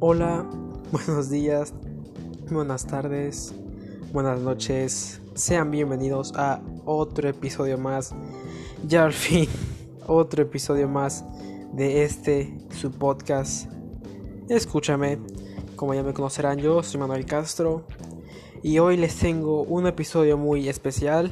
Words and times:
Hola, 0.00 0.46
buenos 0.92 1.28
días, 1.28 1.74
buenas 2.52 2.86
tardes, 2.86 3.52
buenas 4.12 4.38
noches. 4.38 5.20
Sean 5.34 5.72
bienvenidos 5.72 6.32
a 6.36 6.60
otro 6.84 7.28
episodio 7.28 7.78
más. 7.78 8.14
Ya 8.86 9.04
al 9.04 9.12
fin, 9.12 9.48
otro 10.06 10.44
episodio 10.44 10.88
más 10.88 11.24
de 11.72 12.04
este 12.04 12.56
su 12.70 12.92
podcast. 12.92 13.72
Escúchame, 14.48 15.18
como 15.74 15.94
ya 15.94 16.04
me 16.04 16.14
conocerán, 16.14 16.58
yo 16.58 16.80
soy 16.84 17.00
Manuel 17.00 17.26
Castro 17.26 17.84
y 18.62 18.78
hoy 18.78 18.96
les 18.96 19.16
tengo 19.16 19.62
un 19.62 19.88
episodio 19.88 20.38
muy 20.38 20.68
especial. 20.68 21.28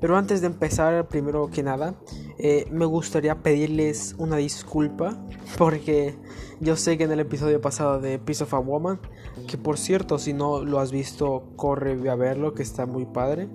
Pero 0.00 0.16
antes 0.16 0.40
de 0.40 0.46
empezar, 0.46 1.06
primero 1.08 1.50
que 1.50 1.62
nada, 1.62 1.94
eh, 2.38 2.66
me 2.70 2.84
gustaría 2.84 3.42
pedirles 3.42 4.14
una 4.18 4.36
disculpa 4.36 5.16
porque 5.56 6.14
yo 6.60 6.76
sé 6.76 6.98
que 6.98 7.04
en 7.04 7.12
el 7.12 7.20
episodio 7.20 7.60
pasado 7.60 8.00
de 8.00 8.18
Piece 8.18 8.44
of 8.44 8.54
a 8.54 8.58
Woman, 8.58 9.00
que 9.46 9.56
por 9.58 9.78
cierto, 9.78 10.18
si 10.18 10.32
no 10.32 10.64
lo 10.64 10.78
has 10.78 10.92
visto, 10.92 11.44
corre 11.56 11.98
a 12.10 12.14
verlo, 12.14 12.54
que 12.54 12.62
está 12.62 12.86
muy 12.86 13.06
padre. 13.06 13.48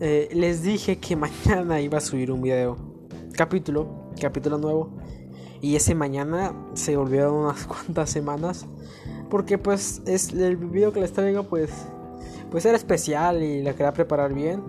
Eh, 0.00 0.28
les 0.32 0.62
dije 0.62 0.98
que 0.98 1.16
mañana 1.46 1.80
iba 1.80 1.98
a 1.98 2.00
subir 2.00 2.30
un 2.30 2.42
video, 2.42 2.76
capítulo, 3.32 4.10
capítulo 4.20 4.58
nuevo. 4.58 4.90
Y 5.62 5.76
ese 5.76 5.94
mañana 5.94 6.54
se 6.74 6.96
volvieron 6.96 7.34
unas 7.34 7.66
cuantas 7.66 8.10
semanas. 8.10 8.66
Porque 9.28 9.58
pues 9.58 10.02
es 10.06 10.32
el 10.32 10.56
video 10.56 10.92
que 10.92 11.00
les 11.00 11.12
traigo 11.12 11.44
pues 11.44 11.70
pues 12.50 12.64
era 12.64 12.76
especial 12.76 13.42
y 13.42 13.62
la 13.62 13.72
quería 13.72 13.92
preparar 13.92 14.34
bien. 14.34 14.62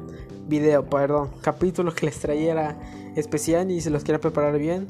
Video, 0.47 0.87
perdón, 0.87 1.31
capítulo 1.41 1.93
que 1.93 2.05
les 2.05 2.19
traía 2.19 2.51
era 2.51 2.79
especial 3.15 3.71
y 3.71 3.81
se 3.81 3.89
los 3.89 4.03
quería 4.03 4.19
preparar 4.19 4.57
bien. 4.57 4.87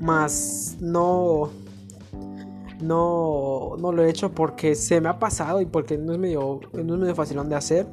Más 0.00 0.76
no 0.80 1.50
no, 2.80 3.76
no 3.78 3.92
lo 3.92 4.04
he 4.04 4.10
hecho 4.10 4.32
porque 4.32 4.74
se 4.74 5.00
me 5.00 5.08
ha 5.08 5.18
pasado 5.18 5.60
y 5.60 5.66
porque 5.66 5.98
no 5.98 6.12
es 6.12 6.18
medio, 6.18 6.60
no 6.72 6.94
es 6.94 7.16
medio 7.16 7.44
de 7.44 7.56
hacer. 7.56 7.86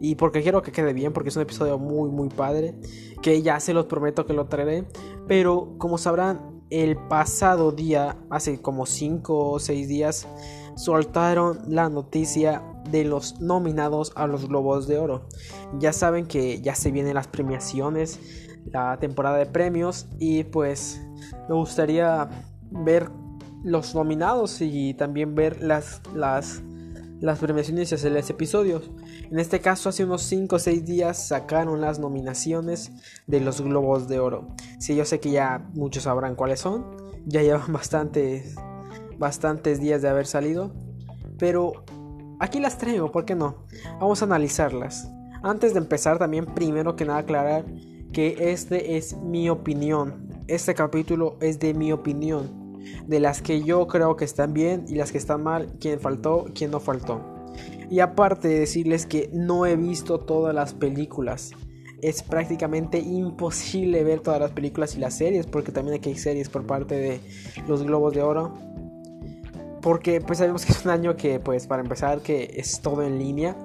Y 0.00 0.14
porque 0.14 0.42
quiero 0.42 0.62
que 0.62 0.70
quede 0.70 0.92
bien, 0.92 1.12
porque 1.12 1.30
es 1.30 1.36
un 1.36 1.42
episodio 1.42 1.78
muy, 1.78 2.08
muy 2.10 2.28
padre. 2.28 2.74
Que 3.20 3.42
ya 3.42 3.58
se 3.58 3.74
los 3.74 3.86
prometo 3.86 4.26
que 4.26 4.32
lo 4.32 4.46
traeré. 4.46 4.86
Pero 5.26 5.74
como 5.78 5.98
sabrán, 5.98 6.62
el 6.70 6.96
pasado 6.96 7.72
día, 7.72 8.16
hace 8.30 8.60
como 8.60 8.86
5 8.86 9.50
o 9.50 9.58
6 9.58 9.88
días, 9.88 10.28
soltaron 10.76 11.58
la 11.66 11.88
noticia 11.88 12.62
de 12.90 13.04
los 13.04 13.40
nominados 13.40 14.12
a 14.16 14.26
los 14.26 14.48
Globos 14.48 14.86
de 14.86 14.98
Oro. 14.98 15.28
Ya 15.78 15.92
saben 15.92 16.26
que 16.26 16.60
ya 16.60 16.74
se 16.74 16.90
vienen 16.90 17.14
las 17.14 17.26
premiaciones, 17.26 18.20
la 18.66 18.98
temporada 18.98 19.38
de 19.38 19.46
premios 19.46 20.06
y 20.18 20.44
pues 20.44 21.00
me 21.48 21.54
gustaría 21.54 22.28
ver 22.70 23.10
los 23.64 23.94
nominados 23.94 24.60
y 24.60 24.94
también 24.94 25.34
ver 25.34 25.62
las, 25.62 26.00
las, 26.14 26.62
las 27.20 27.38
premiaciones 27.38 27.90
y 27.90 27.94
hacerles 27.94 28.30
episodios. 28.30 28.90
En 29.30 29.38
este 29.38 29.60
caso, 29.60 29.88
hace 29.88 30.04
unos 30.04 30.22
5 30.22 30.56
o 30.56 30.58
6 30.58 30.84
días 30.84 31.28
sacaron 31.28 31.80
las 31.80 31.98
nominaciones 31.98 32.92
de 33.26 33.40
los 33.40 33.60
Globos 33.60 34.08
de 34.08 34.20
Oro. 34.20 34.48
Sí, 34.78 34.94
yo 34.96 35.04
sé 35.04 35.20
que 35.20 35.30
ya 35.30 35.68
muchos 35.74 36.04
sabrán 36.04 36.34
cuáles 36.34 36.60
son. 36.60 36.86
Ya 37.26 37.42
llevan 37.42 37.72
bastantes, 37.72 38.54
bastantes 39.18 39.80
días 39.80 40.02
de 40.02 40.08
haber 40.08 40.26
salido. 40.26 40.72
Pero 41.38 41.84
aquí 42.38 42.60
las 42.60 42.78
traigo, 42.78 43.12
¿por 43.12 43.24
qué 43.24 43.34
no? 43.34 43.66
Vamos 44.00 44.22
a 44.22 44.24
analizarlas. 44.24 45.10
Antes 45.42 45.72
de 45.72 45.78
empezar, 45.78 46.18
también 46.18 46.46
primero 46.46 46.96
que 46.96 47.04
nada 47.04 47.20
aclarar 47.20 47.64
que 48.12 48.50
este 48.52 48.96
es 48.96 49.16
mi 49.16 49.48
opinión. 49.48 50.28
Este 50.48 50.74
capítulo 50.74 51.36
es 51.40 51.58
de 51.58 51.74
mi 51.74 51.92
opinión 51.92 52.68
de 53.06 53.20
las 53.20 53.42
que 53.42 53.62
yo 53.62 53.86
creo 53.86 54.16
que 54.16 54.24
están 54.24 54.52
bien 54.52 54.84
y 54.88 54.94
las 54.94 55.12
que 55.12 55.18
están 55.18 55.42
mal, 55.42 55.74
quién 55.80 56.00
faltó, 56.00 56.46
quién 56.54 56.70
no 56.70 56.80
faltó. 56.80 57.20
Y 57.90 58.00
aparte 58.00 58.48
de 58.48 58.60
decirles 58.60 59.06
que 59.06 59.30
no 59.32 59.66
he 59.66 59.76
visto 59.76 60.20
todas 60.20 60.54
las 60.54 60.74
películas. 60.74 61.52
Es 62.00 62.22
prácticamente 62.22 62.98
imposible 62.98 64.04
ver 64.04 64.20
todas 64.20 64.40
las 64.40 64.52
películas 64.52 64.94
y 64.94 65.00
las 65.00 65.16
series, 65.16 65.46
porque 65.46 65.72
también 65.72 65.96
aquí 65.96 66.10
hay 66.10 66.16
series 66.16 66.48
por 66.48 66.64
parte 66.64 66.94
de 66.94 67.20
los 67.66 67.82
Globos 67.82 68.14
de 68.14 68.22
Oro. 68.22 68.54
Porque 69.88 70.20
pues 70.20 70.40
sabemos 70.40 70.66
que 70.66 70.72
es 70.72 70.84
un 70.84 70.90
año 70.90 71.16
que 71.16 71.40
pues 71.40 71.66
para 71.66 71.80
empezar 71.80 72.20
que 72.20 72.50
es 72.58 72.82
todo 72.82 73.02
en 73.02 73.18
línea. 73.18 73.56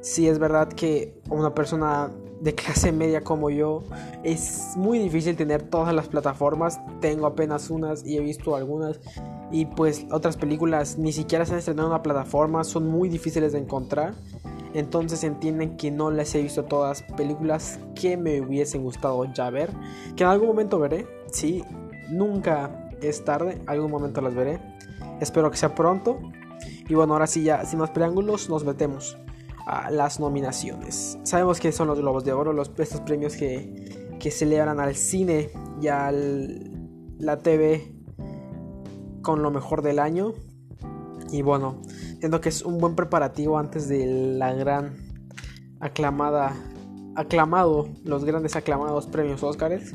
Si 0.00 0.28
es 0.28 0.38
verdad 0.38 0.68
que 0.68 1.20
una 1.28 1.56
persona 1.56 2.12
de 2.40 2.54
clase 2.54 2.92
media 2.92 3.22
como 3.24 3.50
yo, 3.50 3.82
es 4.22 4.74
muy 4.76 5.00
difícil 5.00 5.34
tener 5.34 5.64
todas 5.64 5.92
las 5.92 6.06
plataformas. 6.06 6.78
Tengo 7.00 7.26
apenas 7.26 7.68
unas 7.68 8.06
y 8.06 8.16
he 8.16 8.20
visto 8.20 8.54
algunas. 8.54 9.00
Y 9.50 9.66
pues 9.66 10.06
otras 10.12 10.36
películas 10.36 10.98
ni 10.98 11.10
siquiera 11.10 11.44
se 11.44 11.54
han 11.54 11.58
estrenado 11.58 11.88
en 11.88 11.94
una 11.94 12.02
plataforma, 12.04 12.62
son 12.62 12.86
muy 12.86 13.08
difíciles 13.08 13.52
de 13.52 13.58
encontrar. 13.58 14.14
Entonces 14.72 15.24
entienden 15.24 15.76
que 15.76 15.90
no 15.90 16.12
les 16.12 16.32
he 16.36 16.42
visto 16.42 16.62
todas 16.62 17.02
películas 17.16 17.80
que 17.96 18.16
me 18.16 18.40
hubiesen 18.40 18.84
gustado 18.84 19.24
ya 19.34 19.50
ver. 19.50 19.72
Que 20.14 20.22
en 20.22 20.30
algún 20.30 20.46
momento 20.46 20.78
veré. 20.78 21.08
Sí, 21.32 21.64
nunca 22.08 22.88
es 23.02 23.24
tarde, 23.24 23.60
algún 23.66 23.90
momento 23.90 24.20
las 24.20 24.32
veré. 24.32 24.75
Espero 25.20 25.50
que 25.50 25.56
sea 25.56 25.74
pronto. 25.74 26.18
Y 26.88 26.94
bueno, 26.94 27.14
ahora 27.14 27.26
sí 27.26 27.42
ya, 27.42 27.64
sin 27.64 27.78
más 27.78 27.90
preámbulos, 27.90 28.48
nos 28.48 28.64
metemos 28.64 29.16
a 29.66 29.90
las 29.90 30.20
nominaciones. 30.20 31.18
Sabemos 31.24 31.60
que 31.60 31.72
son 31.72 31.88
los 31.88 31.98
Globos 31.98 32.24
de 32.24 32.32
Oro, 32.32 32.52
los, 32.52 32.70
estos 32.78 33.00
premios 33.00 33.36
que, 33.36 34.16
que 34.20 34.30
celebran 34.30 34.80
al 34.80 34.94
cine 34.94 35.50
y 35.80 35.88
a 35.88 36.12
la 36.12 37.38
TV 37.38 37.92
con 39.22 39.42
lo 39.42 39.50
mejor 39.50 39.82
del 39.82 39.98
año. 39.98 40.34
Y 41.32 41.42
bueno, 41.42 41.82
siento 42.20 42.40
que 42.40 42.48
es 42.48 42.62
un 42.62 42.78
buen 42.78 42.94
preparativo 42.94 43.58
antes 43.58 43.88
de 43.88 44.06
la 44.06 44.52
gran 44.52 44.96
aclamada, 45.80 46.54
aclamado, 47.16 47.88
los 48.04 48.24
grandes 48.24 48.54
aclamados 48.54 49.06
premios 49.06 49.42
Oscars. 49.42 49.92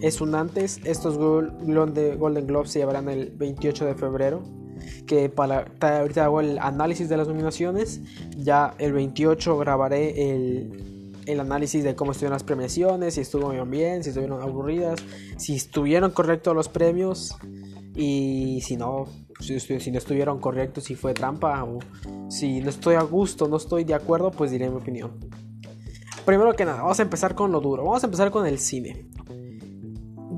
Es 0.00 0.20
un 0.20 0.34
antes, 0.34 0.80
estos 0.84 1.16
Golden 1.18 2.46
Globes 2.46 2.72
se 2.72 2.80
llevarán 2.80 3.08
el 3.08 3.30
28 3.36 3.84
de 3.84 3.94
febrero 3.94 4.61
que 5.06 5.28
para 5.28 5.66
ahorita 5.80 6.24
hago 6.24 6.40
el 6.40 6.58
análisis 6.58 7.08
de 7.08 7.16
las 7.16 7.28
nominaciones. 7.28 8.00
Ya 8.36 8.74
el 8.78 8.92
28 8.92 9.58
grabaré 9.58 10.32
el, 10.32 11.12
el 11.26 11.40
análisis 11.40 11.84
de 11.84 11.94
cómo 11.94 12.12
estuvieron 12.12 12.34
las 12.34 12.44
premiaciones, 12.44 13.14
si 13.14 13.20
estuvieron 13.20 13.70
bien, 13.70 14.02
si 14.02 14.10
estuvieron 14.10 14.42
aburridas, 14.42 15.00
si 15.36 15.56
estuvieron 15.56 16.10
correctos 16.10 16.54
los 16.54 16.68
premios 16.68 17.36
y 17.94 18.60
si 18.62 18.76
no, 18.76 19.06
si, 19.40 19.90
no 19.90 19.98
estuvieron 19.98 20.40
correctos, 20.40 20.84
si 20.84 20.94
fue 20.94 21.14
trampa 21.14 21.62
o 21.64 21.78
si 22.28 22.60
no 22.60 22.70
estoy 22.70 22.94
a 22.96 23.02
gusto, 23.02 23.48
no 23.48 23.56
estoy 23.56 23.84
de 23.84 23.94
acuerdo, 23.94 24.30
pues 24.30 24.50
diré 24.50 24.68
mi 24.70 24.76
opinión. 24.76 25.12
Primero 26.24 26.54
que 26.54 26.64
nada, 26.64 26.82
vamos 26.82 26.98
a 27.00 27.02
empezar 27.02 27.34
con 27.34 27.50
lo 27.52 27.60
duro, 27.60 27.84
vamos 27.84 28.02
a 28.02 28.06
empezar 28.06 28.30
con 28.30 28.46
el 28.46 28.58
cine. 28.58 29.08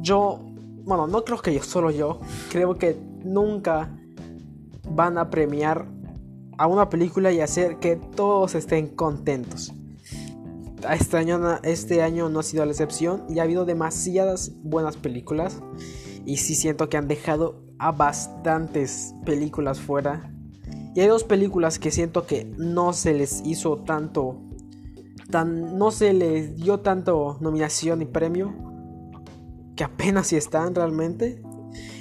Yo, 0.01 0.41
bueno, 0.85 1.07
no 1.07 1.25
creo 1.25 1.39
que 1.39 1.55
yo, 1.55 1.63
solo 1.63 1.91
yo, 1.91 2.21
creo 2.51 2.77
que 2.77 2.97
nunca 3.23 3.91
van 4.89 5.19
a 5.19 5.31
premiar 5.31 5.87
a 6.59 6.67
una 6.67 6.89
película 6.89 7.33
y 7.33 7.41
hacer 7.41 7.79
que 7.79 7.97
todos 7.97 8.55
estén 8.55 8.89
contentos. 8.89 9.73
Este 10.91 11.17
año, 11.17 11.41
este 11.63 12.03
año 12.03 12.29
no 12.29 12.41
ha 12.41 12.43
sido 12.43 12.65
la 12.65 12.73
excepción 12.73 13.25
y 13.29 13.39
ha 13.39 13.45
habido 13.45 13.65
demasiadas 13.65 14.53
buenas 14.63 14.97
películas 14.97 15.63
y 16.27 16.37
sí 16.39 16.55
siento 16.55 16.89
que 16.89 16.97
han 16.97 17.09
dejado 17.09 17.63
a 17.79 17.93
bastantes 17.93 19.15
películas 19.25 19.81
fuera. 19.81 20.31
Y 20.95 21.01
hay 21.01 21.09
dos 21.09 21.25
películas 21.25 21.79
que 21.79 21.91
siento 21.91 22.27
que 22.27 22.53
no 22.57 22.93
se 22.93 23.15
les 23.15 23.43
hizo 23.45 23.79
tanto, 23.79 24.41
tan, 25.31 25.77
no 25.77 25.91
se 25.91 26.13
les 26.13 26.57
dio 26.57 26.81
tanto 26.81 27.39
nominación 27.41 28.01
y 28.03 28.05
premio, 28.05 28.55
que 29.75 29.85
apenas 29.85 30.29
si 30.29 30.37
están 30.37 30.75
realmente. 30.75 31.43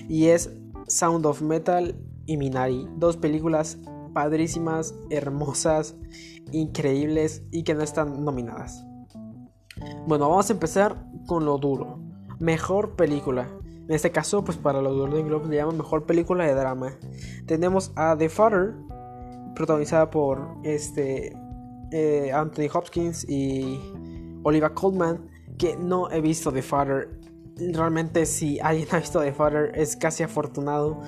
Y 0.07 0.27
es 0.27 0.51
Sound 0.87 1.25
of 1.25 1.41
Metal 1.41 1.95
y 2.25 2.37
Minari. 2.37 2.87
Dos 2.97 3.17
películas 3.17 3.79
padrísimas, 4.13 4.95
hermosas, 5.09 5.95
increíbles 6.51 7.43
y 7.51 7.63
que 7.63 7.73
no 7.73 7.83
están 7.83 8.23
nominadas. 8.23 8.85
Bueno, 10.07 10.29
vamos 10.29 10.49
a 10.49 10.53
empezar 10.53 11.05
con 11.25 11.45
lo 11.45 11.57
duro. 11.57 11.99
Mejor 12.39 12.95
película. 12.95 13.49
En 13.87 13.91
este 13.91 14.11
caso, 14.11 14.43
pues 14.43 14.57
para 14.57 14.81
los 14.81 14.95
Golden 14.97 15.27
Globes 15.27 15.49
le 15.49 15.57
llaman 15.57 15.77
mejor 15.77 16.05
película 16.05 16.45
de 16.45 16.53
drama. 16.53 16.91
Tenemos 17.45 17.91
a 17.95 18.15
The 18.17 18.29
Father, 18.29 18.75
protagonizada 19.55 20.09
por 20.09 20.55
este 20.63 21.35
eh, 21.91 22.31
Anthony 22.33 22.69
Hopkins 22.73 23.27
y 23.27 23.79
Olivia 24.43 24.73
Colman, 24.73 25.29
que 25.57 25.75
no 25.75 26.09
he 26.11 26.21
visto 26.21 26.51
The 26.51 26.61
Father. 26.61 27.19
Realmente 27.55 28.25
si 28.25 28.59
alguien 28.59 28.87
ha 28.91 28.99
visto 28.99 29.19
The 29.19 29.33
Father 29.33 29.71
es 29.75 29.95
casi 29.95 30.23
afortunado 30.23 31.01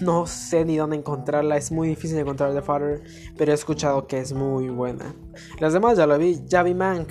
no 0.00 0.26
sé 0.26 0.64
ni 0.64 0.76
dónde 0.76 0.96
encontrarla, 0.96 1.56
es 1.56 1.70
muy 1.70 1.88
difícil 1.88 2.18
encontrar 2.18 2.54
The 2.54 2.62
Father, 2.62 3.02
pero 3.36 3.52
he 3.52 3.54
escuchado 3.54 4.06
que 4.06 4.18
es 4.18 4.32
muy 4.32 4.68
buena. 4.68 5.14
Las 5.60 5.72
demás 5.72 5.98
ya 5.98 6.06
lo 6.06 6.18
vi, 6.18 6.42
Javi 6.50 6.74
Mank, 6.74 7.08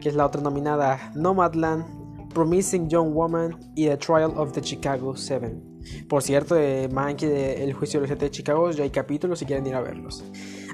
que 0.00 0.08
es 0.08 0.14
la 0.14 0.26
otra 0.26 0.40
nominada, 0.40 1.12
Nomadland, 1.14 1.84
Promising 2.34 2.88
Young 2.88 3.14
Woman 3.14 3.58
y 3.74 3.86
The 3.86 3.96
Trial 3.96 4.32
of 4.36 4.52
the 4.52 4.60
Chicago 4.60 5.16
7. 5.16 5.56
Por 6.08 6.22
cierto, 6.22 6.54
de 6.54 6.88
Monkey 6.92 7.28
de 7.28 7.64
El 7.64 7.72
Juicio 7.72 7.98
de 7.98 8.02
los 8.02 8.08
Siete 8.08 8.26
de 8.26 8.30
Chicago 8.30 8.70
ya 8.70 8.82
hay 8.82 8.90
capítulos 8.90 9.38
si 9.38 9.46
quieren 9.46 9.66
ir 9.66 9.74
a 9.74 9.80
verlos. 9.80 10.24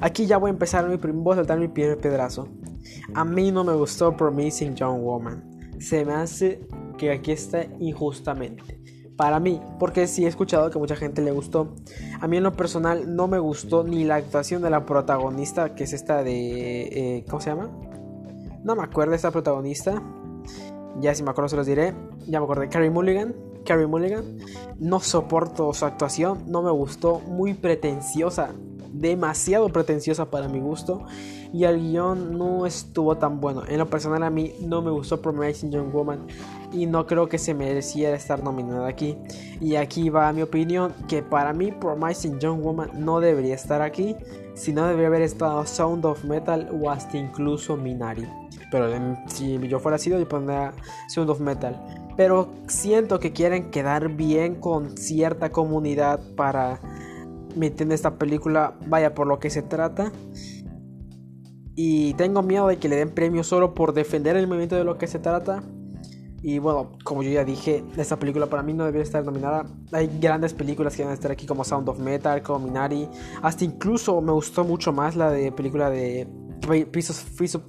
Aquí 0.00 0.26
ya 0.26 0.38
voy 0.38 0.48
a 0.48 0.52
empezar 0.52 0.88
mi, 0.88 0.94
a 0.94 1.34
saltar 1.34 1.58
mi 1.58 1.68
primer 1.68 1.98
pedazo. 1.98 2.48
A 3.14 3.24
mí 3.24 3.52
no 3.52 3.62
me 3.62 3.74
gustó 3.74 4.16
Promising 4.16 4.74
Young 4.74 5.02
Woman. 5.02 5.78
Se 5.78 6.04
me 6.04 6.14
hace 6.14 6.66
que 6.98 7.12
aquí 7.12 7.32
está 7.32 7.64
injustamente. 7.78 8.80
Para 9.22 9.38
mí, 9.38 9.60
porque 9.78 10.08
sí 10.08 10.24
he 10.24 10.26
escuchado 10.26 10.68
que 10.70 10.80
mucha 10.80 10.96
gente 10.96 11.22
le 11.22 11.30
gustó. 11.30 11.76
A 12.20 12.26
mí 12.26 12.38
en 12.38 12.42
lo 12.42 12.54
personal 12.54 13.14
no 13.14 13.28
me 13.28 13.38
gustó 13.38 13.84
ni 13.84 14.02
la 14.02 14.16
actuación 14.16 14.62
de 14.62 14.68
la 14.68 14.84
protagonista, 14.84 15.76
que 15.76 15.84
es 15.84 15.92
esta 15.92 16.24
de... 16.24 17.18
Eh, 17.18 17.24
¿Cómo 17.30 17.40
se 17.40 17.50
llama? 17.50 17.70
No 18.64 18.74
me 18.74 18.82
acuerdo 18.82 19.14
esta 19.14 19.30
protagonista. 19.30 20.02
Ya 21.00 21.14
si 21.14 21.22
me 21.22 21.30
acuerdo 21.30 21.50
se 21.50 21.54
los 21.54 21.68
diré. 21.68 21.94
Ya 22.26 22.40
me 22.40 22.46
acordé. 22.46 22.68
Carrie 22.68 22.90
Mulligan. 22.90 23.36
Carrie 23.64 23.86
Mulligan. 23.86 24.38
No 24.80 24.98
soporto 24.98 25.72
su 25.72 25.84
actuación. 25.84 26.42
No 26.48 26.62
me 26.62 26.72
gustó. 26.72 27.20
Muy 27.20 27.54
pretenciosa 27.54 28.50
demasiado 28.92 29.68
pretenciosa 29.70 30.30
para 30.30 30.48
mi 30.48 30.60
gusto 30.60 31.06
y 31.52 31.64
el 31.64 31.80
guion 31.80 32.38
no 32.38 32.66
estuvo 32.66 33.16
tan 33.16 33.40
bueno. 33.40 33.62
En 33.68 33.78
lo 33.78 33.88
personal 33.88 34.22
a 34.22 34.30
mí 34.30 34.54
no 34.60 34.80
me 34.80 34.90
gustó 34.90 35.20
Promising 35.20 35.70
Young 35.70 35.92
Woman 35.92 36.26
y 36.72 36.86
no 36.86 37.06
creo 37.06 37.28
que 37.28 37.38
se 37.38 37.54
mereciera 37.54 38.16
estar 38.16 38.42
nominada 38.42 38.88
aquí. 38.88 39.18
Y 39.60 39.76
aquí 39.76 40.08
va 40.08 40.32
mi 40.32 40.42
opinión 40.42 40.94
que 41.08 41.22
para 41.22 41.52
mí 41.52 41.70
Promising 41.72 42.38
Young 42.38 42.62
Woman 42.62 42.90
no 42.94 43.20
debería 43.20 43.54
estar 43.54 43.82
aquí, 43.82 44.16
sino 44.54 44.86
debería 44.86 45.08
haber 45.08 45.22
estado 45.22 45.66
Sound 45.66 46.04
of 46.06 46.24
Metal 46.24 46.68
o 46.80 46.90
hasta 46.90 47.18
incluso 47.18 47.76
Minari. 47.76 48.26
Pero 48.70 48.88
si 49.26 49.58
yo 49.68 49.78
fuera 49.78 49.98
sido 49.98 50.18
yo 50.18 50.28
pondría 50.28 50.72
Sound 51.08 51.28
of 51.28 51.40
Metal. 51.40 51.78
Pero 52.16 52.48
siento 52.66 53.20
que 53.20 53.32
quieren 53.32 53.70
quedar 53.70 54.08
bien 54.08 54.54
con 54.54 54.96
cierta 54.96 55.50
comunidad 55.50 56.20
para 56.36 56.80
me 57.56 57.66
entiende 57.66 57.94
esta 57.94 58.14
película 58.14 58.74
vaya 58.86 59.14
por 59.14 59.26
lo 59.26 59.38
que 59.38 59.50
se 59.50 59.62
trata. 59.62 60.12
Y 61.74 62.14
tengo 62.14 62.42
miedo 62.42 62.68
de 62.68 62.78
que 62.78 62.88
le 62.88 62.96
den 62.96 63.10
premio 63.10 63.44
solo 63.44 63.74
por 63.74 63.94
defender 63.94 64.36
el 64.36 64.46
movimiento 64.46 64.76
de 64.76 64.84
lo 64.84 64.98
que 64.98 65.06
se 65.06 65.18
trata. 65.18 65.62
Y 66.42 66.58
bueno, 66.58 66.92
como 67.04 67.22
yo 67.22 67.30
ya 67.30 67.44
dije, 67.44 67.84
esta 67.96 68.18
película 68.18 68.46
para 68.46 68.64
mí 68.64 68.74
no 68.74 68.84
debería 68.84 69.04
estar 69.04 69.24
nominada. 69.24 69.64
Hay 69.92 70.10
grandes 70.20 70.52
películas 70.52 70.96
que 70.96 71.02
van 71.02 71.12
a 71.12 71.14
estar 71.14 71.30
aquí 71.30 71.46
como 71.46 71.62
Sound 71.62 71.88
of 71.88 72.00
Metal, 72.00 72.42
como 72.42 72.66
Minari. 72.66 73.08
Hasta 73.42 73.64
incluso 73.64 74.20
me 74.20 74.32
gustó 74.32 74.64
mucho 74.64 74.92
más 74.92 75.14
la 75.14 75.30
de 75.30 75.52
película 75.52 75.88
de 75.88 76.26
Piece 76.90 77.12
of, 77.12 77.62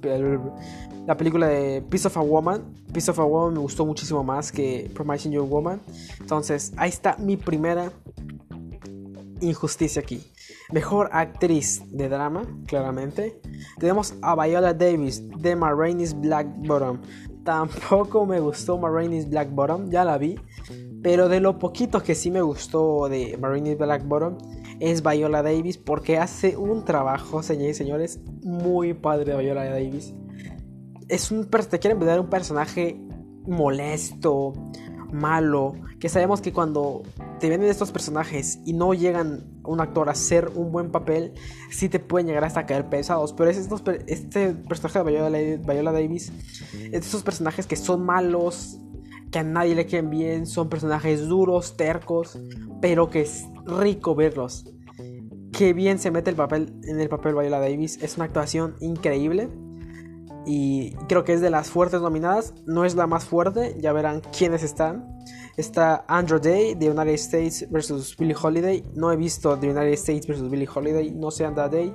la 1.06 1.16
película 1.16 1.46
de 1.46 1.82
Piece 1.82 2.08
of 2.08 2.16
a 2.16 2.20
Woman. 2.20 2.84
Piece 2.92 3.10
of 3.10 3.18
a 3.20 3.24
Woman 3.24 3.54
me 3.54 3.60
gustó 3.60 3.86
muchísimo 3.86 4.24
más 4.24 4.50
que 4.50 4.90
Promising 4.92 5.32
Young 5.32 5.48
Woman. 5.48 5.80
Entonces, 6.20 6.72
ahí 6.76 6.88
está 6.88 7.16
mi 7.16 7.36
primera 7.36 7.92
injusticia 9.40 10.02
aquí. 10.02 10.20
Mejor 10.74 11.08
actriz 11.12 11.84
de 11.92 12.08
drama, 12.08 12.42
claramente. 12.66 13.40
Tenemos 13.78 14.16
a 14.22 14.34
Viola 14.34 14.74
Davis 14.74 15.22
de 15.38 15.54
Marraine's 15.54 16.20
Black 16.20 16.48
Bottom. 16.66 17.00
Tampoco 17.44 18.26
me 18.26 18.40
gustó 18.40 18.76
Marraine's 18.76 19.30
Black 19.30 19.54
Bottom, 19.54 19.88
ya 19.88 20.04
la 20.04 20.18
vi. 20.18 20.34
Pero 21.00 21.28
de 21.28 21.38
lo 21.38 21.60
poquito 21.60 22.02
que 22.02 22.16
sí 22.16 22.28
me 22.32 22.42
gustó 22.42 23.08
de 23.08 23.38
Marraine's 23.40 23.78
Black 23.78 24.04
Bottom 24.04 24.36
es 24.80 25.00
Viola 25.00 25.44
Davis 25.44 25.78
porque 25.78 26.18
hace 26.18 26.56
un 26.56 26.84
trabajo, 26.84 27.44
señores 27.44 27.76
y 27.76 27.78
señores, 27.78 28.20
muy 28.42 28.94
padre 28.94 29.36
Viola 29.36 29.66
Davis. 29.66 30.12
Es 31.08 31.30
un, 31.30 31.48
te 31.48 31.78
quieren 31.78 32.02
un 32.18 32.28
personaje 32.28 33.00
molesto, 33.46 34.54
malo, 35.12 35.74
que 36.00 36.08
sabemos 36.08 36.40
que 36.40 36.52
cuando 36.52 37.04
te 37.38 37.48
vienen 37.48 37.68
estos 37.68 37.92
personajes 37.92 38.58
y 38.64 38.72
no 38.72 38.92
llegan 38.92 39.53
un 39.64 39.80
actor 39.80 40.08
a 40.08 40.12
hacer 40.12 40.50
un 40.54 40.72
buen 40.72 40.90
papel, 40.90 41.34
sí 41.70 41.88
te 41.88 41.98
pueden 41.98 42.26
llegar 42.26 42.44
hasta 42.44 42.66
caer 42.66 42.88
pesados. 42.88 43.32
Pero 43.32 43.50
es 43.50 43.56
estos, 43.56 43.82
este 44.06 44.50
personaje 44.52 45.02
de 45.02 45.58
Viola, 45.58 45.92
Davis, 45.92 46.32
es 46.74 47.06
estos 47.06 47.22
personajes 47.22 47.66
que 47.66 47.76
son 47.76 48.04
malos, 48.04 48.78
que 49.30 49.40
a 49.40 49.42
nadie 49.42 49.74
le 49.74 49.86
queden 49.86 50.10
bien, 50.10 50.46
son 50.46 50.68
personajes 50.68 51.26
duros, 51.26 51.76
tercos, 51.76 52.38
pero 52.80 53.10
que 53.10 53.22
es 53.22 53.46
rico 53.66 54.14
verlos. 54.14 54.66
Qué 55.52 55.72
bien 55.72 55.98
se 55.98 56.10
mete 56.10 56.30
el 56.30 56.36
papel 56.36 56.74
en 56.84 57.00
el 57.00 57.08
papel 57.08 57.34
Viola 57.34 57.60
Davis, 57.60 57.98
es 58.02 58.16
una 58.16 58.26
actuación 58.26 58.76
increíble 58.80 59.48
y 60.46 60.92
creo 61.08 61.24
que 61.24 61.32
es 61.32 61.40
de 61.40 61.50
las 61.50 61.70
fuertes 61.70 62.00
nominadas. 62.00 62.54
No 62.66 62.84
es 62.84 62.94
la 62.94 63.06
más 63.06 63.24
fuerte, 63.24 63.76
ya 63.80 63.92
verán 63.92 64.20
quiénes 64.36 64.62
están. 64.62 65.13
Está 65.56 66.04
Andrew 66.08 66.40
Day 66.40 66.74
de 66.74 66.90
United 66.90 67.14
States 67.14 67.66
versus 67.70 68.16
Billie 68.16 68.34
Holiday. 68.40 68.84
No 68.94 69.12
he 69.12 69.16
visto 69.16 69.56
The 69.56 69.70
United 69.70 69.92
States 69.94 70.26
versus 70.26 70.50
Billie 70.50 70.68
Holiday, 70.72 71.10
no 71.12 71.30
sé 71.30 71.44
Andrew 71.44 71.68
Day, 71.68 71.92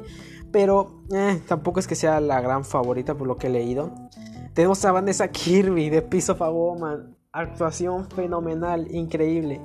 pero 0.52 1.04
eh, 1.14 1.42
tampoco 1.48 1.80
es 1.80 1.88
que 1.88 1.96
sea 1.96 2.20
la 2.22 2.42
gran 2.42 2.64
favorita 2.64 3.16
por 3.16 3.28
lo 3.28 3.38
que 3.38 3.48
he 3.48 3.50
leído. 3.50 3.94
Tenemos 4.54 4.84
a 4.86 4.92
Vanessa 4.92 5.28
Kirby 5.28 5.90
de 5.90 6.02
Piece 6.02 6.32
of 6.32 6.42
a 6.42 6.50
Woman 6.50 7.19
actuación 7.32 8.10
fenomenal, 8.10 8.88
increíble. 8.90 9.62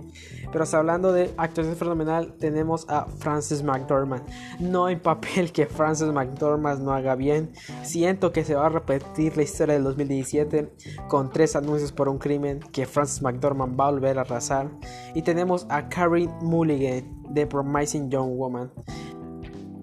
Pero 0.52 0.64
hablando 0.72 1.12
de 1.12 1.32
actuación 1.38 1.76
fenomenal, 1.76 2.34
tenemos 2.38 2.86
a 2.90 3.06
Frances 3.06 3.62
McDormand. 3.62 4.22
No 4.60 4.84
hay 4.86 4.96
papel 4.96 5.50
que 5.50 5.66
Frances 5.66 6.12
McDormand 6.12 6.82
no 6.82 6.92
haga 6.92 7.14
bien. 7.14 7.52
Siento 7.82 8.32
que 8.32 8.44
se 8.44 8.54
va 8.54 8.66
a 8.66 8.68
repetir 8.68 9.36
la 9.36 9.44
historia 9.44 9.74
del 9.74 9.84
2017 9.84 10.74
con 11.08 11.30
tres 11.30 11.56
anuncios 11.56 11.90
por 11.90 12.08
un 12.08 12.18
crimen 12.18 12.60
que 12.72 12.86
Frances 12.86 13.22
McDormand 13.22 13.80
va 13.80 13.88
a 13.88 13.90
volver 13.92 14.18
a 14.18 14.22
arrasar. 14.22 14.68
Y 15.14 15.22
tenemos 15.22 15.66
a 15.70 15.88
Carrie 15.88 16.28
Mulligan 16.42 17.22
de 17.30 17.46
Promising 17.46 18.10
Young 18.10 18.36
Woman. 18.36 18.70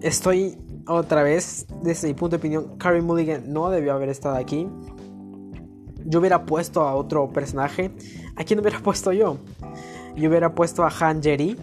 Estoy 0.00 0.56
otra 0.86 1.22
vez, 1.22 1.66
desde 1.82 2.08
mi 2.08 2.14
punto 2.14 2.36
de 2.36 2.38
opinión, 2.38 2.76
Carrie 2.78 3.02
Mulligan 3.02 3.52
no 3.52 3.70
debió 3.70 3.92
haber 3.92 4.08
estado 4.08 4.36
aquí 4.36 4.68
yo 6.04 6.20
hubiera 6.20 6.44
puesto 6.44 6.82
a 6.82 6.94
otro 6.94 7.30
personaje. 7.32 7.90
¿A 8.36 8.44
quién 8.44 8.60
hubiera 8.60 8.78
puesto 8.82 9.12
yo? 9.12 9.38
Yo 10.16 10.28
hubiera 10.28 10.54
puesto 10.54 10.84
a 10.84 10.92
Han 11.00 11.22
Jerry 11.22 11.56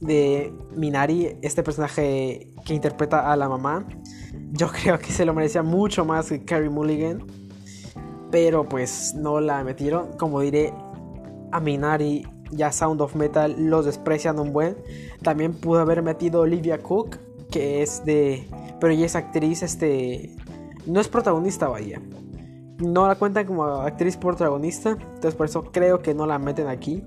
de 0.00 0.52
Minari, 0.74 1.36
este 1.42 1.62
personaje 1.62 2.48
que 2.64 2.74
interpreta 2.74 3.30
a 3.32 3.36
la 3.36 3.48
mamá. 3.48 3.86
Yo 4.52 4.68
creo 4.82 4.98
que 4.98 5.12
se 5.12 5.24
lo 5.24 5.34
merecía 5.34 5.62
mucho 5.62 6.04
más 6.04 6.28
que 6.28 6.44
Carrie 6.44 6.70
Mulligan. 6.70 7.26
Pero 8.30 8.66
pues 8.68 9.14
no 9.14 9.40
la 9.40 9.62
metieron. 9.62 10.16
Como 10.16 10.40
diré, 10.40 10.72
a 11.52 11.60
Minari 11.60 12.26
ya 12.50 12.72
Sound 12.72 13.00
of 13.00 13.14
Metal 13.14 13.54
los 13.58 13.84
desprecian 13.84 14.38
un 14.38 14.52
buen. 14.52 14.76
También 15.22 15.52
pudo 15.52 15.80
haber 15.80 16.02
metido 16.02 16.40
Olivia 16.40 16.78
Cook, 16.78 17.18
que 17.50 17.82
es 17.82 18.04
de... 18.04 18.48
Pero 18.80 18.92
ella 18.92 19.06
es 19.06 19.16
actriz, 19.16 19.62
este... 19.62 20.34
No 20.86 21.00
es 21.00 21.08
protagonista, 21.08 21.68
vaya 21.68 22.00
no 22.78 23.06
la 23.06 23.14
cuentan 23.14 23.46
como 23.46 23.64
actriz 23.64 24.16
protagonista, 24.16 24.90
entonces 24.90 25.34
por 25.34 25.46
eso 25.46 25.64
creo 25.72 26.00
que 26.00 26.14
no 26.14 26.26
la 26.26 26.38
meten 26.38 26.68
aquí. 26.68 27.02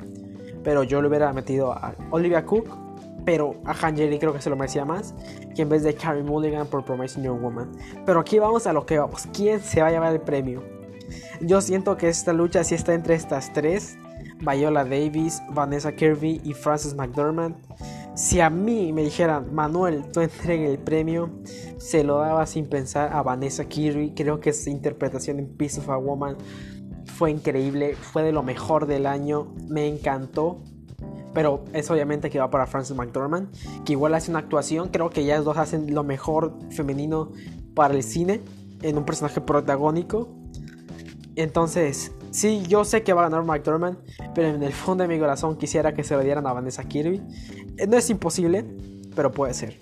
Pero 0.63 0.83
yo 0.83 1.01
le 1.01 1.07
hubiera 1.07 1.31
metido 1.31 1.73
a 1.73 1.93
Olivia 2.09 2.43
Cook, 2.45 2.67
pero 3.23 3.55
a 3.65 3.75
Han 3.85 3.95
creo 3.95 4.33
que 4.33 4.41
se 4.41 4.49
lo 4.49 4.55
merecía 4.55 4.85
más, 4.85 5.13
que 5.55 5.63
en 5.63 5.69
vez 5.69 5.83
de 5.83 5.93
Carrie 5.93 6.23
Mulligan 6.23 6.67
por 6.67 6.83
Promising 6.85 7.23
Young 7.23 7.41
Woman. 7.41 7.71
Pero 8.05 8.19
aquí 8.19 8.39
vamos 8.39 8.65
a 8.67 8.73
lo 8.73 8.85
que 8.85 8.97
vamos. 8.97 9.27
¿Quién 9.33 9.59
se 9.59 9.81
va 9.81 9.87
a 9.87 9.91
llevar 9.91 10.13
el 10.13 10.21
premio? 10.21 10.63
Yo 11.41 11.61
siento 11.61 11.97
que 11.97 12.07
esta 12.07 12.33
lucha 12.33 12.63
sí 12.63 12.75
está 12.75 12.93
entre 12.93 13.15
estas 13.15 13.53
tres. 13.53 13.97
Viola 14.39 14.83
Davis, 14.83 15.41
Vanessa 15.51 15.91
Kirby 15.91 16.41
y 16.43 16.53
Frances 16.53 16.95
McDormand. 16.95 17.55
Si 18.15 18.39
a 18.39 18.49
mí 18.49 18.93
me 18.93 19.03
dijeran, 19.03 19.53
Manuel, 19.53 20.09
tú 20.13 20.21
entregue 20.21 20.71
el 20.71 20.79
premio, 20.79 21.31
se 21.77 22.01
lo 22.05 22.19
daba 22.19 22.45
sin 22.45 22.67
pensar 22.67 23.11
a 23.11 23.21
Vanessa 23.21 23.65
Kirby. 23.65 24.13
Creo 24.15 24.39
que 24.39 24.53
su 24.53 24.69
interpretación 24.69 25.37
en 25.37 25.49
Piece 25.49 25.81
of 25.81 25.89
a 25.89 25.97
Woman 25.97 26.37
fue 27.17 27.31
increíble, 27.31 27.95
fue 27.95 28.23
de 28.23 28.31
lo 28.31 28.41
mejor 28.41 28.85
del 28.85 29.05
año, 29.05 29.53
me 29.67 29.87
encantó. 29.87 30.63
Pero 31.33 31.65
es 31.73 31.91
obviamente 31.91 32.29
que 32.29 32.39
va 32.39 32.49
para 32.49 32.65
Frances 32.67 32.95
McDormand, 32.95 33.53
que 33.83 33.91
igual 33.91 34.13
hace 34.13 34.31
una 34.31 34.39
actuación. 34.39 34.87
Creo 34.87 35.09
que 35.09 35.19
ellas 35.19 35.43
dos 35.43 35.57
hacen 35.57 35.93
lo 35.93 36.05
mejor 36.05 36.57
femenino 36.71 37.33
para 37.73 37.93
el 37.93 38.03
cine 38.03 38.41
en 38.81 38.97
un 38.97 39.03
personaje 39.03 39.41
protagónico. 39.41 40.29
Entonces, 41.35 42.13
Sí, 42.35 42.63
yo 42.67 42.83
sé 42.83 43.01
que 43.01 43.13
va 43.13 43.21
a 43.21 43.29
ganar 43.29 43.45
McDormand, 43.45 43.97
pero 44.33 44.49
en 44.49 44.61
el 44.61 44.73
fondo 44.73 45.03
de 45.03 45.07
mi 45.07 45.17
corazón 45.17 45.55
quisiera 45.57 45.93
que 45.93 46.03
se 46.03 46.15
lo 46.15 46.19
dieran 46.21 46.45
a 46.45 46.51
Vanessa 46.51 46.83
Kirby. 46.83 47.21
Eh, 47.77 47.87
no 47.87 47.97
es 47.97 48.09
imposible, 48.09 48.65
pero 49.15 49.31
puede 49.31 49.53
ser. 49.53 49.77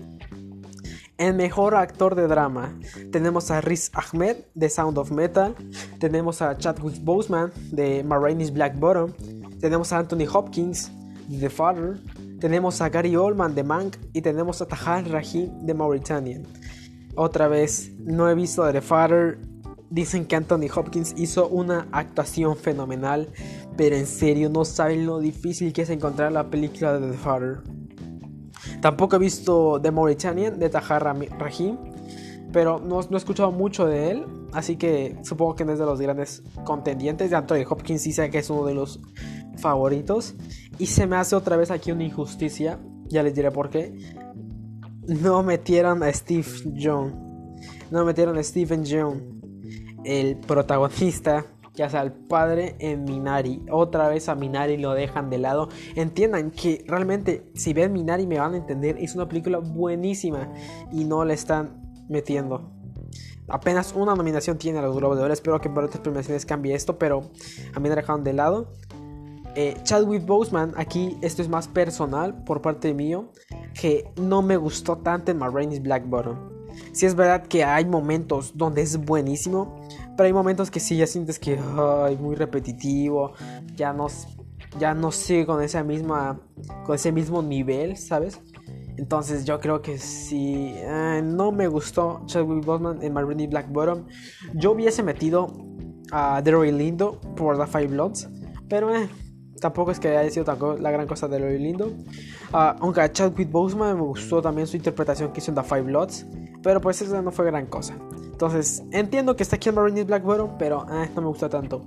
El 1.18 1.36
mejor 1.36 1.76
actor 1.76 2.16
de 2.16 2.28
drama 2.28 2.78
tenemos 3.12 3.52
a 3.52 3.62
Riz 3.62 3.92
Ahmed 3.94 4.38
de 4.56 4.70
Sound 4.70 4.98
of 4.98 5.12
Metal, 5.12 5.56
tenemos 6.00 6.42
a 6.42 6.58
Chadwick 6.58 7.04
Boseman 7.04 7.52
de 7.72 8.04
Marraine's 8.04 8.52
Black 8.52 8.78
Bottom, 8.80 9.12
tenemos 9.60 9.94
a 9.94 10.00
Anthony 10.00 10.26
Hopkins 10.32 10.92
de 11.28 11.38
The 11.38 11.50
Father, 11.50 12.00
tenemos 12.40 12.82
a 12.82 12.90
Gary 12.90 13.16
Oldman 13.16 13.54
de 13.54 13.64
Mank 13.64 13.98
y 14.12 14.22
tenemos 14.22 14.62
a 14.62 14.68
Tahar 14.68 15.08
Rahim 15.08 15.66
de 15.66 15.74
Mauritanian. 15.74 16.44
Otra 17.16 17.48
vez, 17.48 17.92
no 18.00 18.28
he 18.28 18.34
visto 18.34 18.70
The 18.72 18.82
Father, 18.82 19.38
Dicen 19.94 20.26
que 20.26 20.36
Anthony 20.36 20.66
Hopkins 20.76 21.14
hizo 21.18 21.48
una 21.50 21.88
actuación 21.92 22.58
fenomenal. 22.58 23.30
Pero 23.78 23.96
en 23.96 24.08
serio, 24.08 24.50
no 24.50 24.66
saben 24.66 25.06
lo 25.06 25.20
difícil 25.20 25.72
que 25.72 25.84
es 25.84 25.90
encontrar 25.92 26.32
la 26.32 26.50
película 26.50 26.98
de 26.98 27.12
The 27.12 27.18
Father. 27.20 27.62
Tampoco 28.84 29.16
he 29.16 29.20
visto 29.20 29.80
The 29.82 29.92
Mauritanian 29.92 30.60
de 30.60 30.70
Tahar 30.70 31.16
Rahim. 31.40 31.78
Pero 32.52 32.80
no, 32.80 33.00
no, 33.02 33.16
he 33.16 33.18
escuchado 33.18 33.50
mucho 33.50 33.88
de 33.88 34.12
él. 34.12 34.26
Así 34.52 34.76
que 34.76 35.16
supongo 35.24 35.56
que 35.56 35.64
no 35.64 35.72
es 35.72 35.80
de 35.80 35.86
los 35.86 36.02
grandes 36.02 36.44
contendientes. 36.66 37.30
De 37.30 37.38
Anthony 37.38 37.64
Hopkins 37.66 38.02
sí 38.02 38.12
sé 38.12 38.30
que 38.30 38.40
es 38.40 38.50
uno 38.50 38.66
de 38.66 38.74
los 38.74 39.00
favoritos. 39.56 40.36
Y 40.80 40.88
se 40.88 41.08
me 41.08 41.16
hace 41.16 41.34
otra 41.34 41.56
vez 41.56 41.72
aquí 41.72 41.94
una 41.94 42.04
injusticia. 42.04 42.78
Ya 43.06 43.24
les 43.24 43.34
diré 43.34 43.52
por 43.52 43.70
qué. 43.70 43.96
No 45.08 45.44
metieron 45.44 46.04
a 46.04 46.12
Steve 46.12 46.46
Young. 46.74 47.14
No 47.90 48.04
metieron 48.04 48.38
a 48.38 48.44
Stephen 48.44 48.84
Young. 48.84 49.22
El 50.04 50.36
protagonista 50.40 51.46
ya 51.74 51.90
sea 51.90 52.02
el 52.02 52.12
padre 52.12 52.76
en 52.80 53.04
Minari. 53.04 53.66
Otra 53.72 54.08
vez 54.08 54.30
a 54.30 54.36
Minari 54.36 54.78
lo 54.78 54.94
dejan 54.94 55.30
de 55.30 55.40
lado. 55.40 55.70
Entiendan 55.96 56.52
que 56.52 56.84
realmente 56.88 57.50
si 57.56 57.74
ven 57.74 57.94
Minari 57.94 58.28
me 58.28 58.40
van 58.40 58.54
a 58.54 58.58
entender. 58.58 58.98
Es 59.00 59.16
una 59.16 59.28
película 59.28 59.58
buenísima 59.58 60.54
y 60.92 61.04
no 61.06 61.26
le 61.26 61.34
están 61.34 61.82
metiendo. 62.10 62.72
Apenas 63.50 63.94
una 63.94 64.16
nominación 64.16 64.58
tiene 64.58 64.80
a 64.80 64.82
los 64.84 64.96
Globos 64.96 65.18
de 65.18 65.24
Oro. 65.24 65.34
Espero 65.34 65.60
que 65.60 65.70
por 65.70 65.84
otras 65.84 66.02
premiaciones 66.02 66.46
cambie 66.46 66.76
esto, 66.76 66.98
pero 66.98 67.32
a 67.74 67.80
mí 67.80 67.90
me 67.90 67.96
dejaron 67.96 68.24
de 68.24 68.34
lado. 68.34 68.72
Eh, 69.56 69.76
Chadwick 69.84 70.26
Boseman, 70.26 70.74
aquí 70.78 71.18
esto 71.22 71.42
es 71.42 71.50
más 71.50 71.68
personal 71.68 72.44
por 72.44 72.62
parte 72.62 72.94
mío, 72.94 73.32
que 73.80 74.12
no 74.20 74.42
me 74.42 74.58
gustó 74.58 74.98
tanto 74.98 75.32
en 75.32 75.38
My 75.38 75.80
Black 75.80 76.10
Bottom. 76.10 76.54
Si 76.92 77.06
es 77.06 77.14
verdad 77.14 77.46
que 77.46 77.64
hay 77.64 77.86
momentos 77.86 78.58
donde 78.58 78.82
es 78.82 78.98
buenísimo, 78.98 79.80
pero 80.16 80.28
hay 80.28 80.34
momentos 80.34 80.70
que 80.70 80.80
sí 80.80 80.98
ya 80.98 81.08
sientes 81.08 81.40
que 81.40 81.54
es 81.54 82.20
muy 82.20 82.36
repetitivo, 82.36 83.34
ya 83.76 83.94
no, 83.94 84.08
ya 84.80 84.94
no 84.94 85.12
sigue 85.12 85.46
con 85.46 85.62
esa 85.62 85.84
misma, 85.84 86.40
con 86.86 86.96
ese 86.96 87.12
mismo 87.12 87.42
nivel, 87.42 87.98
¿sabes? 87.98 88.40
Entonces 88.98 89.46
yo 89.46 89.60
creo 89.60 89.82
que 89.82 89.98
si 89.98 90.74
eh, 90.76 91.22
no 91.24 91.52
me 91.52 91.68
gustó 91.68 92.22
Chadwick 92.28 92.64
Boseman 92.64 93.02
en 93.02 93.14
My 93.14 93.48
Black 93.48 93.72
Bottom, 93.72 94.06
yo 94.54 94.72
hubiese 94.72 95.02
metido 95.02 95.48
a 96.12 96.42
Daryl 96.42 96.78
Lindo 96.78 97.20
por 97.36 97.58
The 97.58 97.66
Five 97.66 97.88
Bloods, 97.88 98.30
pero 98.70 98.96
eh, 98.96 99.10
tampoco 99.60 99.92
es 99.92 100.00
que 100.00 100.16
haya 100.16 100.30
sido 100.30 100.78
la 100.80 100.92
gran 100.92 101.08
cosa 101.08 101.28
de 101.28 101.40
Daryl 101.40 101.64
Lindo. 101.64 101.88
Uh, 102.52 102.78
aunque 102.80 103.02
a 103.02 103.12
Chadwick 103.12 103.50
Boseman 103.50 103.96
me 103.96 104.04
gustó 104.04 104.42
también 104.42 104.68
su 104.68 104.78
interpretación 104.78 105.32
que 105.34 105.40
hizo 105.40 105.50
en 105.50 105.56
The 105.56 105.64
Five 105.64 105.82
Bloods, 105.84 106.28
pero 106.62 106.80
pues 106.80 107.02
eso 107.02 107.20
no 107.20 107.32
fue 107.32 107.46
gran 107.46 107.66
cosa. 107.66 107.96
Entonces, 108.34 108.84
entiendo 108.92 109.36
que 109.36 109.44
está 109.44 109.58
aquí 109.58 109.70
en 109.70 109.76
Marines 109.76 110.08
Black 110.08 110.24
Bottom, 110.24 110.58
pero 110.58 110.88
eh, 110.92 111.10
no 111.16 111.22
me 111.22 111.28
gusta 111.28 111.48
tanto. 111.48 111.86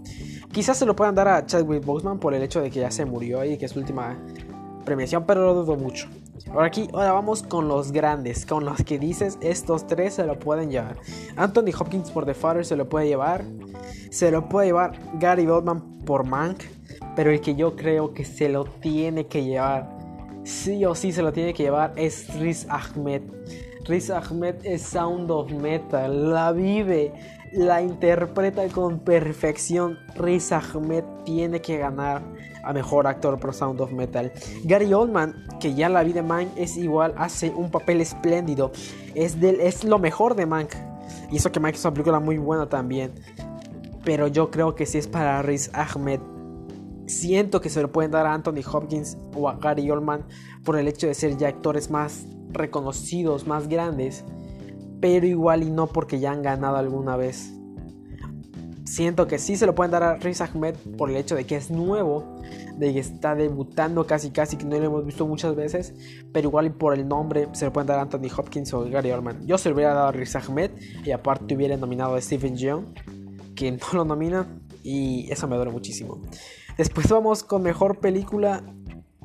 Quizás 0.52 0.78
se 0.78 0.86
lo 0.86 0.94
puedan 0.94 1.14
dar 1.14 1.26
a 1.26 1.44
Chadwick 1.44 1.84
Boseman 1.84 2.20
por 2.20 2.34
el 2.34 2.42
hecho 2.42 2.62
de 2.62 2.70
que 2.70 2.80
ya 2.80 2.90
se 2.90 3.04
murió 3.04 3.44
y 3.44 3.58
que 3.58 3.66
es 3.66 3.72
su 3.72 3.80
última 3.80 4.16
premiación, 4.84 5.24
pero 5.26 5.44
lo 5.44 5.54
dudo 5.54 5.76
mucho. 5.76 6.08
Ahora 6.52 6.66
aquí, 6.66 6.88
ahora 6.92 7.12
vamos 7.12 7.42
con 7.42 7.66
los 7.66 7.90
grandes, 7.90 8.46
con 8.46 8.64
los 8.64 8.76
que 8.84 8.98
dices 9.00 9.38
estos 9.40 9.88
tres 9.88 10.14
se 10.14 10.24
lo 10.24 10.38
pueden 10.38 10.70
llevar. 10.70 10.96
Anthony 11.34 11.72
Hopkins 11.78 12.10
por 12.12 12.24
The 12.24 12.34
Father 12.34 12.64
se 12.64 12.76
lo 12.76 12.88
puede 12.88 13.08
llevar. 13.08 13.44
Se 14.10 14.30
lo 14.30 14.48
puede 14.48 14.68
llevar 14.68 14.92
Gary 15.18 15.48
Oldman 15.48 15.98
por 16.04 16.24
Mank. 16.24 16.62
Pero 17.16 17.32
el 17.32 17.40
que 17.40 17.56
yo 17.56 17.74
creo 17.74 18.14
que 18.14 18.24
se 18.24 18.48
lo 18.48 18.64
tiene 18.64 19.26
que 19.26 19.42
llevar, 19.42 19.90
sí 20.44 20.84
o 20.84 20.94
sí 20.94 21.10
se 21.10 21.22
lo 21.22 21.32
tiene 21.32 21.52
que 21.54 21.64
llevar, 21.64 21.92
es 21.96 22.32
Riz 22.38 22.66
Ahmed. 22.68 23.22
Riz 23.88 24.10
Ahmed 24.10 24.56
es 24.64 24.82
Sound 24.82 25.30
of 25.30 25.52
Metal, 25.52 26.32
la 26.32 26.50
vive, 26.50 27.12
la 27.52 27.80
interpreta 27.80 28.66
con 28.68 28.98
perfección. 28.98 29.96
Riz 30.16 30.50
Ahmed 30.50 31.04
tiene 31.24 31.60
que 31.60 31.78
ganar 31.78 32.20
a 32.64 32.72
mejor 32.72 33.06
actor 33.06 33.38
por 33.38 33.54
Sound 33.54 33.80
of 33.80 33.92
Metal. 33.92 34.32
Gary 34.64 34.92
Oldman, 34.92 35.46
que 35.60 35.74
ya 35.74 35.88
la 35.88 36.02
vi 36.02 36.12
de 36.12 36.22
Mank, 36.22 36.48
es 36.56 36.76
igual, 36.76 37.14
hace 37.16 37.50
un 37.50 37.70
papel 37.70 38.00
espléndido. 38.00 38.72
Es, 39.14 39.36
es 39.40 39.84
lo 39.84 40.00
mejor 40.00 40.34
de 40.34 40.46
Mank. 40.46 40.74
Y 41.30 41.36
eso 41.36 41.52
que 41.52 41.60
Mank 41.60 41.76
es 41.76 41.84
una 41.84 41.94
película 41.94 42.18
muy 42.18 42.38
buena 42.38 42.68
también. 42.68 43.12
Pero 44.04 44.26
yo 44.26 44.50
creo 44.50 44.74
que 44.74 44.84
si 44.84 44.98
es 44.98 45.06
para 45.06 45.42
Riz 45.42 45.70
Ahmed. 45.72 46.18
Siento 47.06 47.60
que 47.60 47.70
se 47.70 47.80
lo 47.80 47.92
pueden 47.92 48.10
dar 48.10 48.26
a 48.26 48.34
Anthony 48.34 48.62
Hopkins 48.68 49.16
o 49.32 49.48
a 49.48 49.54
Gary 49.54 49.88
Oldman 49.88 50.26
por 50.64 50.76
el 50.76 50.88
hecho 50.88 51.06
de 51.06 51.14
ser 51.14 51.36
ya 51.36 51.46
actores 51.46 51.88
más 51.88 52.26
reconocidos, 52.50 53.46
más 53.46 53.68
grandes, 53.68 54.24
pero 55.00 55.26
igual 55.26 55.62
y 55.62 55.70
no 55.70 55.86
porque 55.86 56.20
ya 56.20 56.32
han 56.32 56.42
ganado 56.42 56.76
alguna 56.76 57.16
vez. 57.16 57.52
Siento 58.84 59.26
que 59.26 59.38
sí 59.38 59.56
se 59.56 59.66
lo 59.66 59.74
pueden 59.74 59.90
dar 59.90 60.04
a 60.04 60.14
Riz 60.14 60.40
Ahmed 60.40 60.76
por 60.96 61.10
el 61.10 61.16
hecho 61.16 61.34
de 61.34 61.44
que 61.44 61.56
es 61.56 61.70
nuevo, 61.72 62.36
de 62.78 62.92
que 62.92 63.00
está 63.00 63.34
debutando 63.34 64.06
casi 64.06 64.30
casi, 64.30 64.56
que 64.56 64.64
no 64.64 64.78
lo 64.78 64.84
hemos 64.84 65.04
visto 65.04 65.26
muchas 65.26 65.56
veces, 65.56 65.92
pero 66.32 66.48
igual 66.48 66.66
y 66.66 66.70
por 66.70 66.94
el 66.94 67.08
nombre 67.08 67.48
se 67.52 67.64
lo 67.64 67.72
pueden 67.72 67.88
dar 67.88 67.98
a 67.98 68.02
Anthony 68.02 68.30
Hopkins 68.36 68.72
o 68.74 68.88
Gary 68.88 69.10
Oldman. 69.10 69.44
Yo 69.44 69.58
se 69.58 69.68
lo 69.68 69.74
hubiera 69.74 69.92
dado 69.92 70.08
a 70.08 70.12
Riz 70.12 70.36
Ahmed 70.36 70.70
y 71.04 71.10
aparte 71.10 71.56
hubiera 71.56 71.76
nominado 71.76 72.14
a 72.14 72.20
Stephen 72.20 72.56
Young, 72.56 72.84
que 73.56 73.72
no 73.72 73.78
lo 73.92 74.04
nomina 74.04 74.60
y 74.84 75.30
eso 75.32 75.48
me 75.48 75.56
duele 75.56 75.72
muchísimo. 75.72 76.22
Después 76.78 77.08
vamos 77.08 77.42
con 77.42 77.62
mejor 77.62 77.98
película 77.98 78.62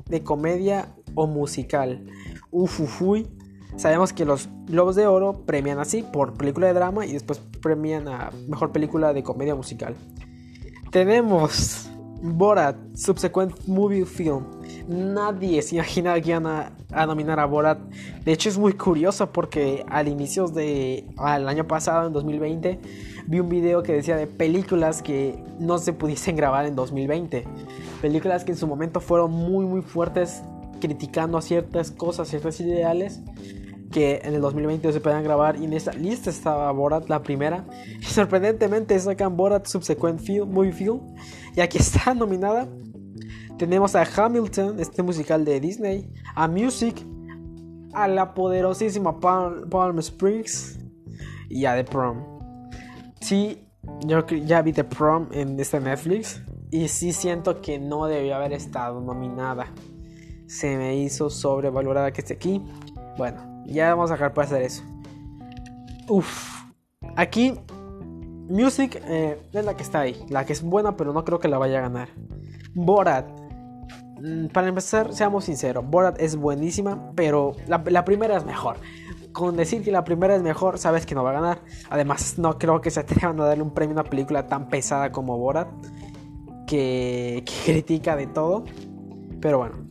de 0.08 0.22
comedia 0.22 0.94
o 1.14 1.26
musical 1.26 2.04
ufufuy. 2.50 3.26
Sabemos 3.76 4.12
que 4.12 4.24
los 4.24 4.48
Globos 4.66 4.96
de 4.96 5.06
Oro 5.06 5.44
premian 5.46 5.78
así 5.78 6.02
por 6.02 6.34
película 6.34 6.66
de 6.68 6.74
drama 6.74 7.06
y 7.06 7.12
después 7.14 7.40
premian 7.60 8.06
a 8.06 8.30
mejor 8.48 8.70
película 8.70 9.12
de 9.12 9.22
comedia 9.22 9.54
musical. 9.54 9.96
Tenemos 10.90 11.88
Borat, 12.22 12.76
Subsequent 12.94 13.66
Movie 13.66 14.04
Film. 14.04 14.44
Nadie 14.88 15.62
se 15.62 15.76
imaginaba 15.76 16.20
que 16.20 16.30
iban 16.30 16.46
a, 16.46 17.06
nominar 17.06 17.40
a 17.40 17.46
Borat. 17.46 17.78
De 18.24 18.32
hecho, 18.32 18.48
es 18.48 18.58
muy 18.58 18.72
curioso 18.74 19.32
porque 19.32 19.84
al 19.88 20.08
inicio 20.08 20.48
de. 20.48 21.06
al 21.16 21.48
año 21.48 21.66
pasado, 21.66 22.06
en 22.06 22.12
2020, 22.12 22.80
vi 23.26 23.40
un 23.40 23.48
video 23.48 23.82
que 23.82 23.92
decía 23.92 24.16
de 24.16 24.26
películas 24.26 25.02
que 25.02 25.42
no 25.58 25.78
se 25.78 25.92
pudiesen 25.92 26.36
grabar 26.36 26.66
en 26.66 26.74
2020. 26.74 27.44
Películas 28.00 28.44
que 28.44 28.52
en 28.52 28.58
su 28.58 28.66
momento 28.66 29.00
fueron 29.00 29.30
muy, 29.30 29.64
muy 29.64 29.82
fuertes 29.82 30.42
criticando 30.80 31.38
a 31.38 31.42
ciertas 31.42 31.92
cosas, 31.92 32.28
ciertos 32.28 32.60
ideales 32.60 33.20
que 33.92 34.20
en 34.24 34.34
el 34.34 34.40
2020 34.40 34.92
se 34.92 35.00
podían 35.00 35.22
grabar 35.22 35.56
y 35.56 35.66
en 35.66 35.74
esta 35.74 35.92
lista 35.92 36.30
estaba 36.30 36.72
Borat 36.72 37.08
la 37.08 37.22
primera 37.22 37.64
y 38.00 38.04
sorprendentemente 38.04 38.98
sacan 38.98 39.36
Borat 39.36 39.66
Subsequent 39.66 40.18
Film, 40.18 40.50
Movie 40.50 40.72
Film 40.72 41.00
y 41.54 41.60
aquí 41.60 41.78
está 41.78 42.14
nominada 42.14 42.66
tenemos 43.58 43.94
a 43.94 44.04
Hamilton 44.04 44.80
este 44.80 45.02
musical 45.02 45.44
de 45.44 45.60
Disney 45.60 46.12
a 46.34 46.48
Music 46.48 47.04
a 47.92 48.08
la 48.08 48.34
poderosísima 48.34 49.20
Palm, 49.20 49.98
Springs 49.98 50.78
y 51.48 51.64
a 51.66 51.74
The 51.74 51.84
Prom 51.84 52.24
sí 53.20 53.68
yo 54.06 54.26
ya 54.26 54.62
vi 54.62 54.72
The 54.72 54.84
Prom 54.84 55.28
en 55.32 55.58
este 55.58 55.80
Netflix 55.80 56.42
y 56.70 56.88
sí 56.88 57.12
siento 57.12 57.60
que 57.60 57.78
no 57.78 58.06
debió 58.06 58.36
haber 58.36 58.52
estado 58.52 59.00
nominada 59.00 59.66
se 60.52 60.76
me 60.76 60.96
hizo 60.96 61.30
sobrevalorada 61.30 62.12
que 62.12 62.20
esté 62.20 62.34
aquí. 62.34 62.62
Bueno, 63.16 63.38
ya 63.64 63.88
vamos 63.94 64.10
a 64.10 64.14
dejar 64.14 64.38
hacer 64.38 64.62
eso. 64.62 64.82
Uff, 66.08 66.64
aquí 67.16 67.54
Music 68.50 69.02
eh, 69.06 69.40
es 69.50 69.64
la 69.64 69.74
que 69.74 69.82
está 69.82 70.00
ahí, 70.00 70.26
la 70.28 70.44
que 70.44 70.52
es 70.52 70.62
buena, 70.62 70.94
pero 70.94 71.14
no 71.14 71.24
creo 71.24 71.38
que 71.38 71.48
la 71.48 71.56
vaya 71.56 71.78
a 71.78 71.82
ganar. 71.82 72.10
Borat, 72.74 73.26
para 74.52 74.68
empezar, 74.68 75.12
seamos 75.12 75.44
sinceros, 75.44 75.84
Borat 75.88 76.20
es 76.20 76.36
buenísima, 76.36 77.12
pero 77.14 77.52
la, 77.66 78.04
primera 78.04 78.36
es 78.36 78.44
mejor. 78.44 78.76
Con 79.32 79.56
decir 79.56 79.82
que 79.82 79.90
la 79.90 80.04
primera 80.04 80.36
es 80.36 80.42
mejor, 80.42 80.78
sabes 80.78 81.06
que 81.06 81.14
no 81.14 81.24
va 81.24 81.30
a 81.30 81.34
ganar. 81.34 81.62
Además, 81.90 82.38
no 82.38 82.58
creo 82.58 82.80
que 82.80 82.90
se 82.90 83.00
atrevan 83.00 83.40
a 83.40 83.46
darle 83.46 83.62
un 83.62 83.72
premio 83.72 83.96
a 83.96 84.02
una 84.02 84.10
película 84.10 84.46
tan 84.46 84.68
pesada 84.68 85.10
como 85.10 85.38
Borat, 85.38 85.68
que, 86.66 87.42
que 87.46 87.52
critica 87.72 88.14
de 88.14 88.26
todo. 88.26 88.64
Pero 89.40 89.58
bueno, 89.58 89.86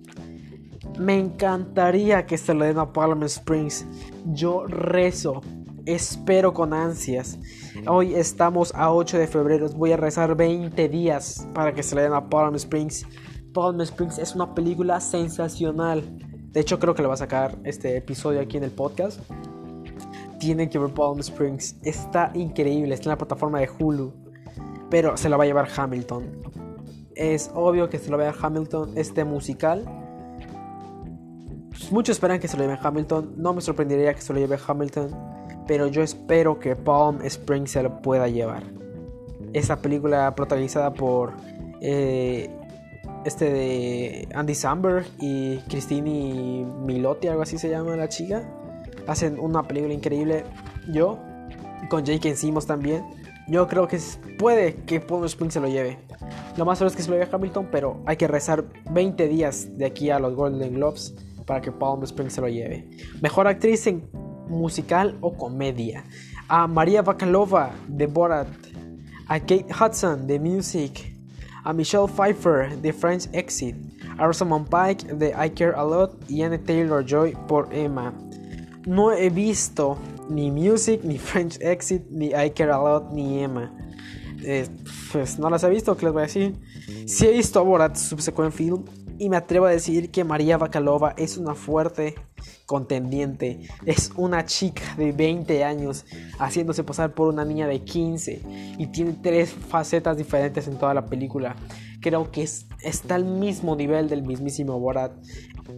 me 1.00 1.18
encantaría 1.18 2.26
que 2.26 2.38
se 2.38 2.54
le 2.54 2.68
den 2.68 2.78
a 2.78 2.94
Palm 2.94 3.24
Springs. 3.24 3.86
Yo 4.28 4.66
rezo, 4.66 5.42
espero 5.86 6.54
con 6.54 6.74
ansias. 6.74 7.40
Hoy 7.88 8.14
estamos 8.14 8.74
a 8.76 8.94
8 8.94 9.18
de 9.18 9.28
febrero. 9.28 9.68
Voy 9.70 9.92
a 9.92 9.98
rezar 9.98 10.36
20 10.36 10.88
días 10.88 11.48
para 11.54 11.74
que 11.74 11.84
se 11.84 11.96
le 11.96 12.04
den 12.04 12.14
a 12.14 12.30
Palm 12.30 12.56
Springs. 12.56 13.06
Palm 13.54 13.82
Springs 13.82 14.18
es 14.18 14.36
una 14.36 14.54
película 14.54 15.00
sensacional. 15.00 16.04
De 16.52 16.60
hecho, 16.60 16.80
creo 16.80 16.96
que 16.96 17.02
le 17.02 17.08
va 17.08 17.16
a 17.16 17.18
sacar 17.18 17.58
este 17.64 17.98
episodio 17.98 18.42
aquí 18.42 18.58
en 18.58 18.64
el 18.64 18.72
podcast. 18.72 19.20
Tienen 20.40 20.70
que 20.70 20.80
ver 20.80 20.94
Palm 20.94 21.20
Springs. 21.20 21.76
Está 21.84 22.32
increíble. 22.34 22.94
Está 22.94 23.06
en 23.06 23.12
la 23.12 23.18
plataforma 23.18 23.60
de 23.60 23.70
Hulu. 23.70 24.14
Pero 24.90 25.16
se 25.18 25.30
la 25.30 25.38
va 25.38 25.44
a 25.44 25.48
llevar 25.48 25.68
Hamilton. 25.76 26.44
Es 27.16 27.52
obvio 27.54 27.90
que 27.90 28.00
se 28.00 28.10
lo 28.10 28.18
vea 28.18 28.34
Hamilton. 28.42 28.98
Este 28.98 29.24
musical 29.24 29.86
Muchos 31.90 32.14
esperan 32.16 32.40
que 32.40 32.48
se 32.48 32.56
lo 32.58 32.64
lleve 32.64 32.78
Hamilton. 32.82 33.34
No 33.38 33.54
me 33.54 33.62
sorprendería 33.62 34.14
que 34.14 34.22
se 34.22 34.32
lo 34.34 34.40
lleve 34.40 34.58
Hamilton. 34.66 35.10
Pero 35.68 35.88
yo 35.88 36.02
espero 36.02 36.60
que 36.60 36.76
Palm 36.76 37.22
Springs 37.24 37.72
se 37.72 37.84
lo 37.84 38.02
pueda 38.02 38.28
llevar. 38.28 38.64
Esa 39.54 39.82
película 39.82 40.34
protagonizada 40.36 40.94
por 40.94 41.34
eh, 41.82 42.50
este 43.26 43.52
de 43.52 44.28
Andy 44.34 44.56
Samberg 44.56 45.06
y 45.20 45.58
Christine 45.70 46.66
Milotti, 46.86 47.28
algo 47.28 47.42
así 47.44 47.58
se 47.58 47.70
llama 47.70 47.96
la 47.96 48.10
chica. 48.10 48.44
Hacen 49.08 49.40
una 49.40 49.64
película 49.64 49.94
increíble. 49.94 50.44
Yo, 50.92 51.20
con 51.90 52.04
Jake 52.04 52.36
Simmons 52.36 52.66
también. 52.66 53.04
Yo 53.48 53.68
creo 53.68 53.88
que 53.88 54.00
puede 54.38 54.76
que 54.86 55.00
Palm 55.00 55.26
Springs 55.26 55.54
se 55.54 55.60
lo 55.60 55.68
lleve. 55.68 56.00
Lo 56.58 56.66
más 56.66 56.78
seguro 56.78 56.92
es 56.92 56.96
que 56.96 57.04
se 57.04 57.10
lo 57.10 57.18
lleve 57.18 57.30
Hamilton, 57.32 57.68
pero 57.72 58.02
hay 58.06 58.18
que 58.18 58.28
rezar 58.28 58.66
20 58.92 59.28
días 59.28 59.78
de 59.78 59.86
aquí 59.86 60.10
a 60.10 60.20
los 60.20 60.36
Golden 60.36 60.76
Globes 60.76 61.16
para 61.46 61.62
que 61.62 61.72
Palm 61.72 62.04
Springs 62.04 62.34
se 62.34 62.42
lo 62.42 62.48
lleve. 62.48 62.90
Mejor 63.22 63.48
actriz 63.48 63.88
en 63.88 64.10
musical 64.48 65.18
o 65.22 65.36
comedia. 65.36 66.06
A 66.48 66.68
María 66.68 67.02
Bakalova 67.02 67.72
de 67.88 68.08
Borat. 68.08 68.48
A 69.28 69.40
Kate 69.40 69.68
Hudson 69.70 70.28
de 70.28 70.40
Music. 70.40 71.11
A 71.64 71.74
Michelle 71.74 72.08
Pfeiffer 72.08 72.76
de 72.82 72.92
French 72.92 73.28
Exit. 73.34 73.76
A 74.18 74.26
Rosamund 74.26 74.68
Pike 74.70 75.14
de 75.14 75.34
I 75.34 75.50
Care 75.50 75.74
A 75.76 75.84
Lot. 75.84 76.30
Y 76.30 76.42
Anne 76.42 76.58
Taylor 76.58 77.04
Joy 77.06 77.36
por 77.48 77.68
Emma. 77.72 78.14
No 78.86 79.12
he 79.12 79.30
visto 79.30 79.98
ni 80.30 80.50
Music, 80.50 81.04
ni 81.04 81.18
French 81.18 81.58
Exit, 81.62 82.04
ni 82.10 82.28
I 82.34 82.50
Care 82.50 82.72
A 82.72 82.78
Lot, 82.78 83.12
ni 83.12 83.44
Emma. 83.44 83.72
Eh, 84.44 84.68
pues 85.12 85.38
no 85.38 85.50
las 85.50 85.64
he 85.64 85.70
visto, 85.70 85.96
¿qué 85.96 86.06
les 86.06 86.14
voy 86.14 86.24
a 86.24 86.26
decir? 86.26 86.56
Si 87.06 87.28
he 87.28 87.32
visto 87.32 87.64
Borat 87.64 87.96
Subsequent 87.96 88.52
Film 88.52 88.84
y 89.22 89.30
me 89.30 89.38
atrevo 89.38 89.68
a 89.68 89.70
decir 89.70 90.10
que 90.10 90.24
María 90.24 90.58
Bakalova 90.58 91.14
es 91.16 91.38
una 91.38 91.54
fuerte 91.54 92.16
contendiente. 92.66 93.70
Es 93.86 94.12
una 94.16 94.46
chica 94.46 94.82
de 94.98 95.12
20 95.12 95.64
años 95.64 96.08
haciéndose 96.40 96.84
pasar 96.84 97.14
por 97.14 97.28
una 97.28 97.46
niña 97.46 97.68
de 97.68 97.84
15 97.84 98.42
y 98.80 98.88
tiene 98.88 99.14
tres 99.22 99.54
facetas 99.54 100.18
diferentes 100.18 100.68
en 100.68 100.80
toda 100.80 100.96
la 100.96 101.06
película. 101.06 101.56
Creo 102.02 102.32
que 102.32 102.42
está 102.82 103.14
al 103.14 103.26
mismo 103.26 103.76
nivel 103.76 104.10
del 104.10 104.24
mismísimo 104.24 104.80
Borat. 104.80 105.12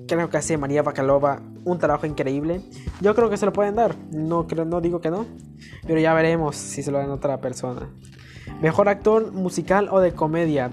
Creo 0.07 0.29
que 0.29 0.37
hace 0.37 0.57
María 0.57 0.81
Bakalova 0.81 1.41
un 1.65 1.79
trabajo 1.79 2.05
increíble. 2.05 2.61
Yo 3.01 3.13
creo 3.13 3.29
que 3.29 3.35
se 3.35 3.45
lo 3.45 3.51
pueden 3.51 3.75
dar. 3.75 3.97
No, 4.13 4.47
creo, 4.47 4.63
no 4.63 4.79
digo 4.79 5.01
que 5.01 5.11
no. 5.11 5.25
Pero 5.85 5.99
ya 5.99 6.13
veremos 6.13 6.55
si 6.55 6.81
se 6.81 6.91
lo 6.91 6.97
dan 6.97 7.09
a 7.09 7.15
otra 7.15 7.41
persona. 7.41 7.89
Mejor 8.61 8.87
actor 8.87 9.33
musical 9.33 9.89
o 9.91 9.99
de 9.99 10.13
comedia. 10.13 10.71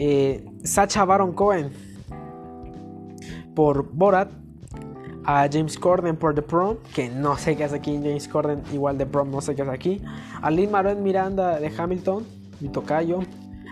Eh, 0.00 0.44
Sacha 0.62 1.04
Baron 1.04 1.32
Cohen 1.32 1.72
por 3.56 3.90
Borat, 3.92 4.30
a 5.24 5.48
James 5.52 5.76
Corden 5.76 6.16
por 6.16 6.36
The 6.36 6.42
Prom, 6.42 6.76
que 6.94 7.08
no 7.08 7.36
sé 7.36 7.56
qué 7.56 7.64
hace 7.64 7.76
aquí, 7.76 7.96
James 7.96 8.28
Corden 8.28 8.62
igual 8.72 8.96
The 8.96 9.06
Prom, 9.06 9.32
no 9.32 9.40
sé 9.40 9.56
qué 9.56 9.62
hace 9.62 9.72
aquí, 9.72 10.00
a 10.40 10.52
Lin 10.52 10.70
Manuel 10.70 10.98
Miranda 10.98 11.58
de 11.58 11.72
Hamilton, 11.76 12.24
mi 12.60 12.68
tocayo, 12.68 13.22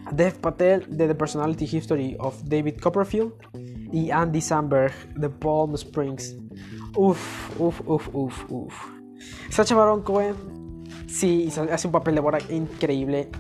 a 0.05 0.11
Dev 0.11 0.35
Patel 0.41 0.85
de 0.89 1.07
The 1.07 1.15
Personality 1.15 1.65
History 1.65 2.17
of 2.19 2.43
David 2.43 2.81
Copperfield 2.81 3.33
y 3.93 4.11
Andy 4.11 4.41
Samberg 4.41 4.93
de 5.15 5.31
Palm 5.31 5.75
Springs. 5.75 6.37
Uf, 6.97 7.57
uf, 7.61 7.81
uf, 7.87 8.09
uf, 8.13 8.51
uf. 8.51 8.75
Sacha 9.49 9.77
Baron 9.77 10.03
Cohen, 10.03 10.35
sí, 11.07 11.49
hace 11.71 11.87
un 11.87 11.93
papel 11.93 12.17
de 12.17 12.21
Borat 12.21 12.51
increíble. 12.51 13.31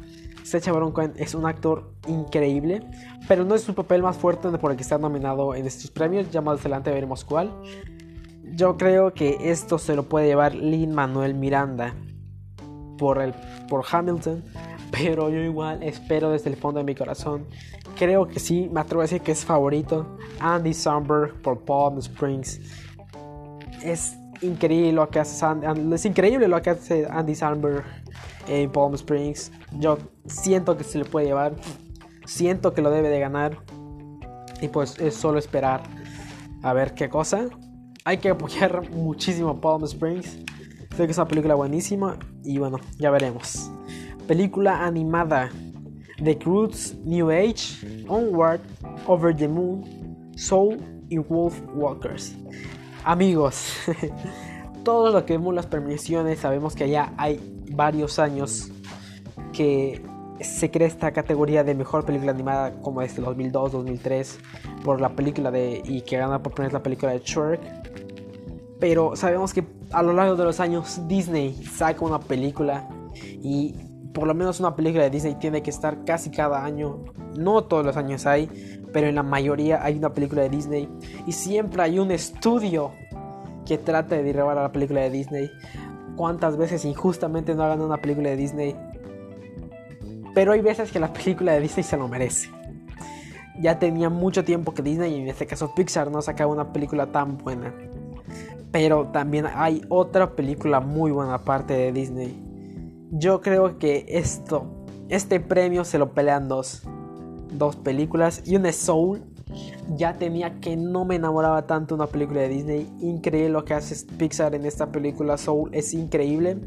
Sacha 0.46 0.70
Baron 0.70 0.92
Cohen 0.92 1.12
es 1.16 1.34
un 1.34 1.44
actor 1.44 1.90
increíble, 2.06 2.80
pero 3.26 3.44
no 3.44 3.56
es 3.56 3.62
su 3.62 3.74
papel 3.74 4.00
más 4.00 4.16
fuerte 4.16 4.48
por 4.58 4.70
el 4.70 4.76
que 4.76 4.84
está 4.84 4.96
nominado 4.96 5.56
en 5.56 5.66
estos 5.66 5.90
premios. 5.90 6.30
Ya 6.30 6.40
más 6.40 6.60
adelante 6.60 6.92
veremos 6.92 7.24
cuál. 7.24 7.50
Yo 8.54 8.76
creo 8.76 9.12
que 9.12 9.38
esto 9.40 9.76
se 9.76 9.96
lo 9.96 10.04
puede 10.04 10.28
llevar 10.28 10.54
Lin 10.54 10.94
Manuel 10.94 11.34
Miranda 11.34 11.94
por, 12.96 13.20
el, 13.20 13.34
por 13.68 13.84
Hamilton, 13.90 14.44
pero 14.92 15.30
yo 15.30 15.40
igual 15.40 15.82
espero 15.82 16.30
desde 16.30 16.50
el 16.50 16.56
fondo 16.56 16.78
de 16.78 16.84
mi 16.84 16.94
corazón. 16.94 17.46
Creo 17.98 18.28
que 18.28 18.38
sí, 18.38 18.70
me 18.72 18.80
atrevo 18.80 19.00
a 19.00 19.04
decir 19.04 19.22
que 19.22 19.32
es 19.32 19.44
favorito. 19.44 20.16
Andy 20.38 20.74
Samberg 20.74 21.42
por 21.42 21.64
Palm 21.64 21.98
Springs. 21.98 22.60
Es 23.82 24.16
increíble 24.42 24.92
lo 24.92 25.08
que 25.08 25.18
hace 25.18 25.44
es 25.92 26.04
increíble 26.04 26.46
lo 26.46 26.60
que 26.62 26.70
hace 26.70 27.04
Andy 27.10 27.34
Samberg 27.34 27.84
en 28.46 28.70
Palm 28.70 28.94
Springs. 28.94 29.52
Yo 29.78 29.98
siento 30.26 30.76
que 30.76 30.84
se 30.84 30.98
le 30.98 31.04
puede 31.04 31.26
llevar. 31.26 31.54
Siento 32.24 32.72
que 32.74 32.82
lo 32.82 32.90
debe 32.90 33.08
de 33.08 33.20
ganar. 33.20 33.58
Y 34.60 34.68
pues 34.68 34.98
es 34.98 35.14
solo 35.14 35.38
esperar 35.38 35.82
a 36.62 36.72
ver 36.72 36.94
qué 36.94 37.08
cosa. 37.08 37.46
Hay 38.04 38.18
que 38.18 38.30
apoyar 38.30 38.90
muchísimo 38.90 39.60
Palm 39.60 39.84
Springs. 39.84 40.38
Creo 40.90 41.06
que 41.06 41.12
es 41.12 41.18
una 41.18 41.28
película 41.28 41.54
buenísima. 41.54 42.18
Y 42.44 42.58
bueno, 42.58 42.78
ya 42.98 43.10
veremos. 43.10 43.70
Película 44.26 44.84
animada. 44.84 45.50
The 46.22 46.38
Croods 46.38 46.96
New 47.04 47.30
Age, 47.30 48.06
Onward, 48.08 48.60
Over 49.06 49.36
the 49.36 49.46
Moon, 49.46 50.32
Soul 50.34 50.78
y 51.10 51.18
Wolf 51.18 51.60
Walkers. 51.74 52.34
Amigos, 53.04 53.74
todos 54.84 55.12
los 55.12 55.24
que 55.24 55.34
vemos 55.34 55.54
las 55.54 55.66
premiaciones 55.66 56.38
sabemos 56.38 56.74
que 56.74 56.84
allá 56.84 57.12
hay 57.18 57.55
varios 57.76 58.18
años 58.18 58.70
que 59.52 60.02
se 60.40 60.70
crea 60.70 60.86
esta 60.86 61.12
categoría 61.12 61.64
de 61.64 61.74
mejor 61.74 62.04
película 62.04 62.32
animada 62.32 62.72
como 62.80 63.00
desde 63.00 63.22
2002, 63.22 63.72
2003 63.72 64.38
por 64.84 65.00
la 65.00 65.10
película 65.10 65.50
de 65.50 65.82
y 65.84 66.02
que 66.02 66.18
gana 66.18 66.42
por 66.42 66.52
primera 66.52 66.74
la 66.74 66.82
película 66.82 67.12
de 67.12 67.20
Shrek. 67.20 67.60
Pero 68.78 69.16
sabemos 69.16 69.54
que 69.54 69.64
a 69.92 70.02
lo 70.02 70.12
largo 70.12 70.36
de 70.36 70.44
los 70.44 70.60
años 70.60 71.00
Disney 71.08 71.54
saca 71.64 72.04
una 72.04 72.20
película 72.20 72.88
y 73.42 73.74
por 74.12 74.26
lo 74.26 74.34
menos 74.34 74.60
una 74.60 74.74
película 74.74 75.04
de 75.04 75.10
Disney 75.10 75.34
tiene 75.34 75.62
que 75.62 75.70
estar 75.70 76.04
casi 76.04 76.30
cada 76.30 76.64
año. 76.64 77.04
No 77.38 77.64
todos 77.64 77.84
los 77.84 77.96
años 77.96 78.26
hay, 78.26 78.48
pero 78.92 79.08
en 79.08 79.14
la 79.14 79.22
mayoría 79.22 79.82
hay 79.82 79.96
una 79.96 80.12
película 80.12 80.42
de 80.42 80.50
Disney 80.50 80.88
y 81.26 81.32
siempre 81.32 81.82
hay 81.82 81.98
un 81.98 82.10
estudio 82.10 82.92
que 83.66 83.78
trata 83.78 84.14
de 84.14 84.22
derribar 84.22 84.56
a 84.56 84.62
la 84.62 84.72
película 84.72 85.02
de 85.02 85.10
Disney. 85.10 85.50
Cuántas 86.16 86.56
veces 86.56 86.84
injustamente 86.84 87.54
no 87.54 87.62
hagan 87.62 87.80
una 87.80 87.98
película 87.98 88.30
de 88.30 88.36
Disney 88.36 88.76
pero 90.36 90.52
hay 90.52 90.60
veces 90.60 90.92
que 90.92 91.00
la 91.00 91.10
película 91.14 91.52
de 91.52 91.60
Disney 91.60 91.82
se 91.82 91.96
lo 91.96 92.08
merece. 92.08 92.50
Ya 93.58 93.78
tenía 93.78 94.10
mucho 94.10 94.44
tiempo 94.44 94.74
que 94.74 94.82
Disney, 94.82 95.14
y 95.14 95.22
en 95.22 95.28
este 95.28 95.46
caso 95.46 95.74
Pixar, 95.74 96.10
no 96.10 96.20
sacaba 96.20 96.52
una 96.52 96.74
película 96.74 97.06
tan 97.06 97.38
buena. 97.38 97.72
Pero 98.70 99.06
también 99.06 99.46
hay 99.46 99.80
otra 99.88 100.36
película 100.36 100.80
muy 100.80 101.10
buena 101.10 101.36
aparte 101.36 101.72
de 101.72 101.90
Disney. 101.90 102.38
Yo 103.12 103.40
creo 103.40 103.78
que 103.78 104.04
esto, 104.10 104.66
este 105.08 105.40
premio 105.40 105.86
se 105.86 105.96
lo 105.96 106.12
pelean 106.12 106.48
dos. 106.48 106.82
Dos 107.50 107.76
películas 107.76 108.42
y 108.44 108.56
una 108.56 108.72
Soul. 108.72 109.22
Ya 109.96 110.18
tenía 110.18 110.60
que 110.60 110.76
no 110.76 111.04
me 111.04 111.16
enamoraba 111.16 111.66
tanto 111.66 111.94
una 111.94 112.06
película 112.06 112.40
de 112.42 112.48
Disney. 112.48 112.92
Increíble 113.00 113.50
lo 113.50 113.64
que 113.64 113.74
hace 113.74 114.06
Pixar 114.16 114.54
en 114.54 114.66
esta 114.66 114.90
película. 114.90 115.38
Soul 115.38 115.70
es 115.72 115.94
increíble. 115.94 116.58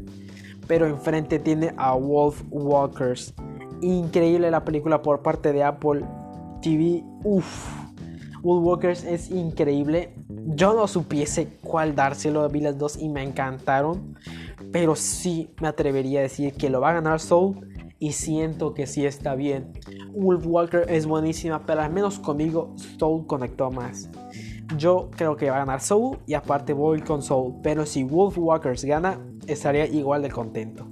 Pero 0.66 0.86
enfrente 0.86 1.38
tiene 1.38 1.74
a 1.76 1.94
Wolf 1.94 2.42
Walkers 2.50 3.34
increíble 3.82 4.50
la 4.50 4.64
película 4.64 5.02
por 5.02 5.22
parte 5.22 5.52
de 5.52 5.64
Apple 5.64 6.04
TV. 6.62 7.04
Uff, 7.24 7.68
Woodwalkers 8.42 9.04
es 9.04 9.30
increíble. 9.30 10.14
Yo 10.28 10.74
no 10.74 10.86
supiese 10.86 11.48
cuál 11.62 11.94
dárselo, 11.94 12.48
vi 12.48 12.60
las 12.60 12.78
dos 12.78 12.96
y 12.96 13.08
me 13.08 13.22
encantaron. 13.22 14.16
Pero 14.72 14.94
sí 14.94 15.50
me 15.60 15.68
atrevería 15.68 16.20
a 16.20 16.22
decir 16.22 16.54
que 16.54 16.70
lo 16.70 16.80
va 16.80 16.90
a 16.90 16.94
ganar 16.94 17.20
Soul. 17.20 17.69
Y 18.00 18.12
siento 18.12 18.74
que 18.74 18.86
sí 18.86 19.04
está 19.04 19.34
bien. 19.34 19.72
Wolf 20.14 20.44
Walker 20.46 20.86
es 20.88 21.06
buenísima, 21.06 21.64
pero 21.66 21.82
al 21.82 21.92
menos 21.92 22.18
conmigo 22.18 22.74
Soul 22.98 23.26
conectó 23.26 23.70
más. 23.70 24.08
Yo 24.76 25.10
creo 25.14 25.36
que 25.36 25.50
va 25.50 25.56
a 25.56 25.58
ganar 25.60 25.80
Soul 25.80 26.18
y 26.26 26.34
aparte 26.34 26.72
voy 26.72 27.02
con 27.02 27.22
Soul. 27.22 27.56
Pero 27.62 27.84
si 27.84 28.02
Wolf 28.02 28.38
Walkers 28.38 28.84
gana, 28.84 29.20
estaría 29.46 29.86
igual 29.86 30.22
de 30.22 30.30
contento. 30.30 30.86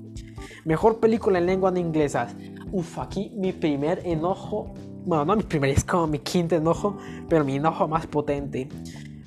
Mejor 0.65 1.01
película 1.01 1.39
en 1.39 1.47
lengua 1.47 1.71
no 1.71 1.79
inglesa. 1.79 2.29
Uf, 2.71 2.99
aquí 2.99 3.33
mi 3.35 3.53
primer 3.53 4.07
enojo. 4.07 4.75
Bueno, 5.07 5.25
no 5.25 5.37
mi 5.37 5.45
primer, 5.45 5.71
es 5.71 5.85
como 5.85 6.07
mi 6.07 6.19
quinto 6.19 6.57
enojo, 6.57 6.99
pero 7.27 7.43
mi 7.43 7.57
enojo 7.57 7.89
más 7.89 8.07
potente. 8.07 8.69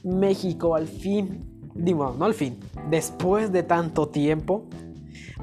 México 0.03 0.75
al 0.75 0.87
fin, 0.87 1.69
digo, 1.73 2.15
no 2.15 2.25
al 2.25 2.35
fin, 2.35 2.59
después 2.91 3.51
de 3.51 3.63
tanto 3.63 4.09
tiempo, 4.09 4.67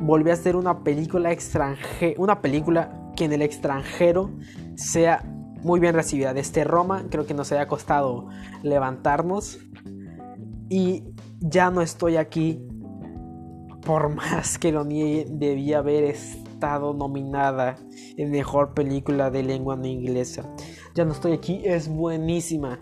volvió 0.00 0.32
a 0.32 0.34
hacer 0.34 0.56
una 0.56 0.82
película 0.82 1.32
extranjera, 1.32 2.14
una 2.20 2.40
película 2.40 3.12
que 3.16 3.24
en 3.24 3.32
el 3.32 3.42
extranjero 3.42 4.30
sea 4.76 5.24
muy 5.62 5.80
bien 5.80 5.94
recibida. 5.94 6.34
Desde 6.34 6.64
Roma 6.64 7.06
creo 7.10 7.26
que 7.26 7.34
nos 7.34 7.50
haya 7.52 7.66
costado 7.66 8.28
levantarnos 8.62 9.58
y 10.68 11.04
ya 11.40 11.70
no 11.70 11.80
estoy 11.80 12.16
aquí 12.16 12.64
por 13.84 14.14
más 14.14 14.58
que 14.58 14.72
lo 14.72 14.84
niegue, 14.84 15.26
debía 15.30 15.78
haber 15.78 16.04
estado 16.04 16.92
nominada 16.92 17.76
en 18.16 18.30
mejor 18.30 18.74
película 18.74 19.30
de 19.30 19.42
lengua 19.42 19.76
no 19.76 19.86
inglesa. 19.86 20.44
Ya 20.94 21.04
no 21.04 21.12
estoy 21.12 21.32
aquí, 21.32 21.62
es 21.64 21.88
buenísima. 21.88 22.80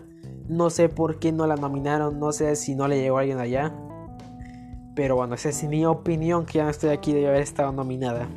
No 0.49 0.69
sé 0.69 0.89
por 0.89 1.19
qué 1.19 1.31
no 1.31 1.45
la 1.45 1.55
nominaron, 1.55 2.19
no 2.19 2.31
sé 2.31 2.55
si 2.55 2.75
no 2.75 2.87
le 2.87 2.99
llegó 2.99 3.17
a 3.17 3.21
alguien 3.21 3.39
allá. 3.39 3.75
Pero 4.97 5.15
bueno, 5.15 5.35
esa 5.35 5.49
es 5.49 5.63
mi 5.63 5.85
opinión 5.85 6.43
que 6.43 6.53
ya 6.53 6.63
no 6.63 6.71
estoy 6.71 6.89
aquí, 6.89 7.13
debe 7.13 7.27
haber 7.27 7.43
estado 7.43 7.71
nominada. 7.71 8.27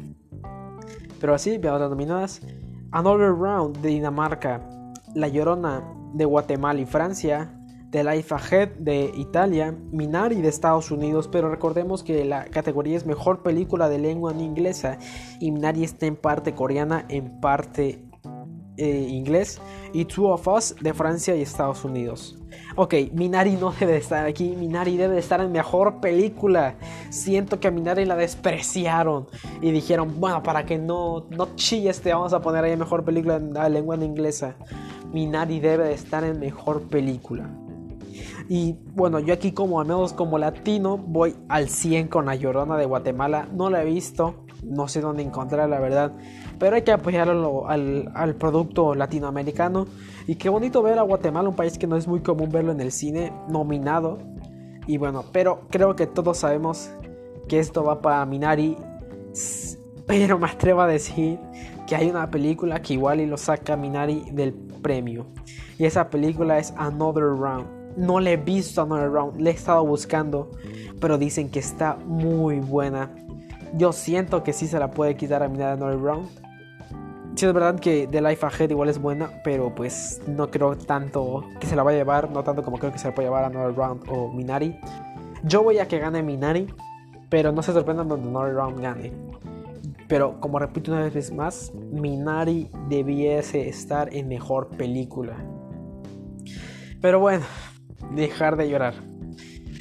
Pero 1.18 1.35
así, 1.35 1.57
veamos 1.57 1.81
las 1.81 1.88
nominadas. 1.88 2.42
Another 2.90 3.33
Round 3.33 3.79
de 3.79 3.88
Dinamarca. 3.88 4.61
La 5.14 5.29
Llorona 5.29 5.83
de 6.12 6.27
Guatemala 6.27 6.79
y 6.79 6.85
Francia, 6.85 7.59
The 7.90 8.05
Life 8.05 8.35
Ahead 8.35 8.73
de 8.79 9.11
Italia, 9.16 9.75
Minari 9.90 10.42
de 10.42 10.49
Estados 10.49 10.90
Unidos, 10.90 11.29
pero 11.33 11.49
recordemos 11.49 12.03
que 12.03 12.27
la 12.27 12.44
categoría 12.44 12.99
es 12.99 13.07
mejor 13.07 13.42
película 13.42 13.88
de 13.88 13.99
lengua 13.99 14.35
no 14.35 14.42
inglesa 14.42 14.99
y 15.40 15.51
Minari 15.53 15.83
está 15.83 16.05
en 16.05 16.16
parte 16.16 16.55
coreana, 16.55 17.07
en 17.09 17.40
parte 17.40 18.05
eh, 18.77 19.07
inglés, 19.09 19.62
y 19.94 20.05
Two 20.05 20.29
of 20.29 20.46
Us 20.46 20.77
de 20.79 20.92
Francia 20.92 21.35
y 21.35 21.40
Estados 21.40 21.87
Unidos. 21.87 22.39
Ok, 22.83 22.95
Minari 23.12 23.57
no 23.57 23.75
debe 23.79 23.99
estar 23.99 24.25
aquí, 24.25 24.57
Minari 24.57 24.97
debe 24.97 25.19
estar 25.19 25.38
en 25.43 25.53
mejor 25.53 26.01
película. 26.01 26.77
Siento 27.11 27.61
que 27.61 27.69
a 27.69 27.71
Minari 27.71 28.07
la 28.07 28.16
despreciaron 28.16 29.27
y 29.61 29.71
dijeron, 29.71 30.19
bueno, 30.19 30.43
para 30.43 30.64
que 30.64 30.79
no, 30.79 31.27
no 31.29 31.55
chilles 31.57 32.01
te 32.01 32.11
vamos 32.11 32.33
a 32.33 32.40
poner 32.40 32.64
ahí 32.64 32.75
mejor 32.79 33.05
película 33.05 33.37
en 33.37 33.53
la 33.53 33.69
lengua 33.69 33.99
no 33.99 34.07
inglesa. 34.07 34.55
Minari 35.12 35.61
debe 35.61 35.88
de 35.88 35.93
estar 35.93 36.25
en 36.25 36.40
mejor 36.40 36.85
película. 36.85 37.51
Y 38.49 38.79
bueno, 38.95 39.19
yo 39.19 39.35
aquí 39.35 39.53
como 39.53 39.79
al 39.79 39.87
menos 39.87 40.14
como 40.14 40.38
latino 40.38 40.97
voy 40.97 41.37
al 41.51 41.69
100 41.69 42.09
con 42.09 42.25
La 42.25 42.35
Llorona 42.35 42.79
de 42.79 42.87
Guatemala. 42.87 43.47
No 43.53 43.69
la 43.69 43.83
he 43.83 43.85
visto, 43.85 44.47
no 44.64 44.88
sé 44.88 45.03
dónde 45.03 45.23
encontrar 45.23 45.69
la 45.69 45.81
verdad. 45.81 46.12
Pero 46.61 46.77
hay 46.77 46.83
que 46.83 46.92
apoyarlo 46.92 47.68
al, 47.68 48.12
al, 48.14 48.37
producto 48.37 48.94
latinoamericano. 48.94 49.87
Y 50.29 50.37
qué 50.37 50.49
bonito 50.49 50.83
ver 50.83 51.01
a 51.01 51.03
Guatemala, 51.03 51.49
un 51.49 51.57
país 51.57 51.77
que 51.79 51.88
no 51.88 51.96
es 51.96 52.07
muy 52.07 52.20
común 52.20 52.51
verlo 52.51 52.70
en 52.70 52.81
el 52.81 52.92
cine, 52.92 53.33
nominado. 53.49 54.18
Y 54.87 54.99
bueno, 54.99 55.25
pero 55.33 55.62
creo 55.70 55.96
que 55.96 56.07
todos 56.07 56.38
sabemos 56.38 56.90
que 57.49 57.59
esto 57.59 57.83
va 57.83 58.01
para 58.01 58.25
Minari. 58.27 58.77
Pero 60.07 60.38
me 60.38 60.49
atrevo 60.49 60.81
a 60.81 60.87
decir 60.87 61.38
que 61.87 61.96
hay 61.96 62.09
una 62.09 62.31
película 62.31 62.81
que 62.81 62.94
igual 62.94 63.20
y 63.20 63.27
lo 63.27 63.37
saca 63.37 63.77
Minari 63.77 64.25
del 64.31 64.53
premio. 64.53 65.27
Y 65.79 65.85
esa 65.85 66.11
película 66.11 66.59
es 66.59 66.73
Another 66.77 67.25
Round. 67.25 67.96
No 67.96 68.20
le 68.20 68.35
he 68.35 68.37
visto 68.37 68.83
Another 68.83 69.11
Round, 69.11 69.40
le 69.40 69.51
he 69.51 69.53
estado 69.53 69.85
buscando, 69.85 70.51
pero 71.01 71.18
dicen 71.18 71.51
que 71.51 71.59
está 71.59 71.96
muy 72.05 72.61
buena. 72.61 73.11
Yo 73.75 73.92
siento 73.92 74.42
que 74.42 74.53
sí 74.53 74.66
se 74.66 74.79
la 74.79 74.90
puede 74.90 75.16
quitar 75.16 75.42
a 75.42 75.49
Minari 75.49 75.81
Another 75.81 76.01
Round. 76.01 76.29
Sí, 77.35 77.47
es 77.47 77.53
verdad 77.55 77.79
que 77.81 78.07
The 78.07 78.21
Life 78.21 78.45
Ahead 78.45 78.71
igual 78.71 78.88
es 78.88 79.01
buena, 79.01 79.31
pero 79.45 79.75
pues 79.75 80.21
no 80.27 80.51
creo 80.51 80.77
tanto 80.77 81.45
que 81.59 81.66
se 81.66 81.75
la 81.77 81.83
vaya 81.83 81.97
a 81.97 82.01
llevar, 82.01 82.31
no 82.31 82.43
tanto 82.43 82.62
como 82.62 82.79
creo 82.79 82.93
que 82.93 82.99
se 82.99 83.09
la 83.09 83.14
puede 83.14 83.29
llevar 83.29 83.45
Another 83.45 83.75
Round 83.75 84.03
o 84.09 84.29
Minari. 84.33 84.79
Yo 85.45 85.62
voy 85.62 85.79
a 85.79 85.88
que 85.88 85.99
gane 85.99 86.23
Minari, 86.23 86.66
pero 87.31 87.51
no 87.53 87.62
se 87.62 87.73
sorprendan 87.73 88.09
cuando 88.09 88.29
Another 88.29 88.55
Round 88.55 88.81
gane. 88.81 89.12
Pero 90.07 90.40
como 90.40 90.59
repito 90.59 90.93
una 90.93 91.09
vez 91.09 91.33
más, 91.33 91.73
Minari 91.93 92.69
debiese 92.88 93.69
estar 93.69 94.12
en 94.14 94.29
mejor 94.29 94.69
película. 94.77 95.37
Pero 97.01 97.21
bueno, 97.21 97.45
dejar 98.14 98.57
de 98.57 98.69
llorar. 98.69 98.95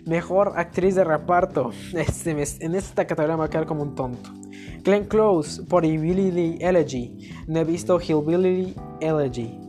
Mejor 0.05 0.53
actriz 0.55 0.95
de 0.95 1.03
reparto. 1.03 1.71
Este 1.93 2.31
en 2.31 2.75
esta 2.75 3.05
categoría 3.05 3.35
me 3.35 3.39
voy 3.39 3.47
a 3.47 3.49
quedar 3.49 3.65
como 3.65 3.81
un 3.83 3.95
tonto. 3.95 4.38
Glenn 4.83 5.05
Close 5.05 5.63
por 5.63 5.83
Hillbilly 5.83 6.57
Elegy. 6.61 7.31
No 7.47 7.59
he 7.59 7.63
visto 7.63 7.99
Hillbilly 7.99 8.75
Elegy. 9.01 9.59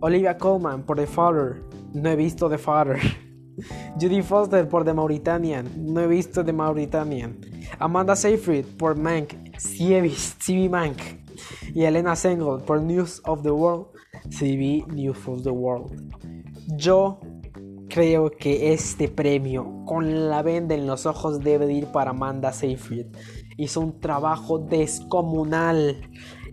Olivia 0.00 0.36
Colman 0.36 0.82
por 0.82 0.96
The 0.96 1.06
Father. 1.06 1.62
No 1.94 2.10
he 2.10 2.16
visto 2.16 2.48
The 2.48 2.58
Father. 2.58 2.98
Judy 4.00 4.22
Foster 4.22 4.68
por 4.68 4.84
The 4.84 4.92
Mauritanian. 4.92 5.68
No 5.76 6.00
he 6.02 6.06
visto 6.06 6.44
The 6.44 6.52
Mauritanian. 6.52 7.38
Amanda 7.78 8.14
Seyfried 8.14 8.66
por 8.78 8.96
Mank. 8.96 9.34
Sí 9.58 9.94
he 9.94 10.00
visto, 10.00 10.52
Mank. 10.70 10.98
Y 11.74 11.84
Elena 11.84 12.14
Sengel 12.14 12.60
por 12.64 12.80
News 12.82 13.20
of 13.24 13.42
the 13.42 13.50
World. 13.50 13.86
Sí 14.30 14.84
News 14.88 15.18
of 15.26 15.42
the 15.42 15.50
World. 15.50 15.92
Yo 16.76 17.20
creo 17.88 18.30
que 18.30 18.72
este 18.72 19.08
premio, 19.08 19.82
con 19.86 20.28
la 20.28 20.42
venda 20.42 20.74
en 20.74 20.86
los 20.86 21.06
ojos, 21.06 21.40
debe 21.40 21.72
ir 21.72 21.86
para 21.86 22.10
Amanda 22.10 22.52
Seyfried. 22.52 23.06
Hizo 23.56 23.80
un 23.80 24.00
trabajo 24.00 24.58
descomunal. 24.58 25.96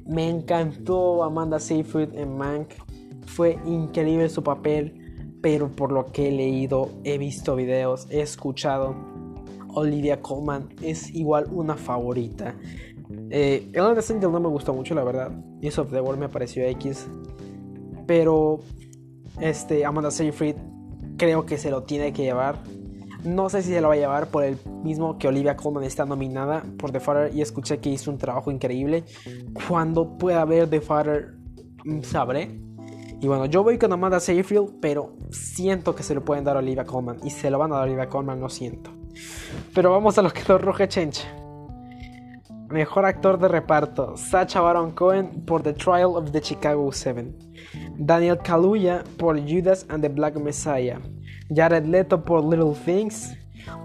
Me 0.06 0.30
encantó 0.30 1.24
Amanda 1.24 1.60
Seyfried 1.60 2.14
en 2.16 2.38
Mank. 2.38 2.74
Fue 3.26 3.58
increíble 3.66 4.30
su 4.30 4.44
papel, 4.44 5.38
pero 5.42 5.72
por 5.72 5.92
lo 5.92 6.12
que 6.12 6.30
he 6.30 6.32
leído, 6.32 6.90
he 7.04 7.18
visto 7.18 7.56
videos, 7.56 8.08
he 8.10 8.22
escuchado, 8.22 8.96
Olivia 9.76 10.22
Colman 10.22 10.70
es 10.82 11.14
igual 11.14 11.48
una 11.52 11.76
favorita. 11.76 12.56
Eh, 13.30 13.70
Ellen 13.74 13.96
DeSantis 13.96 14.30
no 14.30 14.40
me 14.40 14.48
gustó 14.48 14.74
mucho, 14.74 14.94
la 14.96 15.04
verdad. 15.04 15.32
News 15.62 15.78
of 15.80 15.92
the 15.92 16.00
World 16.02 16.20
me 16.20 16.30
pareció 16.30 16.64
X. 16.64 17.08
Pero 18.06 18.60
este, 19.40 19.86
Amanda 19.86 20.12
Seyfried 20.12 20.56
creo 21.18 21.46
que 21.46 21.58
se 21.58 21.72
lo 21.72 21.84
tiene 21.84 22.14
que 22.14 22.24
llevar. 22.24 22.64
No 23.24 23.50
sé 23.50 23.62
si 23.62 23.70
se 23.70 23.80
lo 23.80 23.88
va 23.88 23.94
a 23.94 23.98
llevar 23.98 24.28
por 24.28 24.44
el 24.44 24.58
mismo 24.84 25.18
que 25.18 25.28
Olivia 25.28 25.56
Colman 25.56 25.84
está 25.84 26.06
nominada 26.06 26.64
por 26.78 26.92
The 26.92 27.00
Father 27.00 27.34
y 27.34 27.42
escuché 27.42 27.80
que 27.80 27.90
hizo 27.90 28.12
un 28.12 28.18
trabajo 28.18 28.52
increíble. 28.52 29.06
Cuando 29.68 30.18
pueda 30.18 30.44
ver 30.44 30.70
The 30.70 30.82
Father, 30.82 31.34
mm, 31.86 32.02
sabré. 32.02 32.60
Y 33.22 33.28
bueno, 33.28 33.46
yo 33.46 33.64
voy 33.64 33.78
con 33.78 33.94
Amanda 33.94 34.20
Seyfried, 34.20 34.80
pero 34.82 35.16
siento 35.32 35.96
que 35.96 36.04
se 36.04 36.14
lo 36.14 36.26
pueden 36.26 36.44
dar 36.44 36.58
a 36.58 36.60
Olivia 36.60 36.84
Colman. 36.84 37.20
Y 37.24 37.30
se 37.30 37.50
lo 37.50 37.58
van 37.58 37.72
a 37.72 37.76
dar 37.76 37.84
a 37.84 37.86
Olivia 37.86 38.10
Colman, 38.10 38.42
lo 38.42 38.50
siento. 38.50 38.92
Pero 39.74 39.92
vamos 39.92 40.18
a 40.18 40.22
lo 40.22 40.32
que 40.32 40.42
nos 40.48 40.62
roja 40.62 40.88
Chencha. 40.90 41.28
Mejor 42.70 43.06
actor 43.06 43.40
de 43.40 43.48
reparto: 43.48 44.18
Sacha 44.18 44.60
Baron 44.60 44.92
Cohen 44.92 45.46
por 45.46 45.64
The 45.64 45.74
Trial 45.74 46.16
of 46.16 46.32
the 46.32 46.42
Chicago 46.42 46.92
7. 46.92 47.34
Daniel 47.98 48.40
Kaluuya 48.40 49.04
por 49.18 49.40
Judas 49.40 49.86
and 49.90 50.02
the 50.02 50.10
Black 50.10 50.36
Messiah. 50.36 51.00
Jared 51.54 51.86
Leto 51.86 52.24
por 52.24 52.44
Little 52.44 52.74
Things. 52.86 53.36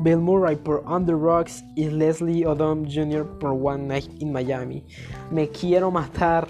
Bill 0.01 0.19
Murray 0.19 0.57
por 0.57 0.85
Under 0.87 1.17
Rocks 1.17 1.65
y 1.77 1.89
Leslie 1.89 2.47
Odom 2.47 2.85
Jr. 2.85 3.39
por 3.39 3.51
One 3.51 3.87
Night 3.87 4.11
in 4.21 4.33
Miami. 4.33 4.85
Me 5.31 5.49
quiero 5.49 5.91
matar, 5.91 6.49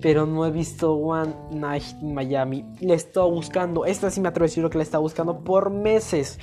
pero 0.00 0.26
no 0.26 0.46
he 0.46 0.50
visto 0.50 0.94
One 0.94 1.34
Night 1.50 1.84
in 2.00 2.14
Miami. 2.14 2.64
Le 2.80 2.94
estoy 2.94 3.30
buscando, 3.30 3.84
esta 3.84 4.10
sí 4.10 4.20
me 4.20 4.28
atrevo 4.28 4.44
a 4.44 4.48
decir 4.48 4.62
lo 4.62 4.70
que 4.70 4.78
le 4.78 4.84
está 4.84 4.98
buscando 4.98 5.42
por 5.42 5.70
meses. 5.70 6.38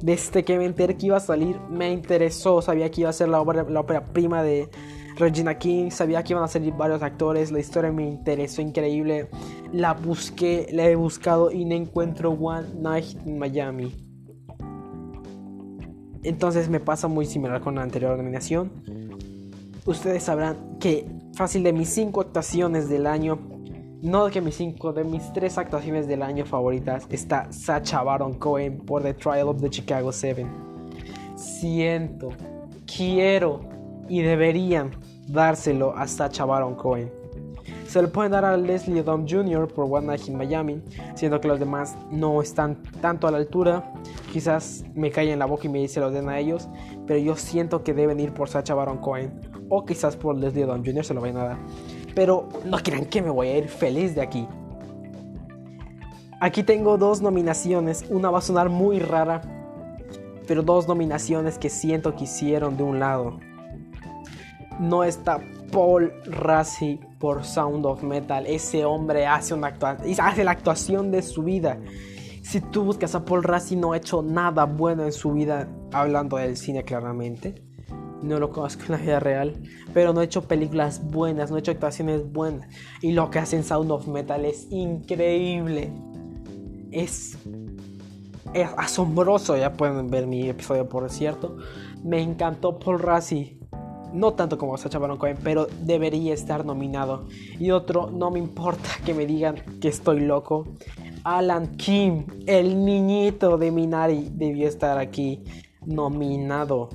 Desde 0.00 0.44
que 0.44 0.58
me 0.58 0.66
enteré 0.66 0.96
que 0.96 1.06
iba 1.06 1.16
a 1.16 1.20
salir, 1.20 1.58
me 1.70 1.90
interesó. 1.90 2.60
Sabía 2.60 2.90
que 2.90 3.02
iba 3.02 3.10
a 3.10 3.14
ser 3.14 3.28
la 3.28 3.40
ópera, 3.40 3.64
la 3.68 3.80
ópera 3.80 4.04
prima 4.04 4.42
de 4.42 4.68
Regina 5.16 5.58
King. 5.58 5.90
Sabía 5.90 6.22
que 6.22 6.32
iban 6.32 6.44
a 6.44 6.48
salir 6.48 6.72
varios 6.74 7.02
actores. 7.02 7.50
La 7.50 7.58
historia 7.58 7.90
me 7.90 8.04
interesó 8.04 8.62
increíble. 8.62 9.28
La 9.72 9.94
busqué, 9.94 10.68
la 10.72 10.84
he 10.86 10.94
buscado 10.94 11.50
y 11.50 11.64
no 11.64 11.74
encuentro 11.74 12.30
One 12.30 12.68
Night 12.80 13.26
in 13.26 13.38
Miami. 13.38 13.94
Entonces 16.22 16.68
me 16.68 16.80
pasa 16.80 17.08
muy 17.08 17.26
similar 17.26 17.60
con 17.60 17.76
la 17.76 17.82
anterior 17.82 18.16
nominación. 18.16 18.70
Ustedes 19.84 20.24
sabrán 20.24 20.78
que 20.80 21.06
fácil 21.34 21.62
de 21.62 21.72
mis 21.72 21.88
5 21.90 22.20
actuaciones 22.20 22.88
del 22.88 23.06
año 23.06 23.38
no 24.02 24.28
que 24.30 24.40
mis 24.40 24.56
cinco, 24.56 24.92
de 24.92 25.04
mis 25.04 25.32
tres 25.32 25.56
actuaciones 25.58 26.06
del 26.06 26.22
año 26.22 26.44
favoritas 26.44 27.06
está 27.10 27.50
Sacha 27.50 28.02
Baron 28.02 28.34
Cohen 28.34 28.78
por 28.78 29.02
The 29.02 29.14
Trial 29.14 29.48
of 29.48 29.60
the 29.60 29.70
Chicago 29.70 30.12
7. 30.12 30.46
Siento, 31.34 32.28
quiero 32.86 33.60
y 34.08 34.20
deberían 34.20 34.90
dárselo 35.26 35.96
a 35.96 36.06
Sacha 36.06 36.44
Baron 36.44 36.74
Cohen. 36.74 37.10
Se 37.86 38.02
lo 38.02 38.10
pueden 38.10 38.32
dar 38.32 38.44
a 38.44 38.56
Leslie 38.56 39.00
Odom 39.00 39.26
Jr. 39.28 39.68
por 39.68 39.86
One 39.90 40.06
Night 40.06 40.28
in 40.28 40.36
Miami, 40.36 40.82
siendo 41.14 41.40
que 41.40 41.48
los 41.48 41.58
demás 41.58 41.96
no 42.10 42.42
están 42.42 42.82
tanto 43.00 43.26
a 43.26 43.30
la 43.30 43.38
altura. 43.38 43.92
Quizás 44.32 44.84
me 44.94 45.08
en 45.08 45.38
la 45.38 45.46
boca 45.46 45.66
y 45.66 45.68
me 45.68 45.86
se 45.88 46.00
lo 46.00 46.10
den 46.10 46.28
a 46.28 46.38
ellos, 46.38 46.68
pero 47.06 47.18
yo 47.20 47.36
siento 47.36 47.82
que 47.82 47.94
deben 47.94 48.20
ir 48.20 48.32
por 48.32 48.48
Sacha 48.48 48.74
Baron 48.74 48.98
Cohen 48.98 49.40
o 49.68 49.84
quizás 49.84 50.16
por 50.16 50.36
Leslie 50.36 50.64
Odom 50.64 50.84
Jr. 50.84 51.04
se 51.04 51.14
lo 51.14 51.20
vayan 51.20 51.38
a 51.38 51.44
dar. 51.44 51.58
Pero 52.14 52.48
no 52.64 52.78
crean 52.78 53.06
que 53.06 53.22
me 53.22 53.30
voy 53.30 53.48
a 53.48 53.58
ir 53.58 53.68
feliz 53.68 54.14
de 54.14 54.22
aquí. 54.22 54.46
Aquí 56.40 56.62
tengo 56.62 56.98
dos 56.98 57.22
nominaciones. 57.22 58.04
Una 58.10 58.30
va 58.30 58.38
a 58.38 58.42
sonar 58.42 58.68
muy 58.68 58.98
rara. 58.98 59.40
Pero 60.46 60.62
dos 60.62 60.86
nominaciones 60.86 61.58
que 61.58 61.70
siento 61.70 62.14
que 62.14 62.24
hicieron 62.24 62.76
de 62.76 62.82
un 62.82 63.00
lado. 63.00 63.38
No 64.78 65.04
está 65.04 65.40
Paul 65.72 66.12
Rassi 66.26 67.00
por 67.18 67.44
Sound 67.44 67.86
of 67.86 68.02
Metal. 68.02 68.46
Ese 68.46 68.84
hombre 68.84 69.26
hace, 69.26 69.54
una 69.54 69.76
hace 70.18 70.44
la 70.44 70.50
actuación 70.50 71.10
de 71.10 71.22
su 71.22 71.42
vida. 71.42 71.78
Si 72.42 72.60
tú 72.60 72.84
buscas 72.84 73.14
a 73.14 73.24
Paul 73.24 73.42
Rassi 73.42 73.76
no 73.76 73.92
ha 73.92 73.96
hecho 73.96 74.22
nada 74.22 74.64
bueno 74.64 75.04
en 75.04 75.12
su 75.12 75.32
vida 75.32 75.68
hablando 75.92 76.36
del 76.36 76.56
cine 76.56 76.84
claramente 76.84 77.66
no 78.22 78.38
lo 78.38 78.50
conozco 78.50 78.84
en 78.84 78.92
la 78.92 78.96
vida 78.98 79.20
real, 79.20 79.54
pero 79.92 80.12
no 80.12 80.20
he 80.20 80.24
hecho 80.24 80.42
películas 80.42 81.02
buenas, 81.10 81.50
no 81.50 81.56
he 81.56 81.60
hecho 81.60 81.70
actuaciones 81.70 82.30
buenas. 82.32 82.68
Y 83.02 83.12
lo 83.12 83.30
que 83.30 83.38
hace 83.38 83.56
en 83.56 83.64
Sound 83.64 83.90
of 83.90 84.06
Metal 84.08 84.44
es 84.44 84.66
increíble. 84.70 85.92
Es, 86.90 87.38
es 88.54 88.68
asombroso, 88.76 89.56
ya 89.56 89.72
pueden 89.74 90.08
ver 90.08 90.26
mi 90.26 90.48
episodio 90.48 90.88
por 90.88 91.08
cierto. 91.10 91.56
Me 92.02 92.20
encantó 92.20 92.78
Paul 92.78 93.00
Rassi 93.00 93.55
No 94.12 94.34
tanto 94.34 94.56
como 94.58 94.76
Sacha 94.76 94.98
Baron 94.98 95.18
Cohen, 95.18 95.38
pero 95.42 95.66
debería 95.82 96.32
estar 96.32 96.64
nominado. 96.64 97.26
Y 97.58 97.70
otro, 97.70 98.10
no 98.10 98.30
me 98.30 98.38
importa 98.38 98.88
que 99.04 99.14
me 99.14 99.26
digan 99.26 99.56
que 99.80 99.88
estoy 99.88 100.20
loco. 100.20 100.66
Alan 101.24 101.76
Kim, 101.76 102.24
el 102.46 102.84
niñito 102.84 103.58
de 103.58 103.70
Minari, 103.70 104.28
debió 104.32 104.68
estar 104.68 104.98
aquí 104.98 105.42
nominado. 105.84 106.88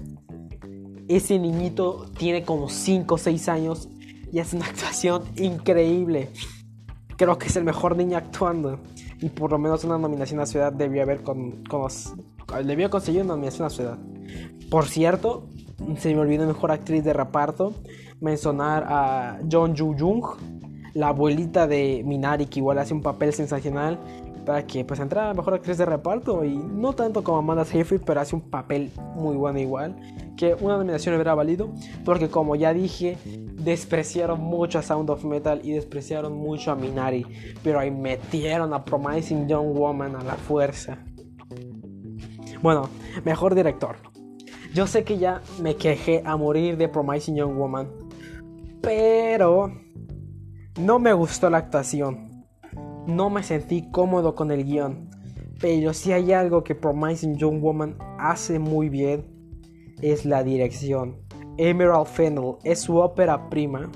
Ese 1.08 1.38
niñito 1.38 2.06
tiene 2.18 2.44
como 2.44 2.70
5 2.70 3.16
o 3.16 3.18
6 3.18 3.50
años 3.50 3.90
y 4.32 4.40
hace 4.40 4.56
una 4.56 4.66
actuación 4.68 5.24
increíble. 5.36 6.30
Creo 7.18 7.38
que 7.38 7.48
es 7.48 7.56
el 7.56 7.64
mejor 7.64 7.98
niño 7.98 8.18
actuando. 8.18 8.80
Y 9.22 9.30
por 9.30 9.52
lo 9.52 9.60
menos 9.60 9.84
una 9.84 9.98
nominación 9.98 10.40
a 10.40 10.46
ciudad 10.46 10.74
debió 10.74 11.04
haber 11.04 11.22
con, 11.22 11.64
debió 12.66 12.90
conseguir 12.90 13.22
una 13.22 13.36
nominación 13.36 13.68
a 13.68 13.70
ciudad. 13.70 14.00
Por 14.70 14.88
cierto, 14.88 15.48
se 15.98 16.14
me 16.14 16.22
olvidó 16.22 16.46
mejor 16.48 16.72
actriz 16.72 17.04
de 17.04 17.14
reparto 17.14 17.74
mencionar 18.20 18.86
a 18.88 19.40
John 19.52 19.76
Joo 19.76 19.96
Jung, 19.98 20.24
la 20.94 21.10
abuelita 21.10 21.68
de 21.68 22.04
Minari, 22.06 22.46
que 22.46 22.60
igual 22.60 22.78
hace 22.80 22.94
un 22.94 23.02
papel 23.02 23.34
sensacional 23.34 24.00
para 24.46 24.66
que 24.66 24.84
pues 24.84 25.00
entrara 25.00 25.34
mejor 25.34 25.54
actriz 25.54 25.78
de 25.78 25.86
reparto 25.86 26.44
y 26.44 26.56
no 26.56 26.94
tanto 26.94 27.24
como 27.24 27.38
Amanda 27.38 27.66
Seyfried, 27.66 28.02
pero 28.06 28.22
hace 28.22 28.36
un 28.36 28.42
papel 28.42 28.92
muy 29.16 29.36
bueno 29.36 29.60
igual, 29.60 29.96
que 30.36 30.56
una 30.60 30.78
nominación 30.78 31.16
hubiera 31.16 31.36
valido, 31.36 31.70
porque 32.04 32.30
como 32.30 32.56
ya 32.56 32.74
dije, 32.74 33.18
despreciaron 33.26 34.40
mucho 34.42 34.80
a 34.80 34.82
Sound 34.82 35.10
of 35.10 35.24
Metal 35.24 35.62
y 35.64 35.72
despreciaron 35.72 36.36
mucho 36.36 36.72
a 36.72 36.76
Minari, 36.76 37.26
pero 37.64 37.80
ahí 37.80 37.92
metieron 37.92 38.74
a 38.74 38.84
Promising 38.84 39.48
Young 39.48 39.78
Woman 39.78 40.16
a 40.16 40.24
la 40.24 40.36
fuerza. 40.36 40.98
Bueno, 42.62 42.90
mejor 43.24 43.56
director. 43.56 44.11
Yo 44.74 44.88
sé 44.88 45.04
que 45.04 45.18
ya 45.18 45.42
me 45.62 45.76
quejé 45.76 46.24
a 46.26 46.38
morir 46.38 46.78
de 46.78 46.88
Promising 46.88 47.36
Young 47.36 47.58
Woman, 47.58 47.90
pero 48.82 49.72
no 50.80 51.00
me 51.00 51.14
gustó 51.14 51.50
la 51.50 51.58
actuación 51.58 52.32
no 53.08 53.30
me 53.30 53.44
sentí 53.44 53.90
cómodo 53.92 54.36
con 54.36 54.52
el 54.52 54.66
guion. 54.66 55.10
Pero 55.60 55.94
si 55.94 56.12
hay 56.12 56.32
algo 56.34 56.64
que 56.64 56.76
Promising 56.76 57.38
Young 57.38 57.62
Woman 57.62 57.98
hace 58.18 58.60
muy 58.60 58.90
bien, 58.90 59.26
es 60.02 60.26
la 60.26 60.44
dirección. 60.44 61.18
Emerald 61.58 62.08
Fennel 62.08 62.56
es 62.64 62.80
su 62.80 62.98
ópera 62.98 63.50
prima 63.50 63.92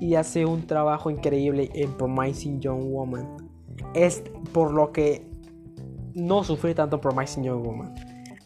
y 0.00 0.14
hace 0.14 0.46
un 0.46 0.66
trabajo 0.66 1.10
increíble 1.10 1.70
en 1.74 1.92
Promising 1.96 2.60
Young 2.60 2.92
Woman. 2.92 3.36
Es 3.94 4.22
por 4.52 4.72
lo 4.72 4.92
que 4.92 5.28
no 6.14 6.44
sufrí 6.44 6.74
tanto 6.74 7.00
Promising 7.00 7.44
Young 7.44 7.64
Woman. 7.64 7.94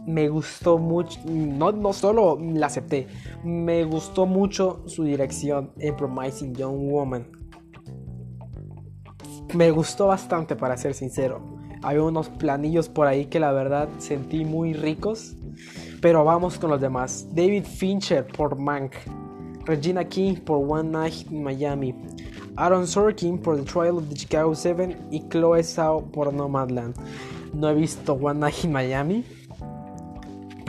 Me 0.06 0.28
gustó 0.28 0.78
mucho, 0.78 1.20
no, 1.26 1.72
no 1.72 1.92
solo 1.92 2.38
la 2.40 2.66
acepté, 2.66 3.06
me 3.44 3.84
gustó 3.84 4.26
mucho 4.26 4.82
su 4.86 5.04
dirección 5.04 5.72
en 5.78 5.96
Promising 5.96 6.54
Young 6.54 6.90
Woman 6.90 7.40
me 9.54 9.70
gustó 9.70 10.06
bastante 10.06 10.54
para 10.56 10.76
ser 10.76 10.94
sincero. 10.94 11.40
Había 11.82 12.02
unos 12.02 12.28
planillos 12.28 12.88
por 12.88 13.06
ahí 13.06 13.26
que 13.26 13.40
la 13.40 13.52
verdad 13.52 13.88
sentí 13.98 14.44
muy 14.44 14.74
ricos. 14.74 15.34
Pero 16.00 16.24
vamos 16.24 16.58
con 16.58 16.70
los 16.70 16.80
demás. 16.80 17.26
David 17.34 17.64
Fincher 17.64 18.26
por 18.26 18.56
Mank. 18.56 18.94
Regina 19.64 20.04
King 20.04 20.36
por 20.36 20.58
One 20.58 20.90
Night 20.90 21.30
in 21.30 21.42
Miami. 21.42 21.94
Aaron 22.56 22.86
Sorkin 22.86 23.38
por 23.38 23.56
The 23.56 23.62
Trial 23.62 23.96
of 23.96 24.08
the 24.08 24.14
Chicago 24.14 24.54
7 24.54 24.96
y 25.10 25.28
Chloe 25.28 25.62
Zhao 25.62 26.10
por 26.10 26.32
Nomadland. 26.32 26.94
No 27.52 27.68
he 27.70 27.74
visto 27.74 28.14
One 28.14 28.40
Night 28.40 28.64
in 28.64 28.72
Miami, 28.72 29.24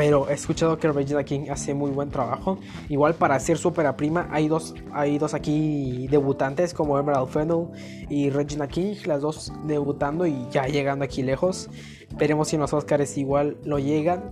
pero 0.02 0.28
he 0.28 0.34
escuchado 0.34 0.80
que 0.80 0.92
Regina 0.92 1.24
King 1.24 1.52
hace 1.52 1.76
muy 1.76 1.92
buen 1.92 2.10
trabajo. 2.10 2.58
Igual 2.90 3.14
para 3.14 3.36
hacer 3.36 3.60
su 3.60 3.68
ópera 3.68 3.96
prima 3.96 4.28
hay 4.32 4.48
dos, 4.48 4.74
hay 4.94 5.20
dos 5.20 5.36
aquí 5.36 6.08
debutantes 6.08 6.74
como 6.74 6.98
Emerald 6.98 7.30
Fennel 7.30 7.68
y 8.10 8.32
Regina 8.32 8.68
King, 8.68 8.96
las 9.06 9.22
dos 9.22 9.54
debutando 9.68 10.26
y 10.26 10.48
ya 10.50 10.66
llegando 10.66 11.06
aquí 11.06 11.22
lejos. 11.22 11.70
Veremos 12.18 12.48
si 12.48 12.56
en 12.56 12.62
los 12.62 12.74
Oscars 12.74 13.16
igual 13.16 13.58
lo 13.64 13.78
llegan. 13.78 14.32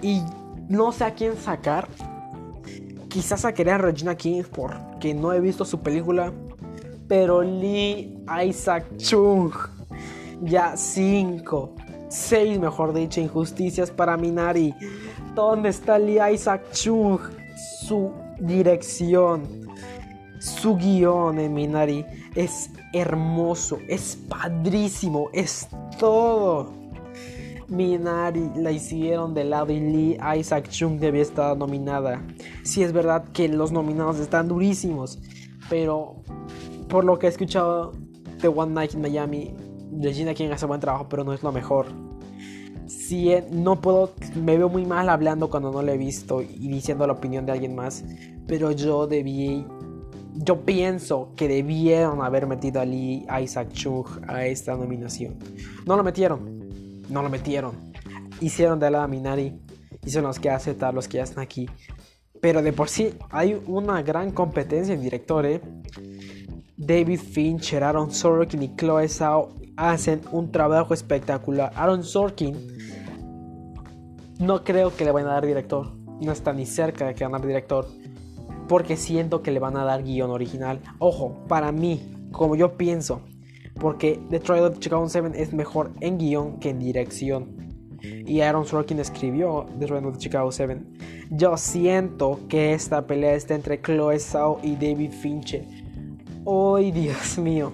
Y 0.00 0.22
no 0.68 0.92
sé 0.92 1.06
a 1.06 1.14
quién 1.14 1.36
sacar. 1.36 1.88
Quizás 3.08 3.40
sacaré 3.40 3.72
a 3.72 3.78
Regina 3.78 4.14
King 4.14 4.44
porque 4.48 5.12
no 5.12 5.32
he 5.32 5.40
visto 5.40 5.64
su 5.64 5.80
película. 5.80 6.32
Pero 7.08 7.42
Lee 7.42 8.16
Isaac 8.46 8.96
Chung, 8.96 9.50
ya 10.40 10.76
5 10.76 11.81
seis, 12.12 12.58
mejor 12.58 12.92
dicho, 12.92 13.20
injusticias 13.20 13.90
para 13.90 14.16
Minari. 14.16 14.74
¿Dónde 15.34 15.70
está 15.70 15.98
Lee 15.98 16.20
Isaac 16.34 16.62
Chung? 16.72 17.18
Su 17.86 18.12
dirección, 18.38 19.42
su 20.38 20.76
guion 20.76 21.38
en 21.38 21.54
Minari 21.54 22.04
es 22.34 22.70
hermoso, 22.92 23.78
es 23.88 24.16
padrísimo, 24.28 25.28
es 25.32 25.68
todo. 25.98 26.72
Minari 27.68 28.50
la 28.56 28.70
hicieron 28.70 29.32
de 29.32 29.44
lado 29.44 29.72
y 29.72 29.80
Lee 29.80 30.18
Isaac 30.38 30.68
Chung 30.68 30.98
debía 30.98 31.22
estar 31.22 31.56
nominada. 31.56 32.22
Si 32.62 32.82
es 32.82 32.92
verdad 32.92 33.24
que 33.32 33.48
los 33.48 33.72
nominados 33.72 34.18
están 34.18 34.48
durísimos, 34.48 35.18
pero 35.70 36.16
por 36.88 37.04
lo 37.04 37.18
que 37.18 37.26
he 37.26 37.30
escuchado 37.30 37.92
de 38.40 38.48
One 38.48 38.74
Night 38.74 38.94
in 38.94 39.00
Miami, 39.00 39.54
Regina 40.00 40.34
King 40.34 40.50
hace 40.52 40.66
buen 40.66 40.80
trabajo, 40.80 41.06
pero 41.08 41.24
no 41.24 41.32
es 41.32 41.42
lo 41.42 41.52
mejor. 41.52 41.86
Si 42.86 43.30
no 43.50 43.80
puedo, 43.80 44.12
me 44.34 44.56
veo 44.56 44.68
muy 44.68 44.84
mal 44.84 45.08
hablando 45.08 45.50
cuando 45.50 45.70
no 45.70 45.82
lo 45.82 45.92
he 45.92 45.98
visto 45.98 46.42
y 46.42 46.68
diciendo 46.68 47.06
la 47.06 47.12
opinión 47.12 47.46
de 47.46 47.52
alguien 47.52 47.74
más, 47.74 48.04
pero 48.46 48.70
yo 48.72 49.06
debí, 49.06 49.66
yo 50.34 50.64
pienso 50.64 51.32
que 51.36 51.48
debieron 51.48 52.22
haber 52.22 52.46
metido 52.46 52.80
a 52.80 52.84
Lee 52.84 53.26
Isaac 53.42 53.68
Chung 53.72 54.06
a 54.28 54.46
esta 54.46 54.74
nominación. 54.76 55.38
No 55.86 55.96
lo 55.96 56.02
metieron, 56.02 57.02
no 57.08 57.22
lo 57.22 57.28
metieron. 57.28 57.92
Hicieron 58.40 58.80
de 58.80 58.90
la 58.90 59.06
Minari 59.06 59.60
y 60.04 60.10
son 60.10 60.24
los 60.24 60.38
que 60.38 60.50
aceptan 60.50 60.94
los 60.94 61.06
que 61.06 61.18
ya 61.18 61.24
están 61.24 61.44
aquí. 61.44 61.68
Pero 62.40 62.60
de 62.60 62.72
por 62.72 62.88
sí 62.88 63.14
hay 63.30 63.60
una 63.66 64.02
gran 64.02 64.32
competencia 64.32 64.94
en 64.94 65.00
director, 65.00 65.46
¿eh? 65.46 65.60
David 66.76 67.20
Fincher, 67.20 67.84
Aaron 67.84 68.10
Sorkin 68.10 68.62
y 68.64 68.74
Chloe 68.74 69.08
Zhao 69.08 69.61
hacen 69.76 70.20
un 70.30 70.50
trabajo 70.50 70.94
espectacular. 70.94 71.72
Aaron 71.74 72.04
Sorkin 72.04 72.56
no 74.38 74.64
creo 74.64 74.94
que 74.96 75.04
le 75.04 75.12
vayan 75.12 75.30
a 75.30 75.34
dar 75.34 75.46
director. 75.46 75.92
No 76.20 76.32
está 76.32 76.52
ni 76.52 76.66
cerca 76.66 77.06
de 77.06 77.14
que 77.14 77.24
ganar 77.24 77.46
director. 77.46 77.86
Porque 78.68 78.96
siento 78.96 79.42
que 79.42 79.50
le 79.50 79.60
van 79.60 79.76
a 79.76 79.84
dar 79.84 80.02
guion 80.02 80.30
original. 80.30 80.80
Ojo, 80.98 81.44
para 81.48 81.70
mí, 81.70 82.28
como 82.32 82.56
yo 82.56 82.76
pienso. 82.76 83.22
Porque 83.80 84.20
The 84.30 84.40
Trial 84.40 84.64
of 84.64 84.78
Chicago 84.78 85.08
7 85.08 85.30
es 85.40 85.52
mejor 85.52 85.92
en 86.00 86.18
guion 86.18 86.58
que 86.58 86.70
en 86.70 86.78
dirección. 86.80 87.56
Y 88.02 88.40
Aaron 88.40 88.66
Sorkin 88.66 88.98
escribió 88.98 89.66
The 89.78 89.86
Trial 89.86 90.06
of 90.06 90.18
Chicago 90.18 90.50
7. 90.50 90.82
Yo 91.30 91.56
siento 91.56 92.40
que 92.48 92.72
esta 92.72 93.06
pelea 93.06 93.34
está 93.34 93.54
entre 93.54 93.80
Chloe 93.80 94.18
Zhao 94.18 94.58
y 94.62 94.74
David 94.74 95.12
Fincher. 95.12 95.66
¡Ay, 96.44 96.90
Dios 96.90 97.38
mío! 97.38 97.72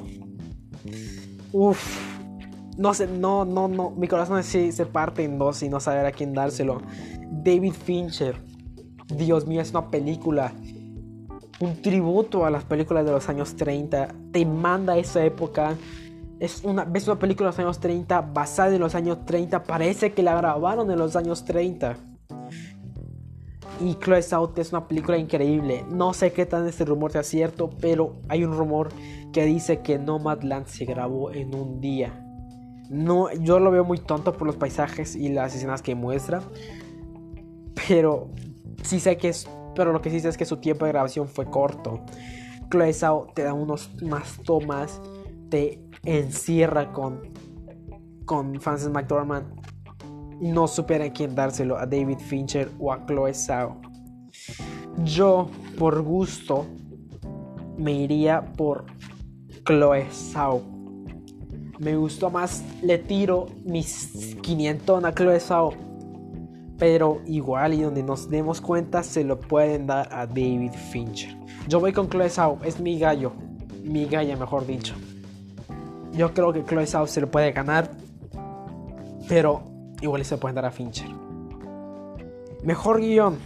Uf. 1.53 2.09
No 2.77 2.95
sé, 2.95 3.07
no, 3.09 3.45
no, 3.45 3.67
no. 3.69 3.91
Mi 3.91 4.07
corazón 4.07 4.43
se, 4.45 4.71
se 4.71 4.87
parte 4.87 5.25
en 5.25 5.39
dos 5.39 5.63
y 5.63 5.69
no 5.69 5.81
saber 5.81 6.07
a 6.07 6.13
quién 6.13 6.33
dárselo. 6.33 6.81
David 7.31 7.73
Fincher. 7.73 8.41
Dios 9.09 9.47
mío, 9.47 9.61
es 9.61 9.71
una 9.71 9.91
película. 9.91 10.53
Un 11.61 11.83
tributo 11.83 12.45
a 12.45 12.51
las 12.51 12.65
películas 12.65 13.05
de 13.05 13.11
los 13.11 13.29
años 13.29 13.57
30. 13.57 14.15
Te 14.33 14.47
manda 14.47 14.97
esa 14.97 15.25
época. 15.25 15.75
Es 16.39 16.63
una, 16.63 16.85
ves 16.85 17.09
una 17.09 17.19
película 17.19 17.51
de 17.51 17.57
los 17.57 17.59
años 17.59 17.81
30 17.81 18.21
basada 18.21 18.75
en 18.75 18.81
los 18.81 18.95
años 18.95 19.25
30. 19.25 19.65
Parece 19.65 20.13
que 20.13 20.23
la 20.23 20.37
grabaron 20.37 20.91
en 20.91 20.99
los 20.99 21.17
años 21.17 21.45
30. 21.45 21.97
Y 23.81 23.95
Close 23.95 24.35
Out 24.35 24.59
es 24.59 24.73
una 24.73 24.89
película 24.89 25.17
increíble. 25.19 25.85
No 25.89 26.13
sé 26.13 26.33
qué 26.33 26.47
tan 26.47 26.67
este 26.67 26.85
rumor 26.85 27.13
sea 27.13 27.23
cierto, 27.23 27.71
pero 27.81 28.17
hay 28.29 28.45
un 28.45 28.57
rumor 28.57 28.89
que 29.33 29.45
dice 29.45 29.81
que 29.83 29.99
Nomadland 29.99 30.67
se 30.67 30.85
grabó 30.85 31.31
en 31.31 31.55
un 31.55 31.81
día. 31.81 32.25
No, 32.91 33.33
yo 33.35 33.61
lo 33.61 33.71
veo 33.71 33.85
muy 33.85 33.99
tonto 33.99 34.33
por 34.33 34.47
los 34.47 34.57
paisajes 34.57 35.15
y 35.15 35.29
las 35.29 35.55
escenas 35.55 35.83
que 35.83 35.95
muestra. 35.95 36.43
Pero 37.87 38.31
sí 38.83 38.99
sé 38.99 39.17
que 39.17 39.29
es. 39.29 39.49
Pero 39.77 39.93
lo 39.93 40.03
que 40.03 40.11
sí 40.11 40.19
sé 40.19 40.29
es 40.29 40.37
que 40.37 40.45
su 40.45 40.57
tiempo 40.57 40.85
de 40.85 40.93
grabación 40.93 41.29
fue 41.29 41.47
corto. 41.47 42.01
Chloe 42.71 42.93
te 43.35 43.45
da 43.45 43.53
unos 43.53 43.91
más 44.03 44.39
tomas. 44.45 45.01
Te 45.51 45.81
encierra 46.05 46.93
con. 46.93 47.21
Con 48.25 48.61
Francis 48.61 48.89
McDormand. 48.89 49.58
No 50.41 50.69
supera 50.69 51.07
a 51.07 51.13
quién 51.13 51.35
dárselo. 51.35 51.77
A 51.77 51.87
David 51.87 52.19
Fincher 52.19 52.71
o 52.79 52.93
a 52.93 53.05
Chloe 53.07 53.35
Zhao. 53.35 53.81
Yo, 55.05 55.49
por 55.79 56.03
gusto, 56.03 56.67
me 57.77 57.93
iría 57.93 58.43
por 58.57 58.85
Chloe 59.65 60.07
Zhao. 60.11 60.63
Me 61.79 61.97
gustó 61.97 62.31
más, 62.31 62.65
le 62.83 62.99
tiro 62.99 63.47
mis 63.65 64.37
500 64.43 65.05
a 65.05 65.15
Chloe 65.15 65.41
Zhao. 65.41 65.73
Pero 66.79 67.21
igual 67.27 67.75
y 67.75 67.83
donde 67.83 68.03
nos 68.03 68.29
demos 68.29 68.61
cuenta 68.61 69.03
se 69.03 69.25
lo 69.25 69.39
pueden 69.41 69.87
dar 69.87 70.09
a 70.13 70.27
David 70.27 70.73
Fincher. 70.91 71.37
Yo 71.69 71.81
voy 71.81 71.93
con 71.93 72.09
Chloe 72.09 72.31
Zhao, 72.31 72.59
es 72.65 72.81
mi 72.81 72.99
gallo. 72.99 73.33
Mi 73.83 74.07
galla, 74.07 74.37
mejor 74.37 74.67
dicho. 74.67 74.95
Yo 76.13 76.33
creo 76.35 76.53
que 76.53 76.65
Chloe 76.65 76.87
Zhao 76.87 77.07
se 77.07 77.21
lo 77.21 77.31
puede 77.31 77.53
ganar. 77.53 77.91
Pero 79.29 79.63
igual 80.01 80.25
se 80.25 80.37
pueden 80.37 80.55
dar 80.55 80.67
a 80.67 80.71
Fincher. 80.71 81.09
Mejor 82.63 83.01
guion. 83.01 83.39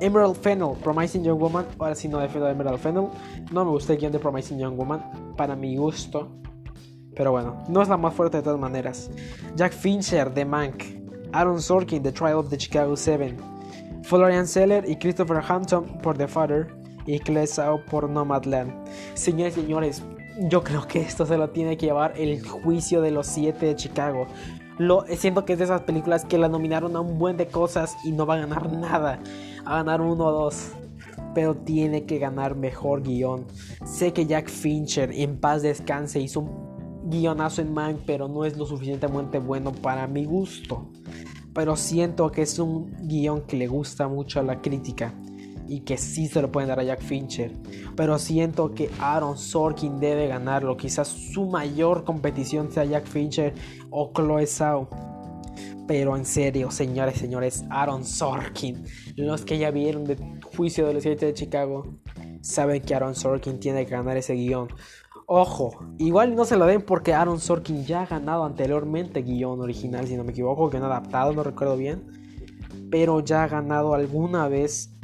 Emerald 0.00 0.36
Fennel, 0.36 0.76
Promising 0.82 1.24
Young 1.24 1.38
Woman. 1.38 1.66
Ahora 1.78 1.94
sí 1.94 2.08
no 2.08 2.18
defiendo 2.18 2.46
a 2.46 2.50
Emerald 2.50 2.78
Fennel. 2.78 3.08
No 3.52 3.64
me 3.64 3.70
gusta 3.70 3.92
el 3.92 3.98
guion 3.98 4.12
de 4.12 4.18
Promising 4.18 4.58
Young 4.58 4.76
Woman. 4.76 5.34
Para 5.36 5.54
mi 5.54 5.76
gusto. 5.76 6.28
Pero 7.14 7.32
bueno, 7.32 7.62
no 7.68 7.82
es 7.82 7.88
la 7.88 7.96
más 7.96 8.14
fuerte 8.14 8.38
de 8.38 8.42
todas 8.42 8.58
maneras. 8.58 9.10
Jack 9.56 9.72
Fincher, 9.72 10.32
The 10.32 10.44
Mank. 10.44 10.84
Aaron 11.32 11.60
Sorkin, 11.60 12.02
The 12.02 12.12
Trial 12.12 12.38
of 12.38 12.48
the 12.48 12.56
Chicago 12.56 12.96
7. 12.96 13.36
Florian 14.02 14.46
Seller 14.46 14.88
y 14.88 14.96
Christopher 14.96 15.42
Hampton 15.46 15.84
por 16.02 16.16
The 16.16 16.26
Father. 16.26 16.68
Y 17.06 17.18
Clay 17.18 17.46
por 17.90 18.08
Nomadland. 18.08 18.72
Señores 19.14 19.56
y 19.56 19.62
señores, 19.62 20.02
yo 20.48 20.62
creo 20.62 20.86
que 20.86 21.00
esto 21.00 21.26
se 21.26 21.36
lo 21.36 21.50
tiene 21.50 21.76
que 21.76 21.86
llevar 21.86 22.14
el 22.16 22.46
juicio 22.46 23.00
de 23.00 23.10
los 23.10 23.26
siete 23.26 23.66
de 23.66 23.76
Chicago. 23.76 24.26
Lo, 24.80 25.04
siento 25.14 25.44
que 25.44 25.52
es 25.52 25.58
de 25.58 25.66
esas 25.66 25.82
películas 25.82 26.24
que 26.24 26.38
la 26.38 26.48
nominaron 26.48 26.96
a 26.96 27.00
un 27.00 27.18
buen 27.18 27.36
de 27.36 27.48
cosas 27.48 27.98
y 28.02 28.12
no 28.12 28.24
va 28.24 28.36
a 28.36 28.38
ganar 28.38 28.72
nada. 28.72 29.20
A 29.66 29.74
ganar 29.76 30.00
uno 30.00 30.24
o 30.24 30.32
dos. 30.32 30.70
Pero 31.34 31.54
tiene 31.54 32.06
que 32.06 32.18
ganar 32.18 32.56
mejor 32.56 33.02
guion. 33.02 33.44
Sé 33.84 34.14
que 34.14 34.24
Jack 34.24 34.48
Fincher 34.48 35.12
en 35.12 35.38
paz 35.38 35.60
descanse 35.60 36.18
hizo 36.18 36.40
un 36.40 37.10
guionazo 37.10 37.60
en 37.60 37.74
Mank, 37.74 37.98
pero 38.06 38.26
no 38.26 38.46
es 38.46 38.56
lo 38.56 38.64
suficientemente 38.64 39.38
bueno 39.38 39.70
para 39.70 40.06
mi 40.06 40.24
gusto. 40.24 40.88
Pero 41.52 41.76
siento 41.76 42.32
que 42.32 42.40
es 42.40 42.58
un 42.58 42.90
guion 43.02 43.42
que 43.42 43.58
le 43.58 43.66
gusta 43.66 44.08
mucho 44.08 44.40
a 44.40 44.42
la 44.42 44.62
crítica 44.62 45.12
y 45.70 45.82
que 45.82 45.96
sí 45.96 46.26
se 46.26 46.42
lo 46.42 46.50
pueden 46.50 46.68
dar 46.68 46.80
a 46.80 46.82
Jack 46.82 47.00
Fincher. 47.00 47.52
Pero 47.96 48.18
siento 48.18 48.74
que 48.74 48.90
Aaron 48.98 49.38
Sorkin 49.38 50.00
debe 50.00 50.26
ganarlo. 50.26 50.76
Quizás 50.76 51.06
su 51.06 51.46
mayor 51.46 52.02
competición 52.02 52.72
sea 52.72 52.84
Jack 52.84 53.06
Fincher 53.06 53.54
o 53.88 54.10
Chloe 54.12 54.46
Zhao. 54.48 54.88
Pero 55.86 56.16
en 56.16 56.24
serio, 56.24 56.72
señores, 56.72 57.18
señores, 57.18 57.64
Aaron 57.70 58.04
Sorkin, 58.04 58.84
los 59.14 59.44
que 59.44 59.58
ya 59.58 59.70
vieron 59.70 60.04
de 60.04 60.16
Juicio 60.56 60.88
de 60.88 60.94
los 60.94 61.04
Siete 61.04 61.26
de 61.26 61.34
Chicago, 61.34 61.84
saben 62.40 62.82
que 62.82 62.94
Aaron 62.94 63.14
Sorkin 63.14 63.60
tiene 63.60 63.86
que 63.86 63.92
ganar 63.92 64.16
ese 64.16 64.34
guion. 64.34 64.68
Ojo, 65.26 65.78
igual 65.98 66.34
no 66.34 66.44
se 66.44 66.56
lo 66.56 66.66
den 66.66 66.82
porque 66.82 67.14
Aaron 67.14 67.38
Sorkin 67.38 67.84
ya 67.84 68.02
ha 68.02 68.06
ganado 68.06 68.44
anteriormente 68.44 69.22
guion 69.22 69.60
original, 69.60 70.08
si 70.08 70.16
no 70.16 70.24
me 70.24 70.32
equivoco, 70.32 70.68
no 70.76 70.86
adaptado, 70.86 71.32
no 71.32 71.44
recuerdo 71.44 71.76
bien. 71.76 72.02
Pero 72.90 73.20
ya 73.20 73.44
ha 73.44 73.48
ganado 73.48 73.94
alguna 73.94 74.48
vez 74.48 74.96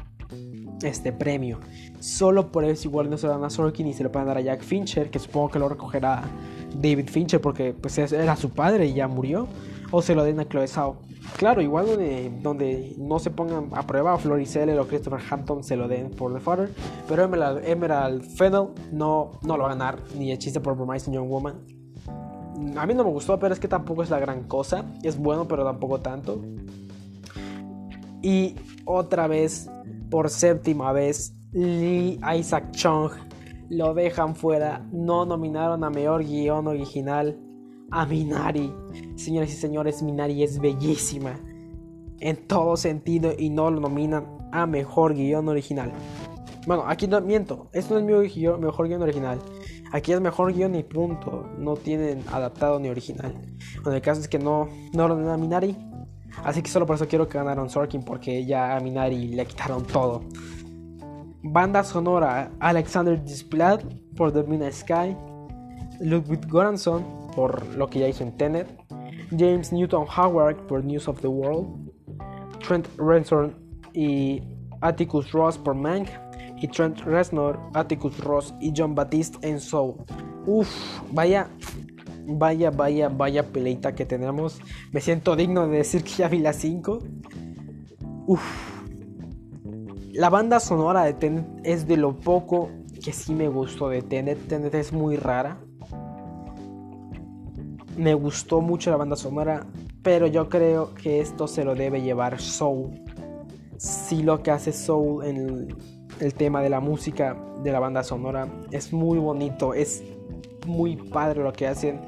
este 0.83 1.13
premio. 1.13 1.59
Solo 2.01 2.53
por 2.53 2.65
eso 2.65 2.89
igual 2.89 3.09
no 3.11 3.17
se 3.17 3.27
lo 3.27 3.33
dan 3.33 3.45
a 3.45 3.51
Sorkin 3.51 3.87
y 3.87 3.95
se 3.95 4.05
lo 4.05 4.13
pueden 4.13 4.29
dar 4.29 4.39
a 4.39 4.41
Jack 4.41 4.63
Fincher, 4.63 5.11
que 5.11 5.19
supongo 5.19 5.51
que 5.51 5.59
lo 5.59 5.69
recogerá 5.69 6.23
David 6.75 7.09
Fincher 7.09 7.41
porque 7.41 7.73
pues 7.73 7.99
era 7.99 8.37
su 8.37 8.51
padre 8.51 8.87
y 8.87 8.95
ya 8.95 9.09
murió. 9.09 9.47
O 9.93 10.03
se 10.03 10.15
lo 10.17 10.25
den 10.25 10.41
a 10.41 10.49
Chloe 10.49 10.67
Zhao. 10.67 10.97
Claro, 11.37 11.61
igual 11.61 11.87
donde, 12.43 12.95
no 12.99 13.19
se 13.19 13.31
pongan 13.31 13.69
a 13.73 13.87
prueba 13.87 14.17
Floricelle 14.19 14.79
o 14.79 14.87
Christopher 14.87 15.21
Hampton 15.31 15.63
se 15.63 15.77
lo 15.77 15.87
den 15.87 16.11
por 16.11 16.33
The 16.33 16.41
Father. 16.41 16.71
Pero 17.09 17.23
Emerald, 17.25 17.65
Emerald 17.65 18.23
Fennel 18.23 18.69
no, 18.91 19.33
no 19.43 19.57
lo 19.57 19.65
va 19.65 19.71
a 19.71 19.75
ganar, 19.75 19.99
ni 20.17 20.33
el 20.33 20.39
chiste 20.39 20.61
por 20.61 20.77
Promising 20.77 21.15
Young 21.15 21.29
Woman. 21.29 21.55
A 22.77 22.87
mí 22.87 22.95
no 22.95 23.05
me 23.05 23.11
gustó, 23.11 23.39
pero 23.39 23.53
es 23.53 23.61
que 23.61 23.69
tampoco 23.69 24.03
es 24.03 24.11
la 24.11 24.19
gran 24.19 24.45
cosa. 24.45 24.85
Es 25.03 25.19
bueno, 25.19 25.47
pero 25.47 25.65
tampoco 25.65 26.01
tanto. 26.01 26.41
Y 28.23 28.57
otra 28.85 29.27
vez 29.27 29.69
por 30.11 30.31
séptima 30.31 30.93
vez, 30.93 31.35
Lee 31.53 32.21
Isaac 32.39 32.71
Chung 32.73 33.11
lo 33.69 33.95
dejan 33.95 34.37
fuera. 34.37 34.87
No 34.93 35.25
nominaron 35.25 35.85
a 35.85 35.91
mejor 35.91 36.25
guion 36.25 36.67
original 36.67 37.39
a 37.91 38.07
Minari. 38.07 38.73
Señores 39.17 39.53
y 39.53 39.57
señores, 39.57 40.03
Minari 40.03 40.43
es 40.43 40.59
bellísima 40.59 41.41
en 42.21 42.37
todo 42.47 42.77
sentido 42.77 43.33
y 43.37 43.51
no 43.51 43.71
lo 43.71 43.81
nominan 43.81 44.27
a 44.53 44.67
mejor 44.67 45.15
guion 45.15 45.49
original. 45.49 45.93
Bueno, 46.67 46.85
aquí 46.87 47.07
no 47.07 47.21
miento, 47.21 47.69
esto 47.73 47.95
no 47.95 48.01
es 48.01 48.37
mi 48.37 48.43
mejor 48.59 48.89
guion 48.89 49.03
original. 49.03 49.39
Aquí 49.93 50.13
es 50.13 50.21
mejor 50.21 50.53
guion 50.53 50.75
y 50.75 50.83
punto. 50.83 51.49
No 51.59 51.77
tienen 51.77 52.25
adaptado 52.33 52.79
ni 52.81 52.89
original. 52.89 53.35
Bueno, 53.83 53.97
el 53.97 54.03
caso 54.03 54.21
es 54.21 54.29
que 54.29 54.39
no, 54.39 54.69
no 54.93 55.09
lo 55.09 55.15
nominan 55.15 55.35
a 55.35 55.37
Minari. 55.37 55.77
Así 56.45 56.63
que 56.63 56.71
solo 56.71 56.87
por 56.87 56.97
eso 56.97 57.09
quiero 57.09 57.29
que 57.29 57.39
ganaron 57.39 57.69
Sorkin 57.69 58.03
porque 58.03 58.45
ya 58.45 58.77
a 58.77 58.81
Minari 58.81 59.29
le 59.29 59.47
quitaron 59.47 59.85
todo. 59.85 60.23
Banda 61.43 61.85
sonora 61.85 62.51
Alexander 62.61 63.23
Desplat 63.23 63.83
por 64.17 64.33
The 64.33 64.43
Midnight 64.43 64.75
Sky, 64.75 65.17
Ludwig 66.01 66.49
Goranson 66.49 67.05
por 67.35 67.67
lo 67.77 67.89
que 67.89 68.01
ya 68.01 68.09
hizo 68.09 68.25
en 68.25 68.37
Tenet, 68.37 68.69
James 69.31 69.73
Newton 69.73 70.07
Howard 70.17 70.67
por 70.67 70.85
News 70.85 71.09
of 71.09 71.21
the 71.21 71.29
World, 71.29 71.93
Trent 72.67 72.89
Reznor 72.99 73.55
y 73.93 74.43
Atticus 74.81 75.33
Ross 75.33 75.59
por 75.59 75.75
Mank 75.75 76.09
y 76.61 76.69
Trent 76.69 77.01
Reznor, 77.01 77.59
Atticus 77.75 78.19
Ross 78.19 78.55
y 78.61 78.73
John 78.75 78.95
Baptiste 78.95 79.39
en 79.47 79.61
Soul. 79.61 79.95
Uf, 80.47 80.69
vaya 81.13 81.49
Vaya, 82.29 82.71
vaya, 82.71 83.09
vaya 83.09 83.45
peleita 83.45 83.95
que 83.95 84.05
tenemos. 84.05 84.61
Me 84.93 85.01
siento 85.01 85.37
digno 85.37 85.69
de 85.69 85.79
decir 85.79 86.03
que 86.03 86.11
ya 86.11 86.29
vi 86.29 86.39
las 86.39 86.57
5. 86.57 86.99
Uf. 88.27 88.43
La 90.13 90.31
banda 90.31 90.61
sonora 90.61 91.05
de 91.05 91.13
Tenet 91.13 91.47
es 91.63 91.87
de 91.87 91.97
lo 91.97 92.19
poco 92.19 92.71
que 93.05 93.13
sí 93.13 93.35
me 93.35 93.49
gustó 93.49 93.89
de 93.89 94.03
Tenet. 94.03 94.49
Tenet 94.49 94.75
es 94.75 94.93
muy 94.93 95.17
rara. 95.17 95.59
Me 97.97 98.15
gustó 98.15 98.61
mucho 98.61 98.91
la 98.91 98.97
banda 98.97 99.17
sonora, 99.17 99.67
pero 100.03 100.27
yo 100.27 100.49
creo 100.49 100.95
que 100.95 101.21
esto 101.21 101.47
se 101.47 101.65
lo 101.65 101.75
debe 101.75 102.03
llevar 102.03 102.41
Soul. 102.41 102.91
Si 103.79 104.23
lo 104.23 104.43
que 104.43 104.51
hace 104.51 104.73
Soul 104.73 105.25
en 105.25 105.69
el 106.21 106.35
tema 106.35 106.61
de 106.61 106.71
la 106.71 106.81
música 106.81 107.37
de 107.63 107.73
la 107.73 107.79
banda 107.79 108.03
sonora 108.03 108.49
es 108.71 108.93
muy 108.93 109.19
bonito, 109.19 109.75
es 109.75 110.03
muy 110.67 110.97
padre 110.97 111.43
lo 111.43 111.53
que 111.53 111.67
hacen. 111.67 112.01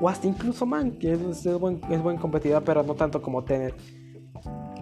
O 0.00 0.08
hasta 0.08 0.26
incluso 0.26 0.66
Man, 0.66 0.92
que 0.92 1.12
es, 1.12 1.44
buen, 1.58 1.78
competidor, 2.18 2.62
pero 2.64 2.82
no 2.82 2.94
tanto 2.94 3.20
como 3.20 3.44
Tenet. 3.44 3.74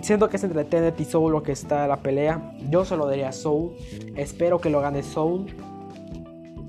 Siento 0.01 0.29
que 0.29 0.37
es 0.37 0.45
entre 0.45 0.65
Tenet 0.65 1.01
y 1.01 1.05
Soul 1.05 1.33
lo 1.33 1.43
que 1.43 1.53
está 1.53 1.87
la 1.89 1.97
pelea. 1.97 2.53
Yo 2.71 2.85
se 2.85 2.97
lo 2.97 3.07
daría 3.07 3.31
a 3.31 3.33
Soul. 3.33 3.73
Espero 4.15 4.61
que 4.61 4.71
lo 4.71 4.81
gane 4.81 5.03
Soul. 5.03 5.47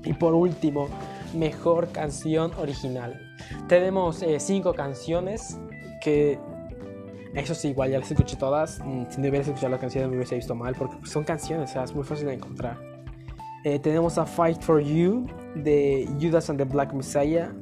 Y 0.04 0.12
por 0.14 0.34
último, 0.34 0.88
mejor 1.34 1.88
canción 1.92 2.52
original. 2.58 3.20
Tenemos 3.68 4.22
eh, 4.22 4.40
cinco 4.40 4.74
canciones 4.74 5.58
que 6.02 6.38
eso 7.34 7.54
sí, 7.54 7.68
igual 7.68 7.90
ya 7.90 7.98
las 7.98 8.10
escuché 8.10 8.36
todas. 8.36 8.80
Mm, 8.80 9.04
si 9.08 9.20
no 9.20 9.28
hubieras 9.28 9.46
escuchado 9.46 9.70
las 9.70 9.80
canciones 9.80 10.10
me 10.10 10.16
hubiese 10.16 10.34
visto 10.34 10.54
mal 10.54 10.74
porque 10.74 10.96
son 11.06 11.24
canciones, 11.24 11.70
o 11.70 11.72
sea, 11.72 11.84
es 11.84 11.94
muy 11.94 12.04
fácil 12.04 12.26
de 12.26 12.34
encontrar. 12.34 12.89
Eh, 13.62 13.78
tenemos 13.78 14.16
a 14.16 14.24
Fight 14.24 14.62
for 14.62 14.80
You 14.80 15.26
de 15.54 16.08
Judas 16.18 16.48
and 16.48 16.56
the 16.58 16.64
Black 16.64 16.94
Messiah. 16.94 17.52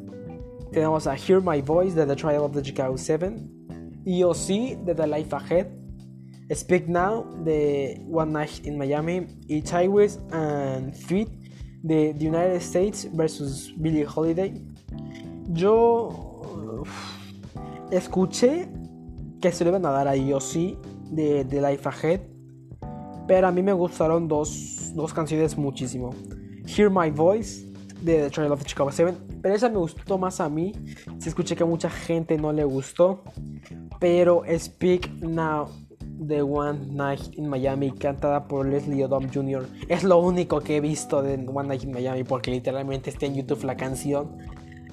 Tenemos 0.71 1.09
a 1.09 1.17
Hear 1.17 1.41
My 1.41 1.61
Voice 1.61 1.95
de 1.95 2.07
The 2.07 2.15
Trial 2.15 2.45
of 2.45 2.53
the 2.53 2.63
Chicago 2.63 2.97
7. 2.97 3.37
EOC 4.07 4.85
de 4.85 4.95
The 4.95 5.07
Life 5.09 5.35
Ahead. 5.35 5.67
Speak 6.55 6.87
Now 6.87 7.25
de 7.45 8.01
One 8.09 8.33
Night 8.33 8.65
in 8.65 8.79
Miami. 8.79 9.27
Y 9.49 9.61
Tywist 9.61 10.21
and 10.33 10.95
Feet 10.95 11.29
de 11.83 12.15
The 12.15 12.29
United 12.29 12.61
States 12.61 13.09
versus 13.13 13.75
Billie 13.77 14.07
Holiday. 14.07 14.55
Yo 15.53 16.85
escuché 17.91 18.69
que 19.41 19.51
se 19.51 19.65
le 19.65 19.71
iban 19.71 19.85
a 19.85 19.91
dar 19.91 20.07
a 20.07 20.15
EOC 20.15 20.79
de 21.11 21.45
The 21.45 21.61
Life 21.61 21.89
Ahead. 21.89 22.21
Pero 23.27 23.49
a 23.49 23.51
mí 23.51 23.63
me 23.63 23.73
gustaron 23.73 24.29
dos 24.29 24.78
dos 24.95 25.13
canciones 25.13 25.57
muchísimo. 25.57 26.11
Hear 26.67 26.91
My 26.91 27.11
Voice 27.11 27.67
de 28.03 28.23
The 28.23 28.31
Trial 28.31 28.53
of 28.53 28.61
the 28.61 28.69
Chicago 28.69 28.93
7, 28.93 29.17
pero 29.43 29.55
esa 29.55 29.69
me 29.69 29.79
gustó 29.79 30.19
más 30.19 30.41
a 30.41 30.49
mí. 30.49 30.73
Se 31.19 31.29
escuché 31.29 31.57
que 31.57 31.63
a 31.63 31.67
mucha 31.67 31.91
gente 31.91 32.37
no 32.37 32.53
le 32.53 32.65
gustó, 32.65 33.23
pero 33.99 34.43
Speak 34.59 35.11
Now 35.21 35.69
de 36.19 36.43
One 36.43 36.79
Night 36.91 37.35
in 37.35 37.49
Miami, 37.49 37.93
cantada 37.93 38.47
por 38.47 38.67
Leslie 38.67 39.05
Odom 39.05 39.29
Jr. 39.33 39.67
Es 39.89 40.05
lo 40.05 40.19
único 40.19 40.61
que 40.61 40.77
he 40.77 40.81
visto 40.81 41.23
de 41.23 41.35
One 41.35 41.69
Night 41.69 41.85
in 41.85 41.93
Miami, 41.93 42.25
porque 42.25 42.51
literalmente 42.51 43.11
está 43.11 43.27
en 43.27 43.35
YouTube 43.35 43.65
la 43.65 43.77
canción. 43.77 44.37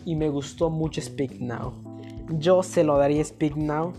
Y 0.06 0.16
me 0.16 0.30
gustó 0.30 0.70
mucho 0.70 1.02
Speak 1.02 1.40
Now. 1.40 1.74
Yo 2.38 2.62
se 2.62 2.84
lo 2.84 2.98
daría 2.98 3.24
Speak 3.24 3.56
Now. 3.56 3.94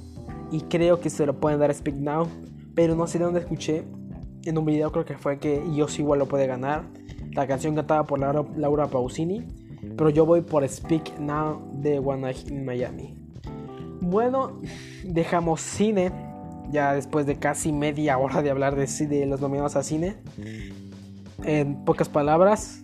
Y 0.53 0.61
creo 0.63 1.01
que 1.01 1.11
se 1.11 1.27
lo 1.27 1.41
pueden 1.41 1.59
dar 1.59 1.75
Speak 1.75 1.97
Now. 1.97 2.29
Pero 2.77 2.95
no 2.95 3.07
sé 3.09 3.19
de 3.19 3.25
dónde 3.25 3.41
escuché 3.41 3.85
en 4.49 4.59
un 4.59 4.65
video 4.65 4.91
creo 4.93 5.05
que 5.05 5.17
fue 5.17 5.39
que 5.39 5.63
yo 5.75 5.87
igual 5.99 6.19
lo 6.19 6.27
puede 6.27 6.47
ganar. 6.47 6.85
La 7.33 7.47
canción 7.47 7.75
cantada 7.75 8.05
por 8.05 8.19
Laura, 8.19 8.45
Laura 8.57 8.87
Pausini. 8.87 9.47
Pero 9.97 10.11
yo 10.11 10.27
voy 10.27 10.41
por 10.41 10.67
Speak 10.69 11.19
Now 11.19 11.61
de 11.75 11.99
One 11.99 12.23
Night 12.23 12.49
in 12.49 12.65
Miami. 12.65 13.15
Bueno, 14.01 14.61
dejamos 15.05 15.61
cine 15.61 16.13
ya 16.71 16.95
después 16.95 17.27
de 17.27 17.37
casi 17.37 17.73
media 17.73 18.19
hora 18.19 18.43
de 18.43 18.51
hablar 18.51 18.75
de, 18.75 18.87
de 19.07 19.27
los 19.27 19.41
nominados 19.41 19.77
a 19.77 19.83
cine. 19.83 20.17
En 21.45 21.85
pocas 21.85 22.09
palabras, 22.09 22.83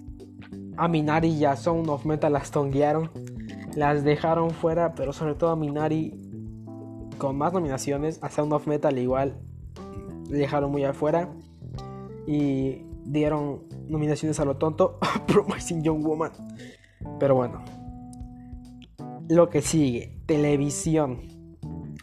a 0.76 0.88
Minari 0.88 1.28
y 1.28 1.44
a 1.44 1.56
Sound 1.56 1.88
of 1.88 2.04
Metal 2.04 2.32
las 2.32 2.50
tonguearon, 2.50 3.10
las 3.74 4.04
dejaron 4.04 4.50
fuera, 4.50 4.94
pero 4.94 5.12
sobre 5.12 5.34
todo 5.34 5.50
a 5.50 5.56
Minari 5.56 6.14
con 7.18 7.36
más 7.36 7.52
nominaciones, 7.52 8.22
a 8.22 8.30
Sound 8.30 8.52
of 8.52 8.66
Metal 8.66 8.96
igual 8.98 9.36
dejaron 10.28 10.70
muy 10.70 10.84
afuera 10.84 11.28
y 12.26 12.82
dieron 13.04 13.64
nominaciones 13.88 14.38
a 14.40 14.44
lo 14.44 14.56
tonto 14.56 14.98
Promising 15.26 15.82
Young 15.82 16.02
Woman. 16.04 16.32
Pero 17.18 17.34
bueno, 17.34 17.62
lo 19.28 19.48
que 19.48 19.62
sigue, 19.62 20.20
televisión. 20.26 21.20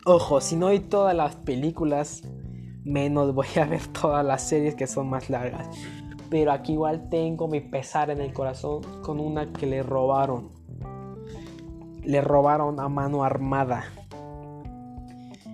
Ojo, 0.05 0.41
si 0.41 0.55
no 0.55 0.67
hay 0.67 0.79
todas 0.79 1.15
las 1.15 1.35
películas, 1.35 2.23
menos 2.83 3.33
voy 3.35 3.47
a 3.61 3.65
ver 3.65 3.85
todas 3.87 4.25
las 4.25 4.47
series 4.47 4.75
que 4.75 4.87
son 4.87 5.09
más 5.09 5.29
largas. 5.29 5.69
Pero 6.29 6.51
aquí 6.51 6.73
igual 6.73 7.09
tengo 7.09 7.47
mi 7.47 7.59
pesar 7.59 8.09
en 8.09 8.21
el 8.21 8.33
corazón 8.33 8.81
con 9.01 9.19
una 9.19 9.51
que 9.51 9.65
le 9.65 9.83
robaron. 9.83 10.51
Le 12.03 12.21
robaron 12.21 12.79
a 12.79 12.87
mano 12.87 13.23
armada. 13.23 13.85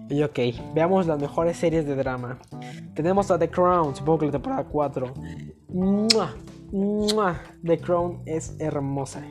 Y 0.10 0.22
ok, 0.22 0.40
veamos 0.74 1.08
las 1.08 1.20
mejores 1.20 1.58
series 1.58 1.86
de 1.86 1.96
drama. 1.96 2.40
Tenemos 2.94 3.32
a 3.32 3.40
The 3.40 3.50
Crown, 3.50 3.96
supongo 3.96 4.20
que 4.20 4.26
la 4.28 4.32
temporada 4.34 4.66
4. 4.66 5.14
The 7.64 7.78
Crown 7.80 8.22
es 8.26 8.56
hermosa. 8.60 9.24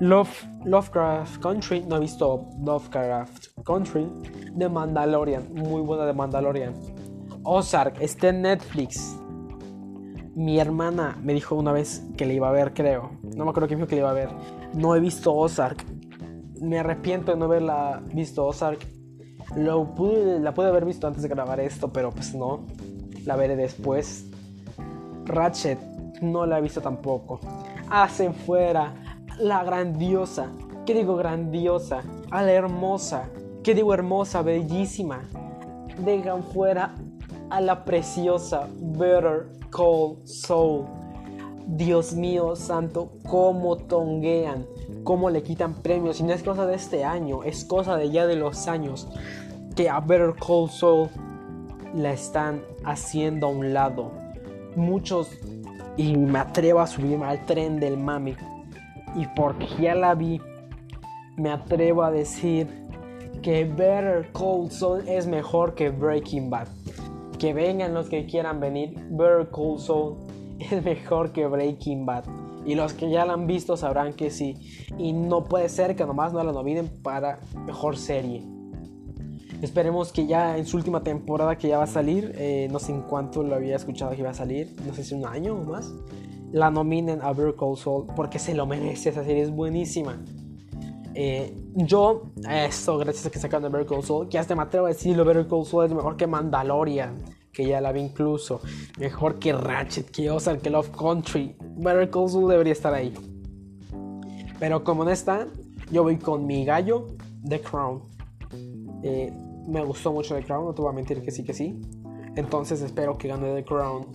Love, 0.00 0.44
Lovecraft 0.64 1.40
Country, 1.40 1.84
no 1.88 1.96
he 1.96 2.00
visto 2.00 2.48
Lovecraft 2.60 3.48
Country. 3.64 4.08
The 4.58 4.68
Mandalorian, 4.68 5.54
muy 5.54 5.82
buena 5.82 6.04
de 6.04 6.12
Mandalorian. 6.12 6.74
Ozark, 7.44 8.00
está 8.00 8.28
en 8.28 8.42
Netflix. 8.42 9.16
Mi 10.34 10.58
hermana 10.58 11.18
me 11.22 11.34
dijo 11.34 11.54
una 11.54 11.72
vez 11.72 12.02
que 12.16 12.26
le 12.26 12.34
iba 12.34 12.48
a 12.48 12.52
ver, 12.52 12.72
creo. 12.72 13.18
No 13.36 13.44
me 13.44 13.50
acuerdo 13.50 13.68
quién 13.68 13.78
dijo 13.78 13.88
que 13.88 13.96
le 13.96 14.00
iba 14.00 14.10
a 14.10 14.14
ver. 14.14 14.30
No 14.74 14.96
he 14.96 15.00
visto 15.00 15.34
Ozark. 15.34 15.84
Me 16.60 16.78
arrepiento 16.78 17.32
de 17.32 17.38
no 17.38 17.44
haberla 17.44 18.02
visto 18.12 18.46
Ozark. 18.46 18.86
Lo 19.56 19.94
la 20.40 20.54
pude 20.54 20.68
haber 20.68 20.84
visto 20.84 21.06
antes 21.06 21.22
de 21.22 21.28
grabar 21.28 21.60
esto, 21.60 21.92
pero 21.92 22.10
pues 22.10 22.34
no. 22.34 22.60
La 23.24 23.36
veré 23.36 23.54
después. 23.56 24.26
Ratchet, 25.24 25.78
no 26.22 26.46
la 26.46 26.58
he 26.58 26.62
visto 26.62 26.80
tampoco. 26.80 27.40
Hacen 27.90 28.34
fuera 28.34 28.94
la 29.38 29.62
grandiosa. 29.62 30.48
¿Qué 30.86 30.94
digo 30.94 31.16
grandiosa? 31.16 32.02
A 32.30 32.42
la 32.42 32.52
hermosa. 32.52 33.28
¿Qué 33.62 33.74
digo 33.74 33.94
hermosa? 33.94 34.42
Bellísima. 34.42 35.22
Dejan 35.98 36.42
fuera 36.42 36.94
a 37.50 37.60
la 37.60 37.84
preciosa 37.84 38.66
Better 38.80 39.48
Call 39.70 40.16
Soul. 40.24 41.01
Dios 41.66 42.14
mío 42.14 42.56
santo, 42.56 43.12
cómo 43.28 43.76
tonguean, 43.76 44.66
cómo 45.04 45.30
le 45.30 45.42
quitan 45.42 45.74
premios. 45.74 46.20
Y 46.20 46.24
no 46.24 46.32
es 46.32 46.42
cosa 46.42 46.66
de 46.66 46.74
este 46.74 47.04
año, 47.04 47.42
es 47.44 47.64
cosa 47.64 47.96
de 47.96 48.10
ya 48.10 48.26
de 48.26 48.36
los 48.36 48.68
años. 48.68 49.08
Que 49.76 49.88
a 49.88 50.00
Better 50.00 50.34
Call 50.34 50.68
Soul 50.68 51.08
la 51.94 52.12
están 52.12 52.62
haciendo 52.84 53.46
a 53.46 53.50
un 53.50 53.72
lado. 53.72 54.10
Muchos, 54.76 55.30
y 55.96 56.16
me 56.16 56.38
atrevo 56.38 56.80
a 56.80 56.86
subirme 56.86 57.26
al 57.26 57.44
tren 57.46 57.80
del 57.80 57.96
mami. 57.96 58.34
Y 59.14 59.26
porque 59.36 59.66
ya 59.80 59.94
la 59.94 60.14
vi, 60.14 60.40
me 61.36 61.50
atrevo 61.50 62.02
a 62.02 62.10
decir 62.10 62.66
que 63.42 63.64
Better 63.64 64.30
Call 64.32 64.70
Saul 64.70 65.08
es 65.08 65.26
mejor 65.26 65.74
que 65.74 65.90
Breaking 65.90 66.50
Bad. 66.50 66.68
Que 67.38 67.52
vengan 67.52 67.94
los 67.94 68.08
que 68.08 68.26
quieran 68.26 68.60
venir, 68.60 68.94
Better 69.10 69.48
Call 69.50 69.78
Saul 69.78 70.31
es 70.70 70.84
mejor 70.84 71.32
que 71.32 71.46
Breaking 71.46 72.06
Bad. 72.06 72.24
Y 72.64 72.74
los 72.74 72.92
que 72.92 73.10
ya 73.10 73.24
la 73.24 73.32
han 73.32 73.46
visto 73.46 73.76
sabrán 73.76 74.12
que 74.14 74.30
sí. 74.30 74.54
Y 74.98 75.12
no 75.12 75.44
puede 75.44 75.68
ser 75.68 75.96
que 75.96 76.04
nomás 76.04 76.32
no 76.32 76.42
la 76.42 76.52
nominen 76.52 76.88
para 77.02 77.40
mejor 77.66 77.96
serie. 77.96 78.42
Esperemos 79.60 80.12
que 80.12 80.26
ya 80.26 80.56
en 80.56 80.66
su 80.66 80.76
última 80.76 81.02
temporada 81.02 81.56
que 81.56 81.68
ya 81.68 81.78
va 81.78 81.84
a 81.84 81.88
salir, 81.88 82.32
eh, 82.36 82.68
no 82.72 82.80
sé 82.80 82.92
en 82.92 83.02
cuánto 83.02 83.44
lo 83.44 83.54
había 83.54 83.76
escuchado 83.76 84.10
que 84.10 84.18
iba 84.18 84.30
a 84.30 84.34
salir, 84.34 84.74
no 84.84 84.92
sé 84.92 85.04
si 85.04 85.14
un 85.14 85.24
año 85.24 85.54
o 85.54 85.62
más, 85.62 85.92
la 86.50 86.68
nominen 86.70 87.22
a 87.22 87.32
Better 87.32 87.54
Call 87.54 87.76
porque 88.16 88.40
se 88.40 88.54
lo 88.54 88.66
merece, 88.66 89.10
esa 89.10 89.24
serie 89.24 89.42
es 89.42 89.52
buenísima. 89.52 90.20
Eh, 91.14 91.56
yo, 91.74 92.32
eso, 92.48 92.98
gracias 92.98 93.26
a 93.26 93.30
que 93.30 93.38
sacaron 93.38 93.66
a 93.66 93.68
Better 93.68 93.86
Call 93.86 94.02
Saul, 94.02 94.28
que 94.28 94.36
hasta 94.36 94.56
me 94.56 94.62
atrevo 94.62 94.86
a 94.86 94.88
decirlo, 94.88 95.24
Better 95.24 95.46
Call 95.46 95.64
Saul 95.64 95.86
es 95.86 95.94
mejor 95.94 96.16
que 96.16 96.26
Mandalorian, 96.26 97.18
que 97.52 97.66
ya 97.66 97.80
la 97.80 97.92
vi 97.92 98.00
incluso, 98.00 98.60
mejor 98.98 99.38
que 99.38 99.52
Ratchet, 99.52 100.10
que 100.10 100.30
Ozark, 100.30 100.62
que 100.62 100.70
Love 100.70 100.90
Country. 100.90 101.54
Better 101.76 102.10
Call 102.10 102.48
debería 102.48 102.72
estar 102.72 102.94
ahí. 102.94 103.12
Pero 104.58 104.82
como 104.82 105.04
no 105.04 105.10
está, 105.10 105.46
yo 105.90 106.02
voy 106.02 106.16
con 106.16 106.46
mi 106.46 106.64
gallo, 106.64 107.08
The 107.46 107.60
Crown. 107.60 108.02
Eh, 109.02 109.32
me 109.66 109.84
gustó 109.84 110.12
mucho 110.12 110.34
The 110.34 110.44
Crown, 110.44 110.66
no 110.66 110.74
te 110.74 110.82
voy 110.82 110.90
a 110.90 110.94
mentir 110.94 111.22
que 111.22 111.30
sí, 111.30 111.44
que 111.44 111.52
sí. 111.52 111.80
Entonces 112.36 112.80
espero 112.80 113.18
que 113.18 113.28
gane 113.28 113.54
The 113.54 113.64
Crown. 113.64 114.06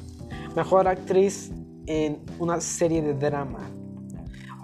Mejor 0.55 0.87
actriz 0.87 1.51
en 1.85 2.19
una 2.39 2.59
serie 2.59 3.01
de 3.01 3.13
drama. 3.13 3.69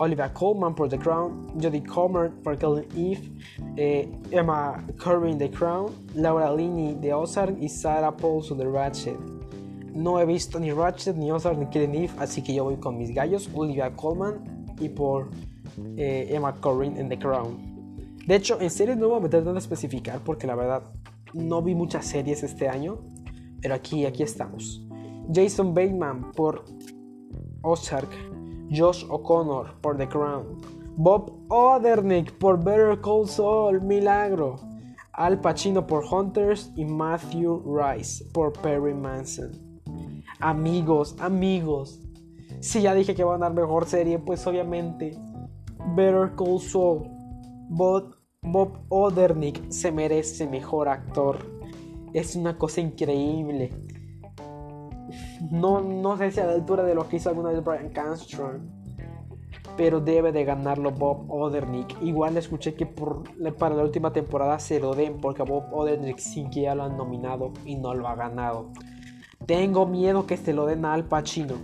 Olivia 0.04 0.34
Colman 0.34 0.76
por 0.76 0.90
The 0.90 0.98
Crown, 0.98 1.48
Jodie 1.62 1.84
Comer 1.84 2.30
por 2.44 2.58
Killing 2.58 2.90
Eve, 2.96 3.32
eh, 3.78 4.12
Emma 4.32 4.86
Corrin 5.02 5.38
The 5.38 5.50
Crown, 5.50 5.92
Laura 6.16 6.54
Linney 6.54 6.96
de 6.96 7.14
Ozark 7.14 7.56
y 7.60 7.70
Sarah 7.70 8.16
Paulson 8.16 8.58
de 8.58 8.66
Ratchet. 8.66 9.18
No 9.94 10.20
he 10.20 10.26
visto 10.26 10.60
ni 10.60 10.72
Ratchet, 10.72 11.16
ni 11.16 11.32
Ozark, 11.32 11.58
ni 11.58 11.68
Killing 11.68 11.96
Eve, 11.96 12.14
así 12.20 12.42
que 12.42 12.54
yo 12.54 12.66
voy 12.66 12.76
con 12.76 12.98
mis 12.98 13.14
gallos, 13.14 13.50
Olivia 13.54 13.96
Colman 13.96 14.76
y 14.80 14.90
por 14.90 15.30
eh, 15.96 16.28
Emma 16.30 16.54
Corrin 16.60 16.98
en 16.98 17.08
The 17.08 17.18
Crown. 17.18 17.74
De 18.28 18.36
hecho, 18.36 18.60
en 18.60 18.70
series 18.70 18.98
no 18.98 19.08
voy 19.08 19.18
a 19.18 19.22
meter 19.22 19.48
a 19.48 19.58
especificar 19.58 20.20
porque 20.20 20.48
la 20.48 20.56
verdad 20.56 20.84
no 21.34 21.62
vi 21.62 21.76
muchas 21.76 22.06
series 22.06 22.44
este 22.44 22.68
año, 22.68 23.00
pero 23.62 23.76
aquí, 23.76 24.06
aquí 24.06 24.24
estamos. 24.24 24.86
Jason 25.34 25.74
Bateman 25.74 26.32
por 26.34 26.66
Ozark, 27.62 28.10
Josh 28.74 29.06
O'Connor 29.10 29.76
por 29.82 29.98
The 29.98 30.08
Crown, 30.08 30.62
Bob 30.98 31.32
Odernick 31.50 32.38
por 32.38 32.64
Better 32.64 33.00
Call 33.02 33.28
Saul, 33.28 33.82
Milagro, 33.82 34.60
Al 35.14 35.40
Pacino 35.40 35.86
por 35.86 36.04
Hunters 36.12 36.72
y 36.76 36.86
Matthew 36.86 37.64
Rice 37.66 38.26
por 38.34 38.54
Perry 38.54 38.94
Manson. 38.94 39.52
Amigos, 40.40 41.16
amigos, 41.20 42.00
si 42.62 42.82
ya 42.82 42.94
dije 42.94 43.16
que 43.16 43.24
van 43.24 43.44
a 43.44 43.46
dar 43.48 43.54
mejor 43.54 43.86
serie, 43.86 44.20
pues 44.20 44.46
obviamente 44.48 45.18
Better 45.96 46.32
Call 46.36 46.60
Saul 46.60 47.14
Bob, 47.70 48.16
Bob 48.42 48.86
Odernick 48.90 49.72
se 49.72 49.92
merece 49.92 50.48
mejor 50.48 50.90
actor. 50.90 51.38
Es 52.14 52.36
una 52.36 52.58
cosa 52.58 52.82
increíble. 52.82 53.72
No, 55.52 55.82
no 55.82 56.18
sé 56.18 56.32
si 56.32 56.40
a 56.40 56.46
la 56.46 56.54
altura 56.54 56.84
de 56.84 56.96
lo 56.96 57.08
que 57.08 57.18
hizo 57.18 57.30
alguna 57.30 57.52
vez 57.52 57.64
Brian 57.64 57.90
Cranston. 57.90 58.84
Pero 59.78 60.02
debe 60.02 60.32
de 60.32 60.44
ganarlo 60.44 60.92
Bob 60.92 61.32
Odernick. 61.32 62.02
Igual 62.02 62.38
escuché 62.38 62.76
que 62.76 62.86
por, 62.86 63.24
para 63.56 63.76
la 63.76 63.84
última 63.84 64.12
temporada 64.14 64.60
se 64.60 64.80
lo 64.80 64.94
den 64.94 65.20
porque 65.20 65.42
a 65.42 65.46
Bob 65.46 65.74
Odernick 65.74 66.20
ya 66.52 66.76
lo 66.76 66.84
han 66.84 66.98
nominado 66.98 67.54
y 67.66 67.76
no 67.76 67.94
lo 67.94 68.08
ha 68.08 68.16
ganado. 68.16 68.72
Tengo 69.46 69.86
miedo 69.86 70.26
que 70.26 70.38
se 70.38 70.54
lo 70.54 70.66
den 70.66 70.86
a 70.86 70.94
Al 70.94 71.06
Pacino 71.06 71.56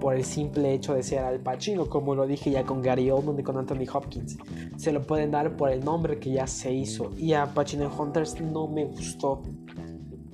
por 0.00 0.14
el 0.14 0.24
simple 0.24 0.72
hecho 0.74 0.94
de 0.94 1.02
ser 1.02 1.20
Al 1.20 1.40
Pacino, 1.40 1.86
como 1.86 2.14
lo 2.14 2.26
dije 2.26 2.50
ya 2.50 2.64
con 2.64 2.82
Gary 2.82 3.10
Oldman 3.10 3.40
y 3.40 3.42
con 3.42 3.56
Anthony 3.56 3.86
Hopkins. 3.92 4.36
Se 4.76 4.92
lo 4.92 5.02
pueden 5.02 5.30
dar 5.30 5.56
por 5.56 5.70
el 5.70 5.84
nombre 5.84 6.18
que 6.18 6.32
ya 6.32 6.46
se 6.46 6.72
hizo. 6.72 7.12
Y 7.16 7.32
a 7.32 7.46
Pacino 7.46 7.90
Hunters 7.96 8.40
no 8.40 8.68
me 8.68 8.84
gustó 8.84 9.42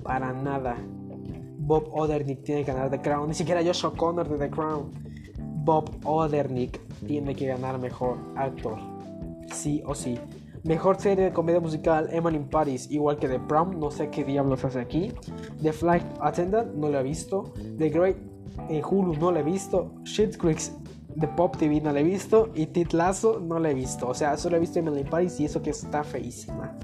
para 0.03 0.33
nada. 0.33 0.77
Bob 1.65 1.89
Odernick 1.93 2.43
tiene 2.43 2.65
que 2.65 2.73
ganar 2.73 2.89
The 2.89 2.99
Crown. 2.99 3.29
Ni 3.29 3.33
siquiera 3.33 3.63
Josh 3.63 3.85
O'Connor 3.85 4.27
de 4.27 4.37
The 4.37 4.49
Crown. 4.49 4.91
Bob 5.63 5.89
Odernick 6.03 6.79
tiene 7.07 7.33
que 7.33 7.47
ganar 7.47 7.79
mejor 7.79 8.17
actor. 8.35 8.77
Sí 9.51 9.81
o 9.85 9.95
sí. 9.95 10.19
Mejor 10.63 10.99
serie 10.99 11.25
de 11.25 11.31
comedia 11.31 11.59
musical, 11.59 12.07
Emily 12.11 12.37
in 12.37 12.49
Paris, 12.49 12.89
igual 12.89 13.17
que 13.17 13.27
The 13.27 13.39
Prom, 13.39 13.79
no 13.79 13.91
sé 13.91 14.09
qué 14.09 14.23
diablos 14.23 14.63
hace 14.63 14.79
aquí. 14.79 15.13
The 15.61 15.73
Flight 15.73 16.05
Attendant, 16.21 16.73
no 16.73 16.89
lo 16.89 16.99
he 16.99 17.03
visto. 17.03 17.53
The 17.77 17.89
Great 17.89 18.17
en 18.69 18.83
Hulu 18.83 19.15
no 19.15 19.31
la 19.31 19.39
he 19.39 19.43
visto. 19.43 19.93
Shit 20.03 20.37
Creeks 20.37 20.73
de 21.15 21.27
Pop 21.29 21.55
TV 21.57 21.79
no 21.81 21.93
la 21.93 22.01
he 22.01 22.03
visto. 22.03 22.49
Y 22.55 22.67
Tit 22.67 22.93
Lasso 22.93 23.39
no 23.39 23.59
la 23.59 23.71
he 23.71 23.73
visto. 23.73 24.07
O 24.07 24.13
sea, 24.13 24.35
solo 24.35 24.57
he 24.57 24.59
visto 24.59 24.79
Emily 24.79 25.03
Paris 25.03 25.39
y 25.39 25.45
eso 25.45 25.61
que 25.61 25.69
está 25.69 26.03
feísima. 26.03 26.77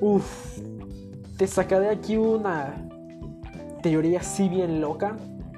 Uf. 0.00 0.58
Te 1.36 1.46
sacaré 1.46 1.90
aquí 1.90 2.16
una 2.16 2.87
teoría 3.82 4.20
así 4.20 4.48
bien 4.48 4.80
loca. 4.80 5.16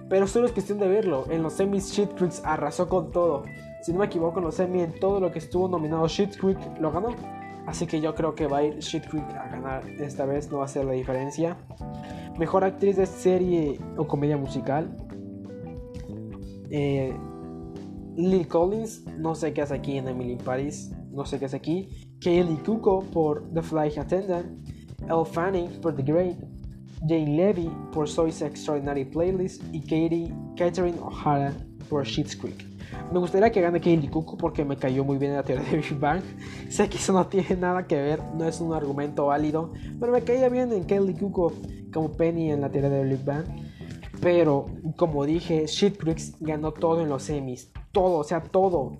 Pero 0.08 0.26
solo 0.26 0.46
es 0.46 0.52
cuestión 0.52 0.78
de 0.78 0.88
verlo. 0.88 1.24
En 1.30 1.42
los 1.42 1.52
semis 1.52 1.92
Shit 1.92 2.14
Creek 2.14 2.32
arrasó 2.44 2.88
con 2.88 3.12
todo. 3.12 3.44
Si 3.82 3.92
no 3.92 4.00
me 4.00 4.06
equivoco, 4.06 4.40
en 4.40 4.46
los 4.46 4.56
semis 4.56 4.82
en 4.82 4.98
todo 4.98 5.20
lo 5.20 5.30
que 5.30 5.38
estuvo 5.38 5.68
nominado 5.68 6.06
Shit 6.08 6.36
Creek 6.36 6.58
lo 6.80 6.90
ganó. 6.90 7.14
Así 7.66 7.86
que 7.86 8.00
yo 8.00 8.14
creo 8.16 8.34
que 8.34 8.48
va 8.48 8.58
a 8.58 8.64
ir 8.64 8.78
Shit 8.78 9.06
Creek 9.06 9.24
a 9.30 9.48
ganar 9.48 9.88
esta 10.00 10.26
vez, 10.26 10.50
no 10.50 10.58
va 10.58 10.64
a 10.64 10.68
ser 10.68 10.84
la 10.84 10.92
diferencia. 10.92 11.56
Mejor 12.36 12.64
actriz 12.64 12.96
de 12.96 13.06
serie 13.06 13.78
o 13.96 14.06
comedia 14.08 14.36
musical. 14.36 14.96
Eh, 16.70 17.14
Collins, 18.48 19.04
no 19.16 19.34
sé 19.36 19.52
qué 19.52 19.62
hace 19.62 19.74
aquí 19.74 19.96
en 19.96 20.08
Emily 20.08 20.32
in 20.32 20.38
Paris, 20.38 20.90
no 21.12 21.24
sé 21.24 21.38
qué 21.38 21.44
hace 21.44 21.56
aquí. 21.56 21.88
Kaylee 22.20 22.58
Kuko 22.64 23.04
por 23.12 23.48
The 23.52 23.62
Flight 23.62 23.98
Attendant. 23.98 24.68
Elle 25.02 25.24
Fanning 25.24 25.80
por 25.80 25.94
The 25.94 26.02
Great. 26.02 26.49
Jane 27.06 27.36
Levy 27.36 27.70
por 27.92 28.08
Soy's 28.08 28.42
Extraordinary 28.42 29.04
Playlist. 29.04 29.62
Y 29.72 29.80
Katie 29.80 30.34
Catherine 30.56 30.98
O'Hara 31.00 31.52
por 31.88 32.04
Shit's 32.04 32.36
Creek. 32.36 32.70
Me 33.12 33.18
gustaría 33.18 33.50
que 33.50 33.60
gane 33.60 33.80
Kaylee 33.80 34.08
Kuko 34.08 34.36
porque 34.36 34.64
me 34.64 34.76
cayó 34.76 35.04
muy 35.04 35.18
bien 35.18 35.32
en 35.32 35.38
la 35.38 35.42
teoría 35.42 35.68
de 35.68 35.76
Big 35.78 35.98
Bang. 35.98 36.22
sé 36.68 36.88
que 36.88 36.96
eso 36.96 37.12
no 37.12 37.26
tiene 37.26 37.56
nada 37.56 37.86
que 37.86 37.96
ver, 37.96 38.22
no 38.36 38.46
es 38.46 38.60
un 38.60 38.72
argumento 38.72 39.26
válido, 39.26 39.72
pero 39.98 40.12
me 40.12 40.22
caía 40.22 40.48
bien 40.48 40.72
en 40.72 40.84
Kaylee 40.84 41.14
Kuko 41.14 41.52
como 41.92 42.12
Penny 42.12 42.52
en 42.52 42.60
la 42.60 42.70
teoría 42.70 42.90
de 42.90 43.04
Big 43.04 43.24
Bang. 43.24 43.44
Pero, 44.20 44.66
como 44.96 45.24
dije, 45.24 45.66
Shit 45.66 45.96
Creeks 45.96 46.36
ganó 46.40 46.72
todo 46.72 47.00
en 47.00 47.08
los 47.08 47.22
semis. 47.22 47.72
Todo, 47.90 48.18
o 48.18 48.24
sea, 48.24 48.42
todo. 48.42 48.98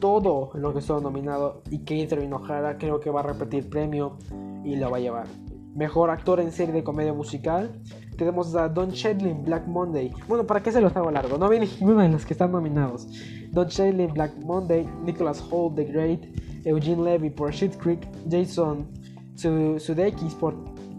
Todo 0.00 0.50
lo 0.54 0.72
que 0.72 0.78
estuvo 0.78 1.00
nominado. 1.00 1.62
Y 1.70 1.80
Catherine 1.80 2.34
O'Hara 2.34 2.78
creo 2.78 2.98
que 2.98 3.10
va 3.10 3.20
a 3.20 3.24
repetir 3.24 3.68
premio 3.68 4.16
y 4.64 4.76
lo 4.76 4.90
va 4.90 4.96
a 4.96 5.00
llevar. 5.00 5.26
Mejor 5.74 6.10
actor 6.10 6.40
en 6.40 6.50
serie 6.52 6.74
de 6.74 6.82
comedia 6.82 7.12
musical. 7.12 7.80
Tenemos 8.16 8.54
a 8.54 8.68
Don 8.68 8.90
Shedlin, 8.90 9.44
Black 9.44 9.66
Monday. 9.66 10.10
Bueno, 10.26 10.46
¿para 10.46 10.62
qué 10.62 10.72
se 10.72 10.80
los 10.80 10.94
hago 10.96 11.10
largo? 11.10 11.38
No 11.38 11.48
viene 11.48 11.68
ninguno 11.80 12.00
de 12.00 12.08
los 12.08 12.26
que 12.26 12.34
están 12.34 12.52
nominados. 12.52 13.06
Don 13.52 13.68
Shedlin, 13.68 14.12
Black 14.12 14.36
Monday, 14.44 14.88
Nicholas 15.04 15.44
Holt, 15.50 15.76
The 15.76 15.84
Great, 15.84 16.20
Eugene 16.64 17.02
Levy 17.02 17.30
por 17.30 17.52
Shit 17.52 17.76
Creek, 17.76 18.08
Jason 18.28 18.88
Sudeikis 19.36 20.34
por 20.34 20.54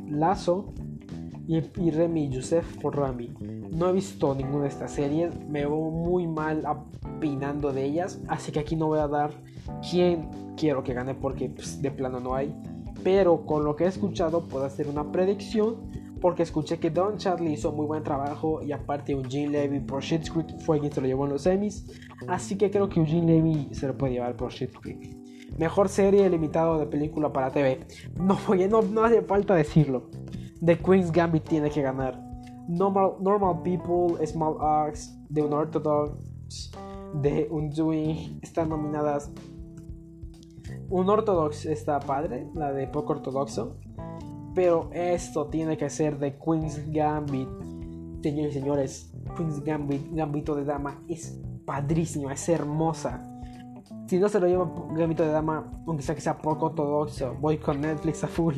Lazo, 0.09 0.73
y, 1.49 1.89
Remy 1.89 2.29
Youssef 2.29 2.77
por 2.77 2.95
Rami. 2.95 3.33
No 3.71 3.89
he 3.89 3.93
visto 3.93 4.35
ninguna 4.35 4.63
de 4.63 4.69
estas 4.69 4.91
series, 4.91 5.33
me 5.47 5.61
veo 5.61 5.89
muy 5.89 6.27
mal 6.27 6.63
opinando 6.65 7.73
de 7.73 7.85
ellas, 7.85 8.21
así 8.27 8.51
que 8.51 8.59
aquí 8.59 8.75
no 8.75 8.87
voy 8.87 8.99
a 8.99 9.07
dar 9.07 9.31
quién 9.89 10.29
quiero 10.55 10.83
que 10.83 10.93
gane 10.93 11.15
porque 11.15 11.49
pues, 11.49 11.81
de 11.81 11.89
plano 11.89 12.19
no 12.19 12.35
hay. 12.35 12.53
Pero 13.03 13.45
con 13.45 13.63
lo 13.63 13.75
que 13.75 13.85
he 13.85 13.87
escuchado 13.87 14.43
puedo 14.43 14.65
hacer 14.65 14.87
una 14.87 15.11
predicción 15.11 15.77
porque 16.19 16.43
escuché 16.43 16.79
que 16.79 16.89
Don 16.89 17.17
Chadley 17.17 17.53
hizo 17.53 17.71
muy 17.71 17.85
buen 17.85 18.03
trabajo 18.03 18.61
y 18.61 18.71
aparte 18.71 19.13
Eugene 19.13 19.49
Levy 19.49 19.79
por 19.79 20.03
Shit 20.03 20.29
Creek 20.29 20.59
fue 20.59 20.79
quien 20.79 20.91
se 20.91 21.01
lo 21.01 21.07
llevó 21.07 21.25
en 21.25 21.31
los 21.31 21.43
semis. 21.43 21.85
Así 22.27 22.57
que 22.57 22.69
creo 22.69 22.89
que 22.89 22.99
Eugene 22.99 23.33
Levy 23.33 23.69
se 23.71 23.87
lo 23.87 23.97
puede 23.97 24.13
llevar 24.13 24.35
por 24.35 24.51
Shit 24.51 24.73
Creek. 24.73 25.17
Mejor 25.57 25.89
serie 25.89 26.29
limitado 26.29 26.77
de 26.79 26.85
película 26.85 27.31
para 27.31 27.51
TV. 27.51 27.79
No, 28.15 28.37
no, 28.81 29.03
hace 29.03 29.21
falta 29.21 29.55
decirlo. 29.55 30.09
The 30.63 30.77
Queen's 30.77 31.11
Gambit 31.11 31.43
tiene 31.43 31.69
que 31.69 31.81
ganar. 31.81 32.21
Normal, 32.67 33.13
normal 33.21 33.61
People, 33.63 34.25
Small 34.27 34.57
Axe, 34.61 35.11
The 35.33 35.41
Unorthodox, 35.41 36.71
The 37.21 37.47
Undoing 37.49 38.39
están 38.41 38.69
nominadas. 38.69 39.31
Unorthodox 40.89 41.65
está 41.65 41.99
padre, 41.99 42.47
la 42.55 42.71
de 42.71 42.87
poco 42.87 43.13
ortodoxo. 43.13 43.77
Pero 44.55 44.89
esto 44.91 45.47
tiene 45.47 45.77
que 45.77 45.89
ser 45.89 46.19
The 46.19 46.37
Queen's 46.37 46.91
Gambit. 46.91 47.47
Señores 48.23 48.55
y 48.55 48.59
señores, 48.59 49.13
Queen's 49.37 49.63
Gambit, 49.63 50.11
Gambito 50.11 50.55
de 50.55 50.65
Dama, 50.65 51.01
es 51.07 51.39
padrísima, 51.65 52.33
es 52.33 52.49
hermosa. 52.49 53.23
Si 54.07 54.17
no 54.17 54.27
se 54.27 54.39
lo 54.39 54.47
lleva 54.47 54.73
Gambito 54.95 55.23
de 55.23 55.29
Dama, 55.29 55.71
aunque 55.85 56.01
sea 56.01 56.15
que 56.15 56.21
sea 56.21 56.39
poco 56.39 56.65
ortodoxo, 56.67 57.35
voy 57.39 57.59
con 57.59 57.81
Netflix 57.81 58.23
a 58.23 58.27
full. 58.27 58.55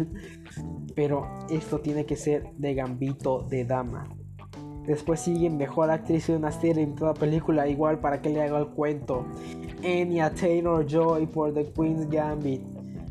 Pero 0.95 1.27
esto 1.49 1.79
tiene 1.79 2.05
que 2.05 2.15
ser 2.15 2.53
de 2.57 2.73
Gambito 2.73 3.43
de 3.43 3.65
Dama. 3.65 4.07
Después 4.85 5.19
sigue 5.19 5.49
Mejor 5.49 5.91
Actriz 5.91 6.27
de 6.27 6.35
una 6.35 6.51
serie 6.51 6.83
en 6.83 6.95
toda 6.95 7.13
película, 7.13 7.67
igual 7.67 7.99
para 7.99 8.21
que 8.21 8.29
le 8.29 8.41
haga 8.41 8.57
el 8.57 8.67
cuento. 8.67 9.25
Enya 9.83 10.31
Taylor 10.31 10.85
Joy 10.85 11.27
por 11.27 11.53
The 11.53 11.71
Queen's 11.71 12.09
Gambit. 12.09 12.61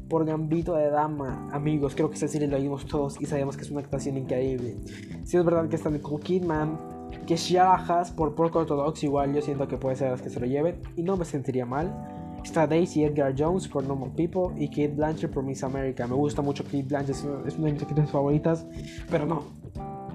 Por 0.08 0.24
Gambito 0.24 0.74
de 0.74 0.90
Dama. 0.90 1.48
Amigos, 1.52 1.94
creo 1.94 2.08
que 2.08 2.14
esta 2.14 2.26
serie 2.26 2.48
lo 2.48 2.58
vimos 2.58 2.84
todos 2.86 3.20
y 3.20 3.26
sabemos 3.26 3.56
que 3.56 3.62
es 3.62 3.70
una 3.70 3.80
actuación 3.80 4.16
increíble. 4.16 4.76
Si 5.22 5.36
es 5.36 5.44
verdad 5.44 5.68
que 5.68 5.76
está 5.76 5.88
Nicole 5.88 6.20
Kidman, 6.20 6.78
que 7.26 7.36
Shia 7.36 7.74
Haas 7.74 8.10
por 8.10 8.34
Porco 8.34 8.58
Orthodox, 8.58 9.04
igual 9.04 9.32
yo 9.32 9.40
siento 9.40 9.68
que 9.68 9.76
puede 9.76 9.94
ser 9.94 10.10
las 10.10 10.20
que 10.20 10.30
se 10.30 10.40
lo 10.40 10.46
lleven 10.46 10.80
y 10.96 11.02
no 11.04 11.16
me 11.16 11.24
sentiría 11.24 11.64
mal. 11.64 11.94
Está 12.42 12.66
Daisy 12.66 13.04
Edgar 13.04 13.34
Jones 13.38 13.68
por 13.68 13.84
Normal 13.84 14.10
People 14.16 14.60
y 14.60 14.68
Kate 14.68 14.88
Blanchett 14.88 15.30
por 15.30 15.44
Miss 15.44 15.62
America. 15.62 16.08
Me 16.08 16.14
gusta 16.14 16.42
mucho 16.42 16.64
Kate 16.64 16.82
Blanchett, 16.82 17.16
es 17.46 17.56
una 17.56 17.66
de 17.66 17.72
mis 17.72 17.82
actrices 17.82 18.10
favoritas, 18.10 18.66
pero 19.10 19.26
no, 19.26 19.44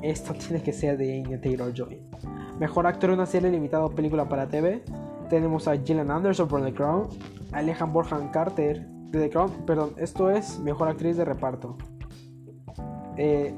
esto 0.09 0.33
tiene 0.33 0.61
que 0.61 0.71
ser 0.71 0.97
de 0.97 1.21
Anya 1.21 1.39
Taylor 1.39 1.73
Joy. 1.73 2.01
Mejor 2.59 2.87
actor 2.87 3.09
en 3.09 3.15
una 3.15 3.25
serie 3.25 3.49
limitada 3.49 3.85
o 3.85 3.89
película 3.89 4.29
para 4.29 4.47
TV. 4.47 4.83
Tenemos 5.29 5.67
a 5.67 5.75
Gillian 5.77 6.11
Anderson 6.11 6.47
por 6.47 6.63
The 6.63 6.73
Crown, 6.73 7.09
Alejan 7.51 7.91
Borjan 7.91 8.29
Carter 8.29 8.85
de 8.85 9.19
The 9.19 9.29
Crown, 9.29 9.51
perdón, 9.65 9.93
esto 9.97 10.29
es 10.29 10.59
mejor 10.59 10.87
actriz 10.87 11.17
de 11.17 11.25
reparto. 11.25 11.77
Eh, 13.17 13.53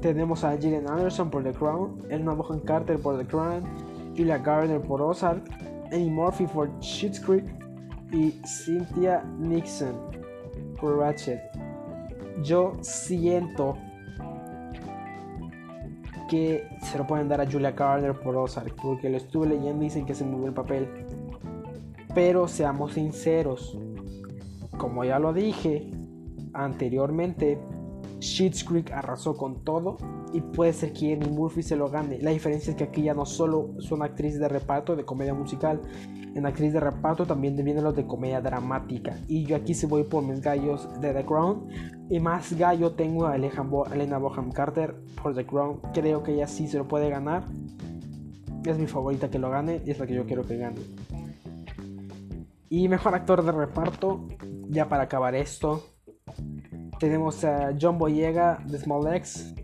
tenemos 0.00 0.42
a 0.44 0.56
Gillian 0.56 0.88
Anderson 0.88 1.30
por 1.30 1.44
The 1.44 1.52
Crown, 1.52 2.02
Elena 2.10 2.32
Bohan 2.32 2.60
Carter 2.60 2.98
por 2.98 3.18
The 3.18 3.26
Crown, 3.26 3.62
Julia 4.16 4.38
Gardner 4.38 4.80
por 4.80 5.00
Ozark, 5.00 5.42
Annie 5.92 6.10
Murphy 6.10 6.46
por 6.46 6.68
Schitt's 6.80 7.20
Creek, 7.20 7.44
y 8.12 8.32
Cynthia 8.44 9.24
Nixon 9.38 9.94
por 10.78 10.98
Ratchet. 10.98 11.40
Yo 12.42 12.76
siento 12.80 13.76
que 16.32 16.66
se 16.80 16.96
lo 16.96 17.06
pueden 17.06 17.28
dar 17.28 17.42
a 17.42 17.44
Julia 17.50 17.72
Garner 17.72 18.18
por 18.18 18.34
Ozark, 18.34 18.74
porque 18.80 19.10
lo 19.10 19.18
estuve 19.18 19.48
leyendo 19.48 19.82
y 19.82 19.88
dicen 19.88 20.06
que 20.06 20.14
se 20.14 20.24
muy 20.24 20.46
el 20.46 20.54
papel. 20.54 20.88
Pero 22.14 22.48
seamos 22.48 22.94
sinceros, 22.94 23.78
como 24.78 25.04
ya 25.04 25.18
lo 25.18 25.34
dije 25.34 25.90
anteriormente, 26.54 27.58
Sheets 28.22 28.62
Creek 28.62 28.92
arrasó 28.92 29.36
con 29.36 29.64
todo 29.64 29.96
y 30.32 30.40
puede 30.40 30.72
ser 30.72 30.92
que 30.92 31.12
Annie 31.12 31.28
Murphy 31.28 31.62
se 31.62 31.74
lo 31.74 31.90
gane. 31.90 32.18
La 32.22 32.30
diferencia 32.30 32.70
es 32.70 32.76
que 32.76 32.84
aquí 32.84 33.02
ya 33.02 33.14
no 33.14 33.26
solo 33.26 33.74
son 33.80 34.02
actrices 34.02 34.38
de 34.38 34.48
reparto 34.48 34.94
de 34.94 35.04
comedia 35.04 35.34
musical, 35.34 35.80
en 36.34 36.46
actriz 36.46 36.72
de 36.72 36.78
reparto 36.78 37.26
también 37.26 37.56
vienen 37.56 37.82
los 37.82 37.96
de 37.96 38.06
comedia 38.06 38.40
dramática. 38.40 39.18
Y 39.26 39.44
yo 39.44 39.56
aquí 39.56 39.74
se 39.74 39.88
voy 39.88 40.04
por 40.04 40.22
mis 40.22 40.40
gallos 40.40 40.88
de 41.00 41.12
The 41.12 41.26
Crown. 41.26 41.66
Y 42.08 42.20
más 42.20 42.52
gallo 42.56 42.92
tengo 42.92 43.26
a 43.26 43.34
Elena 43.34 44.18
Boham 44.18 44.52
Carter 44.52 44.94
por 45.20 45.34
The 45.34 45.44
Crown. 45.44 45.80
Creo 45.92 46.22
que 46.22 46.34
ella 46.34 46.46
sí 46.46 46.68
se 46.68 46.78
lo 46.78 46.86
puede 46.86 47.10
ganar. 47.10 47.44
Es 48.64 48.78
mi 48.78 48.86
favorita 48.86 49.28
que 49.30 49.40
lo 49.40 49.50
gane 49.50 49.82
y 49.84 49.90
es 49.90 49.98
la 49.98 50.06
que 50.06 50.14
yo 50.14 50.24
quiero 50.24 50.46
que 50.46 50.56
gane. 50.56 50.80
Y 52.70 52.88
mejor 52.88 53.14
actor 53.14 53.44
de 53.44 53.52
reparto, 53.52 54.28
ya 54.70 54.88
para 54.88 55.02
acabar 55.02 55.34
esto, 55.34 55.82
tenemos 56.98 57.44
a 57.44 57.72
John 57.80 57.98
Boyega 57.98 58.58
de 58.66 58.78
Small 58.78 59.14
X, 59.16 59.54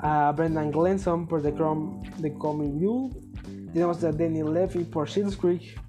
a 0.00 0.32
Brendan 0.32 0.70
Glenson 0.70 1.26
por 1.26 1.42
The 1.42 1.52
Crown 1.52 2.02
The 2.20 2.32
Coming 2.34 2.80
Rule, 2.80 3.10
tenemos 3.72 4.02
a 4.04 4.12
Daniel 4.12 4.52
Levy 4.52 4.84
por 4.84 5.08
Shields 5.08 5.36
Creek, 5.36 5.80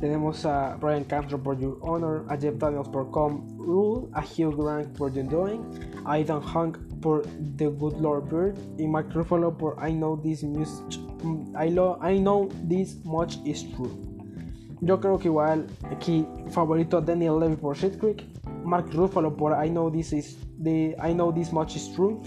tenemos 0.00 0.46
a 0.46 0.76
Brian 0.80 1.04
Castro 1.04 1.42
por 1.42 1.58
Your 1.58 1.78
Honor, 1.82 2.24
a 2.28 2.36
Jeff 2.36 2.56
Daniels 2.58 2.88
por 2.88 3.10
Com 3.10 3.46
Rule, 3.58 4.08
a 4.12 4.22
Hugh 4.22 4.54
Grant 4.56 4.96
por 4.96 5.12
The 5.12 5.24
Doing, 5.24 5.60
a 6.04 6.18
Ethan 6.18 6.40
Hunk 6.40 6.78
por 7.00 7.22
The 7.56 7.66
Good 7.66 8.00
Lord 8.00 8.28
Bird 8.30 8.56
y 8.78 8.86
Mark 8.86 9.12
Ruffalo 9.12 9.56
por 9.56 9.76
I 9.86 9.92
Know 9.92 10.16
This 10.16 10.44
Much, 10.44 10.98
I, 11.56 11.68
I 11.68 12.18
Know 12.18 12.48
This 12.68 13.04
Much 13.04 13.38
Is 13.44 13.68
True. 13.72 13.90
Yo 14.80 15.00
creo 15.00 15.18
que 15.18 15.26
igual 15.26 15.66
aquí 15.90 16.24
favorito 16.50 17.00
Daniel 17.00 17.40
Levy 17.40 17.56
por 17.56 17.76
Shit 17.76 17.98
Creek, 17.98 18.24
Mark 18.68 18.92
Ruffalo 18.92 19.36
por 19.36 19.52
I 19.64 19.70
Know 19.70 19.90
This 19.90 20.12
Is 20.12 20.38
the 20.62 20.96
I 21.02 21.12
Know 21.12 21.32
This 21.32 21.52
Much 21.52 21.76
Is 21.76 21.92
True 21.94 22.18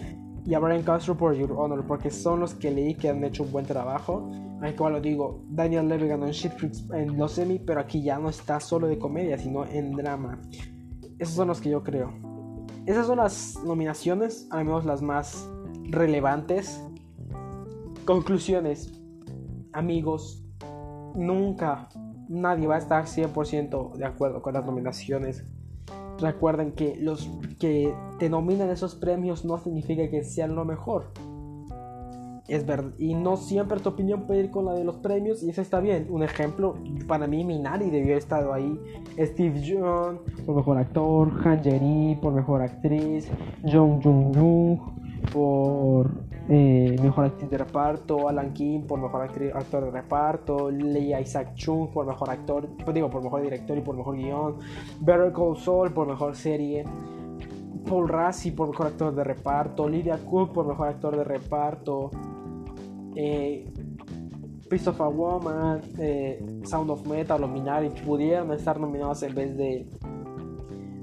y 0.46 0.54
a 0.54 0.60
Brian 0.60 0.84
Castro 0.84 1.16
por 1.16 1.36
Your 1.36 1.52
Honor 1.54 1.86
porque 1.86 2.10
son 2.10 2.39
los 2.39 2.56
que 2.56 2.72
leí 2.72 2.96
que 2.96 3.10
han 3.10 3.24
hecho 3.24 3.44
un 3.44 3.52
buen 3.52 3.66
trabajo 3.66 4.30
igual 4.70 4.94
lo 4.94 5.02
digo, 5.02 5.44
Daniel 5.50 5.88
Levy 5.88 6.08
ganó 6.08 6.28
en 6.28 6.32
Shit 6.32 6.54
en 6.94 7.18
los 7.18 7.34
semi, 7.34 7.58
pero 7.58 7.80
aquí 7.80 8.04
ya 8.04 8.20
no 8.20 8.30
está 8.30 8.60
solo 8.60 8.88
de 8.88 9.00
comedia, 9.00 9.38
sino 9.38 9.66
en 9.66 9.94
drama. 9.94 10.39
Esos 11.18 11.36
son 11.36 11.48
los 11.48 11.60
que 11.62 11.70
yo 11.70 11.84
creo. 11.84 12.14
Esas 12.86 13.08
son 13.08 13.18
las 13.18 13.60
nominaciones, 13.64 14.48
al 14.52 14.66
menos 14.66 14.86
las 14.86 15.02
más 15.02 15.50
relevantes. 15.89 16.84
Conclusiones. 18.06 18.92
Amigos, 19.74 20.44
nunca 21.16 21.89
nadie 22.28 22.68
va 22.68 22.76
a 22.76 22.80
estar 22.80 23.06
100% 23.06 23.94
de 23.94 24.06
acuerdo 24.06 24.42
con 24.42 24.54
las 24.54 24.66
nominaciones. 24.66 25.46
Recuerden 26.22 26.72
que 26.74 26.95
los 26.95 27.30
que 27.59 27.93
te 28.19 28.30
nominan 28.30 28.69
esos 28.69 28.95
premios 28.95 29.43
no 29.43 29.57
significa 29.57 30.09
que 30.09 30.24
sean 30.24 30.55
lo 30.55 30.65
mejor 30.65 31.11
es 32.51 32.65
verdad. 32.65 32.91
Y 32.97 33.13
no 33.15 33.38
siempre 33.38 33.80
tu 33.80 33.89
opinión 33.89 34.28
puede 34.28 34.41
ir 34.41 34.51
con 34.51 34.65
la 34.65 34.74
de 34.74 34.84
los 34.84 34.97
premios 34.97 35.41
y 35.41 35.49
eso 35.49 35.61
está 35.61 35.80
bien. 35.80 36.07
Un 36.09 36.22
ejemplo, 36.22 36.76
para 37.07 37.26
mí 37.26 37.45
Minari 37.45 37.86
debió 37.86 38.07
haber 38.07 38.17
estado 38.17 38.53
ahí. 38.53 38.78
Steve 39.17 39.61
Jung 39.65 40.19
por 40.45 40.55
mejor 40.57 40.78
actor, 40.78 41.32
Han 41.45 41.63
Jeri 41.63 42.17
por 42.22 42.34
mejor 42.34 42.61
actriz, 42.61 43.32
Jung 43.63 44.03
Jung 44.03 44.36
Jung 44.36 44.80
por 45.32 46.11
eh, 46.50 46.96
mejor 47.02 47.26
actriz 47.26 47.50
de 47.50 47.58
reparto, 47.58 48.28
Alan 48.28 48.54
Kim 48.54 48.86
por 48.88 49.00
mejor 49.00 49.24
actor 49.24 49.86
de 49.86 49.92
reparto, 49.92 50.72
Leia 50.72 51.22
Isaac 51.22 51.54
Chung 51.56 51.89
por 51.89 52.06
mejor 52.06 52.30
actor, 52.30 52.68
pues 52.84 52.94
digo, 52.94 53.10
por 53.10 53.24
mejor 53.24 53.42
director 53.42 53.78
y 53.78 53.82
por 53.82 53.96
mejor 53.96 54.18
guion, 54.18 54.58
Better 55.00 55.32
Call 55.32 55.58
Saul 55.58 55.92
por 55.92 56.08
mejor 56.08 56.36
serie. 56.36 56.86
Paul 57.88 58.08
Rassi 58.08 58.52
por 58.52 58.70
mejor 58.70 58.88
actor 58.88 59.14
de 59.16 59.24
reparto, 59.24 59.89
Lydia 59.89 60.18
Cook 60.18 60.54
por 60.54 60.68
mejor 60.68 60.88
actor 60.88 61.18
de 61.18 61.24
reparto, 61.24 62.12
eh, 63.16 63.66
Christopher 64.70 65.08
Woman, 65.08 65.82
eh, 65.98 66.42
Sound 66.64 66.89
of 66.92 67.06
Metal 67.06 67.44
o 67.44 67.48
Minari 67.48 67.89
pudieron 67.89 68.54
estar 68.54 68.80
nominados 68.80 69.22
en 69.24 69.36
vez 69.36 69.58
de, 69.58 69.86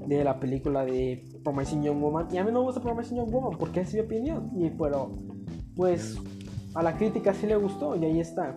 de 0.07 0.23
la 0.23 0.39
película 0.39 0.83
de 0.83 1.23
Promising 1.43 1.83
Young 1.83 2.01
Woman. 2.01 2.27
Y 2.31 2.37
a 2.37 2.43
mí 2.43 2.51
no 2.51 2.61
me 2.61 2.65
gusta 2.65 2.81
Promising 2.81 3.17
Young 3.17 3.31
Woman 3.31 3.57
porque 3.59 3.81
es 3.81 3.93
mi 3.93 3.99
opinión. 3.99 4.49
Y 4.55 4.71
pero, 4.71 5.11
pues, 5.79 6.17
a 6.75 6.83
la 6.83 6.97
crítica 6.97 7.33
sí 7.33 7.47
le 7.47 7.55
gustó 7.55 7.95
y 7.95 8.03
ahí 8.03 8.19
está. 8.19 8.53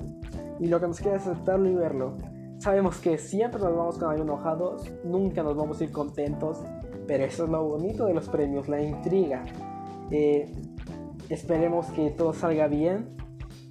Y 0.58 0.66
lo 0.66 0.80
que 0.80 0.88
nos 0.88 0.98
queda 0.98 1.14
es 1.14 1.22
aceptarlo 1.24 1.70
y 1.70 1.74
verlo. 1.76 2.16
Sabemos 2.58 2.98
que 2.98 3.16
siempre 3.16 3.60
nos 3.60 3.76
vamos 3.76 3.96
con 3.96 4.10
algo 4.10 4.24
enojados, 4.24 4.90
nunca 5.04 5.44
nos 5.44 5.56
vamos 5.56 5.80
a 5.80 5.84
ir 5.84 5.92
contentos, 5.92 6.58
pero 7.06 7.24
eso 7.24 7.44
es 7.44 7.50
lo 7.50 7.62
bonito 7.62 8.06
de 8.06 8.14
los 8.14 8.28
premios, 8.28 8.68
la 8.68 8.82
intriga. 8.82 9.44
Eh, 10.10 10.52
esperemos 11.28 11.86
que 11.92 12.10
todo 12.10 12.32
salga 12.32 12.66
bien, 12.66 13.14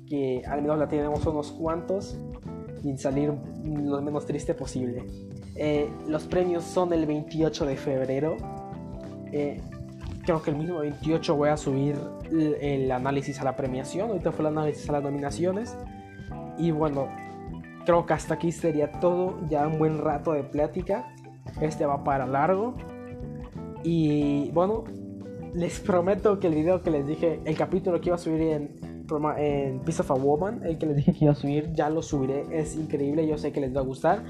que 0.07 0.43
al 0.47 0.61
menos 0.61 0.79
la 0.79 0.87
tenemos 0.87 1.25
unos 1.25 1.51
cuantos 1.51 2.17
y 2.85 2.97
salir 2.97 3.33
lo 3.65 4.01
menos 4.01 4.25
triste 4.25 4.53
posible. 4.53 5.03
Eh, 5.57 5.89
los 6.07 6.23
premios 6.23 6.63
son 6.63 6.93
el 6.93 7.05
28 7.05 7.65
de 7.65 7.75
febrero. 7.75 8.37
Eh, 9.33 9.59
creo 10.31 10.43
que 10.43 10.51
el 10.51 10.55
mismo 10.55 10.79
28 10.79 11.35
voy 11.35 11.49
a 11.49 11.57
subir 11.57 11.97
el, 12.31 12.89
análisis 12.89 13.41
a 13.41 13.43
la 13.43 13.57
premiación. 13.57 14.11
Ahorita 14.11 14.31
fue 14.31 14.43
el 14.43 14.57
análisis 14.57 14.87
a 14.87 14.93
las 14.93 15.03
nominaciones. 15.03 15.75
Y 16.57 16.71
bueno, 16.71 17.09
creo 17.85 18.05
que 18.05 18.13
hasta 18.13 18.35
aquí 18.35 18.53
sería 18.53 18.93
todo. 18.93 19.45
Ya 19.49 19.67
un 19.67 19.77
buen 19.77 19.97
rato 19.97 20.31
de 20.31 20.43
plática. 20.43 21.13
Este 21.59 21.85
va 21.85 22.05
para 22.05 22.25
largo. 22.25 22.75
Y 23.83 24.51
bueno, 24.51 24.85
les 25.53 25.81
prometo 25.81 26.39
que 26.39 26.47
el 26.47 26.55
video 26.55 26.81
que 26.81 26.91
les 26.91 27.05
dije, 27.05 27.41
el 27.43 27.57
capítulo 27.57 27.99
que 27.99 28.07
iba 28.07 28.15
a 28.15 28.19
subir 28.19 28.41
en, 28.41 29.05
en 29.37 29.79
Piece 29.79 30.01
of 30.01 30.11
a 30.11 30.13
Woman, 30.13 30.61
el 30.63 30.77
que 30.77 30.85
les 30.85 30.95
dije 30.95 31.11
que 31.11 31.25
iba 31.25 31.33
a 31.33 31.35
subir, 31.35 31.73
ya 31.73 31.89
lo 31.89 32.01
subiré. 32.01 32.45
Es 32.51 32.77
increíble, 32.77 33.27
yo 33.27 33.37
sé 33.37 33.51
que 33.51 33.59
les 33.59 33.75
va 33.75 33.81
a 33.81 33.83
gustar. 33.83 34.23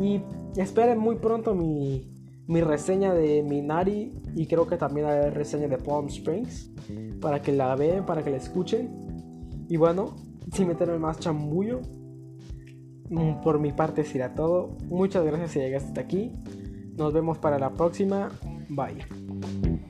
Y 0.00 0.22
esperen 0.56 0.96
muy 0.96 1.16
pronto 1.16 1.54
mi, 1.54 2.21
mi 2.46 2.60
reseña 2.60 3.14
de 3.14 3.42
Minari 3.42 4.12
y 4.34 4.46
creo 4.46 4.66
que 4.66 4.76
también 4.76 5.06
la 5.06 5.30
reseña 5.30 5.68
de 5.68 5.78
Palm 5.78 6.06
Springs 6.08 6.72
para 7.20 7.40
que 7.40 7.52
la 7.52 7.74
vean, 7.76 8.04
para 8.04 8.22
que 8.22 8.30
la 8.30 8.36
escuchen. 8.36 9.66
Y 9.68 9.76
bueno, 9.76 10.16
sin 10.52 10.68
meterme 10.68 10.98
más 10.98 11.18
chambullo, 11.18 11.80
mm, 13.10 13.40
por 13.42 13.58
mi 13.58 13.72
parte 13.72 14.04
será 14.04 14.34
todo. 14.34 14.76
Muchas 14.86 15.24
gracias 15.24 15.52
si 15.52 15.60
llegaste 15.60 15.88
hasta 15.88 16.00
aquí. 16.00 16.32
Nos 16.96 17.12
vemos 17.12 17.38
para 17.38 17.58
la 17.58 17.70
próxima. 17.70 18.30
Bye. 18.68 19.82